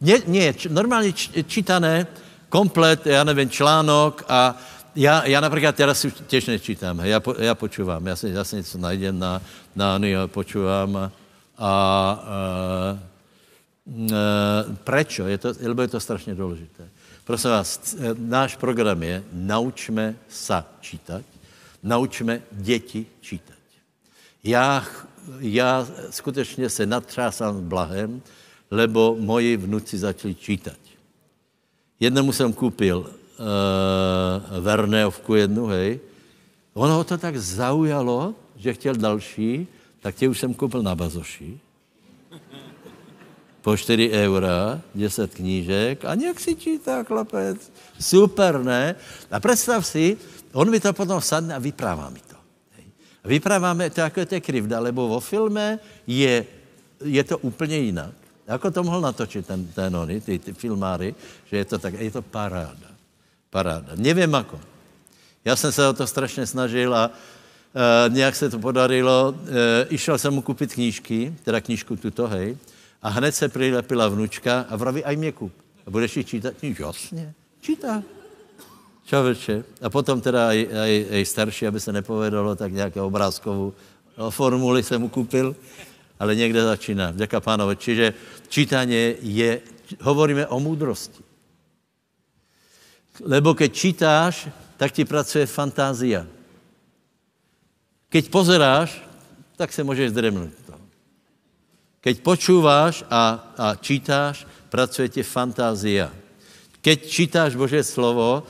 [0.00, 1.12] Ne, ne, normálně
[1.46, 2.06] čítané,
[2.48, 4.56] komplet, já nevím, článok a
[4.96, 8.56] já, já například teraz si těž nečítám, já, po, já počúvám, já si, já si
[8.56, 9.42] něco najdem na,
[9.76, 11.10] na a počúvám a, a,
[11.58, 12.98] a, a
[14.84, 15.26] prečo?
[15.26, 16.88] Je to, lebo je to strašně důležité.
[17.24, 21.24] Prosím vás, náš program je naučme sa čítat,
[21.82, 23.56] naučme děti čítat.
[24.44, 24.84] Já,
[25.40, 28.22] já skutečně se natřásám blahem,
[28.70, 30.83] lebo moji vnuci začali čítat.
[32.04, 36.00] Jednomu jsem koupil uh, Verneovku jednu, hej.
[36.74, 39.66] Ono ho to tak zaujalo, že chtěl další,
[40.00, 41.60] tak tě už jsem koupil na bazoši
[43.64, 47.72] po 4 eura, 10 knížek a nějak si čítá chlapec.
[48.00, 48.94] Super, ne?
[49.30, 50.16] A představ si,
[50.52, 52.36] on mi to potom sadne a vyprává mi to.
[53.24, 56.44] Vypráváme to, jako to je krivda, lebo vo filme je,
[57.04, 58.23] je to úplně jinak.
[58.46, 61.14] Jako to mohl natočit ten, ten oni, ty, ty filmáry,
[61.44, 62.90] že je to tak, je to paráda.
[63.50, 63.92] Paráda.
[63.96, 64.60] Nevím ako.
[65.44, 69.34] Já jsem se o to strašně snažil a e, nějak se to podarilo.
[69.34, 72.56] E, išel jsem mu koupit knížky, teda knížku tuto, hej,
[73.02, 75.52] a hned se přilepila vnučka a vraví, aj mě kup.
[75.86, 76.54] A budeš ji čítat?
[76.62, 78.02] No, jasně, čítá.
[79.04, 79.64] Čověče.
[79.82, 83.72] A potom teda aj, aj, aj starší, aby se nepovedalo, tak nějaké obrázkovou
[84.30, 85.56] formuli jsem mu koupil,
[86.18, 87.12] ale někde začíná.
[87.12, 87.76] Děka pánovi.
[87.76, 88.14] Čiže
[88.48, 89.60] čítání je,
[90.00, 91.22] hovoríme o moudrosti.
[93.20, 96.26] Lebo keď čítáš, tak ti pracuje fantázia.
[98.10, 99.02] Keď pozeráš,
[99.56, 100.54] tak se můžeš zdremnout.
[102.00, 106.12] Keď počúváš a, a čítáš, pracuje ti fantázia.
[106.82, 108.44] Keď čítáš Bože slovo,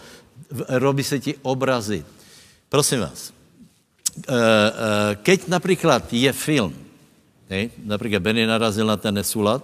[0.69, 2.05] robí se ti obrazy.
[2.69, 6.75] Prosím vás, eh, eh, keď například je film,
[7.55, 7.71] ne?
[7.85, 9.63] například Benny narazil na ten nesulad,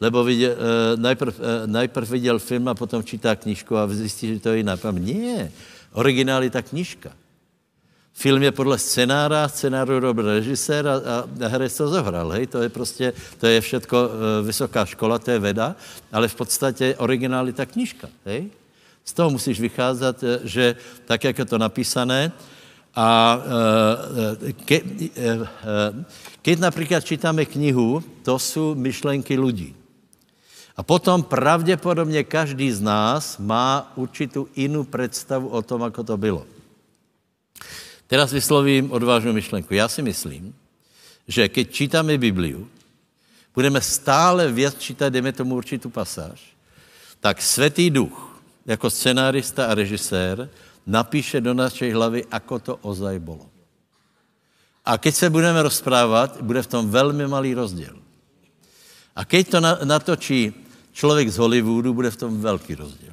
[0.00, 1.34] lebo viděl, eh, najprv,
[1.66, 4.76] najprv viděl film a potom čítá knižku a zjistí, že to je jiná.
[4.92, 5.52] Nie,
[5.92, 7.12] originál je ta knižka.
[8.16, 10.96] Film je podle scénára, scénáru robil režisér a,
[11.28, 14.08] a herec to zohral, hej, to je prostě, to je všetko e,
[14.42, 15.76] vysoká škola, to je veda,
[16.12, 18.48] ale v podstatě originál je ta knižka, hej.
[19.04, 22.32] Z toho musíš vycházet, e, že tak, jak je to napísané,
[22.96, 23.42] a
[24.48, 24.80] e, ke,
[25.16, 25.38] e,
[26.42, 29.76] keď například čítáme knihu, to jsou myšlenky lidí.
[30.76, 36.46] A potom pravděpodobně každý z nás má určitou jinou představu o tom, ako to bylo.
[38.06, 39.74] Teraz vyslovím odvážnou myšlenku.
[39.74, 40.54] Já si myslím,
[41.28, 42.68] že keď čítáme Bibliu,
[43.54, 46.56] budeme stále věc čítat, jdeme tomu určitou pasáž,
[47.20, 50.48] tak Svatý duch, jako scenárista a režisér,
[50.86, 53.50] napíše do naší hlavy, ako to ozaj bylo.
[54.86, 57.98] A keď se budeme rozprávat, bude v tom velmi malý rozdíl.
[59.16, 60.54] A keď to natočí
[60.92, 63.12] člověk z Hollywoodu, bude v tom velký rozdíl.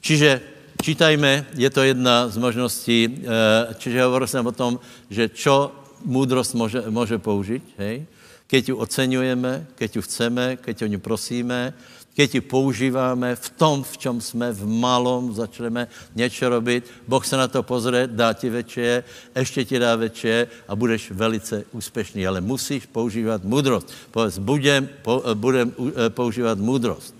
[0.00, 0.40] Čiže
[0.82, 4.80] čítajme, je to jedna z možností, eh, čiže hovoril jsem o tom,
[5.10, 5.72] že čo
[6.04, 8.06] můdrost může, může použít, hej?
[8.48, 11.76] keď ju oceňujeme, keď ju chceme, keď o ňu prosíme,
[12.18, 15.86] keď ji používáme v tom, v čem jsme, v malom, začneme
[16.18, 20.74] něco robit, Boh se na to pozře, dá ti večer, ještě ti dá večer a
[20.74, 23.94] budeš velice úspěšný, ale musíš používat moudrost.
[24.10, 27.14] Povedz, budem, po, budem eh, používat moudrost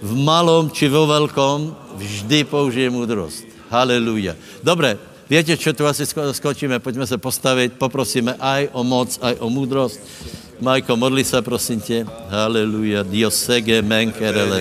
[0.00, 3.44] v malom či vo velkom vždy použije moudrost.
[3.68, 4.32] Haleluja.
[4.64, 4.96] Dobré,
[5.30, 6.82] Víte, čo tu asi skočíme?
[6.82, 10.02] Pojďme se postavit, poprosíme aj o moc, aj o moudrost.
[10.60, 12.06] Majko, modli se, prosím tě.
[12.28, 13.02] Haleluja.
[13.02, 14.60] Dios sege menkerele.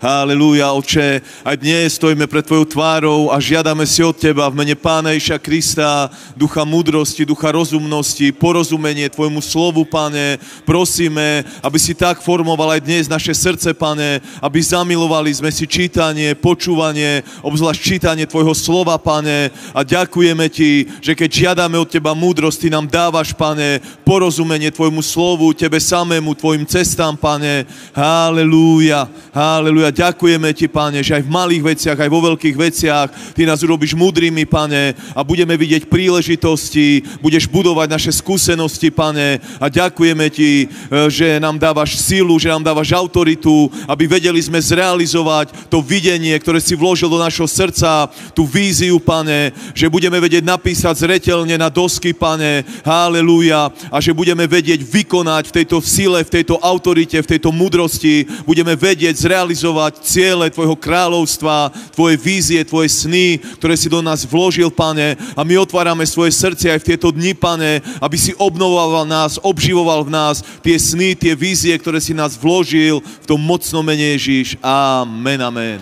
[0.00, 1.20] Haleluja, oče.
[1.44, 5.36] Aj dnes stojíme pred tvojou tvárou a žiadame si od teba v mene Pána Iša
[5.36, 10.40] Krista ducha múdrosti, ducha rozumnosti, porozumenie tvojmu slovu, pane.
[10.64, 16.32] Prosíme, aby si tak formoval aj dnes naše srdce, pane, aby zamilovali sme si čítanie,
[16.32, 19.52] počúvanie, obzvlášť čítanie tvojho slova, pane.
[19.76, 23.84] A ďakujeme ti, že keď žiadame od teba múdrosť, ty nám dávaš, pane,
[24.14, 27.66] porozumenie Tvojmu slovu, Tebe samému, Tvojim cestám, Pane.
[27.90, 29.90] Halelúja, halelúja.
[29.90, 33.98] Ďakujeme Ti, Pane, že aj v malých veciach, aj vo veľkých veciach Ty nás urobíš
[33.98, 40.66] múdrymi, Pane, a budeme vidieť príležitosti, budeš budovať naše skúsenosti, Pane, a ďakujeme Ti, e,
[41.10, 46.62] že nám dávaš sílu, že nám dávaš autoritu, aby vedeli sme zrealizovať to videnie, ktoré
[46.62, 52.14] si vložil do našho srdca, tú víziu, Pane, že budeme vedieť napísať zretelne na dosky,
[52.14, 57.48] Pane, halelúja, a že budeme vedieť vykonať v tejto sile, v tejto autorite, v tejto
[57.48, 64.28] mudrosti, budeme vedieť zrealizovať ciele Tvojho kráľovstva, Tvoje vízie, Tvoje sny, ktoré si do nás
[64.28, 65.16] vložil, Pane.
[65.32, 70.04] A my otvárame svoje srdce aj v tieto dni, Pane, aby si obnovoval nás, obživoval
[70.04, 74.60] v nás tie sny, tie vízie, ktoré si nás vložil v tom mocnom mene Ježíš.
[74.60, 75.80] Amen, amen.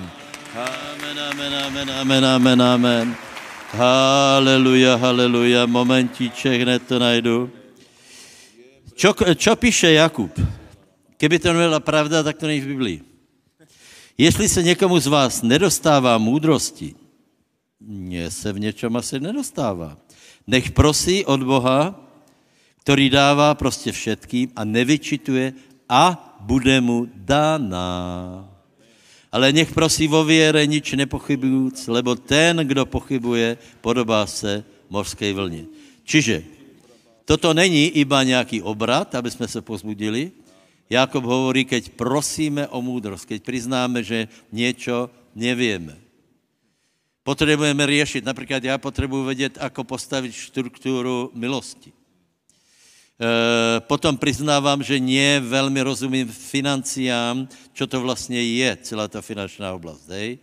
[0.54, 3.06] Amen, amen, amen, amen, amen, amen.
[3.72, 7.61] Haleluja, haleluja, momentíček, hned to najdu.
[8.94, 10.30] Čo, čo píše Jakub?
[11.18, 12.98] Kdyby to nebyla pravda, tak to není v Biblii.
[14.18, 16.94] Jestli se někomu z vás nedostává moudrosti,
[17.80, 19.96] mně se v něčem asi nedostává.
[20.46, 21.94] Nech prosí od Boha,
[22.76, 25.52] který dává prostě všetkým a nevyčituje
[25.88, 28.48] a bude mu dána.
[29.32, 35.64] Ale nech prosí vo věre nič nepochybujíc, lebo ten, kdo pochybuje, podobá se mořské vlně.
[36.04, 36.44] Čiže
[37.32, 40.36] Toto není iba nějaký obrat, aby jsme se pozbudili.
[40.84, 45.96] Jakob hovorí, keď prosíme o múdrost, keď přiznáme, že něco nevíme.
[47.24, 48.24] Potřebujeme řešit.
[48.28, 51.88] Například já potřebuji vědět, ako postavit strukturu milosti.
[53.16, 59.72] E, potom přiznávám, že nie velmi rozumím financiám, čo to vlastně je, celá ta finančná
[59.72, 60.04] oblast.
[60.12, 60.36] Hej?
[60.36, 60.38] E,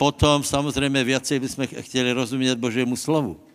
[0.00, 3.51] potom samozřejmě věci bychom chtěli rozumět Božímu slovu.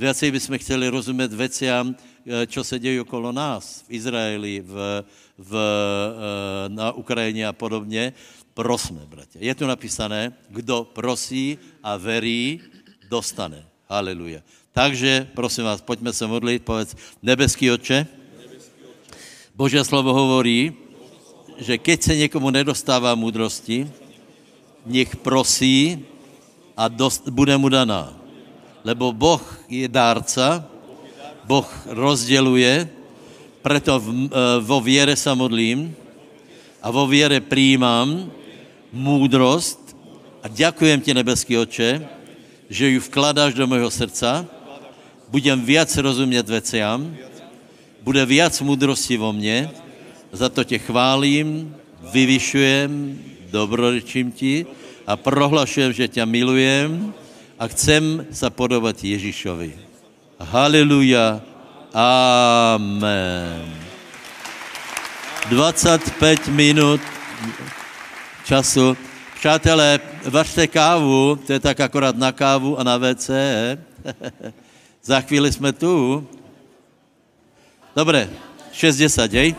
[0.00, 1.96] Viacej bychom chtěli rozumět veciam,
[2.46, 5.04] čo se dějí okolo nás, v Izraeli, v,
[5.38, 8.12] v, eh, na Ukrajině a podobně.
[8.54, 9.38] Prosme, bratě.
[9.44, 12.60] Je tu napísané, kdo prosí a verí,
[13.12, 13.60] dostane.
[13.88, 14.40] Haleluja.
[14.72, 18.06] Takže, prosím vás, pojďme se modlit, povedz, nebeský oče,
[19.52, 20.72] Boží slovo hovorí,
[21.60, 23.84] že keď se někomu nedostává moudrosti,
[24.86, 26.00] nech prosí
[26.72, 28.19] a dost, bude mu daná.
[28.84, 30.64] Lebo Boh je dárca,
[31.44, 32.88] Boh rozděluje,
[33.62, 34.28] preto v, e,
[34.60, 35.94] vo věre se modlím
[36.82, 38.30] a vo věre přijímám
[38.92, 39.96] moudrost
[40.42, 42.08] a děkujem ti, nebeský oče,
[42.70, 44.46] že ji vkladáš do mého srdca,
[45.28, 47.16] budem víc rozumět veciam,
[48.02, 49.70] bude víc moudrosti vo mně,
[50.32, 51.76] za to tě chválím,
[52.12, 53.18] vyvyšujem,
[53.50, 54.66] dobrorečím ti
[55.06, 57.14] a prohlašujem, že tě milujem
[57.60, 59.76] a chcem se podobat Ježíšovi.
[60.40, 61.40] Haleluja.
[61.92, 63.76] Amen.
[65.48, 67.00] 25 minut
[68.44, 68.96] času.
[69.38, 73.30] Přátelé, vařte kávu, to je tak akorát na kávu a na WC.
[75.04, 76.26] Za chvíli jsme tu.
[77.96, 78.30] Dobré,
[78.72, 79.54] 60, hej?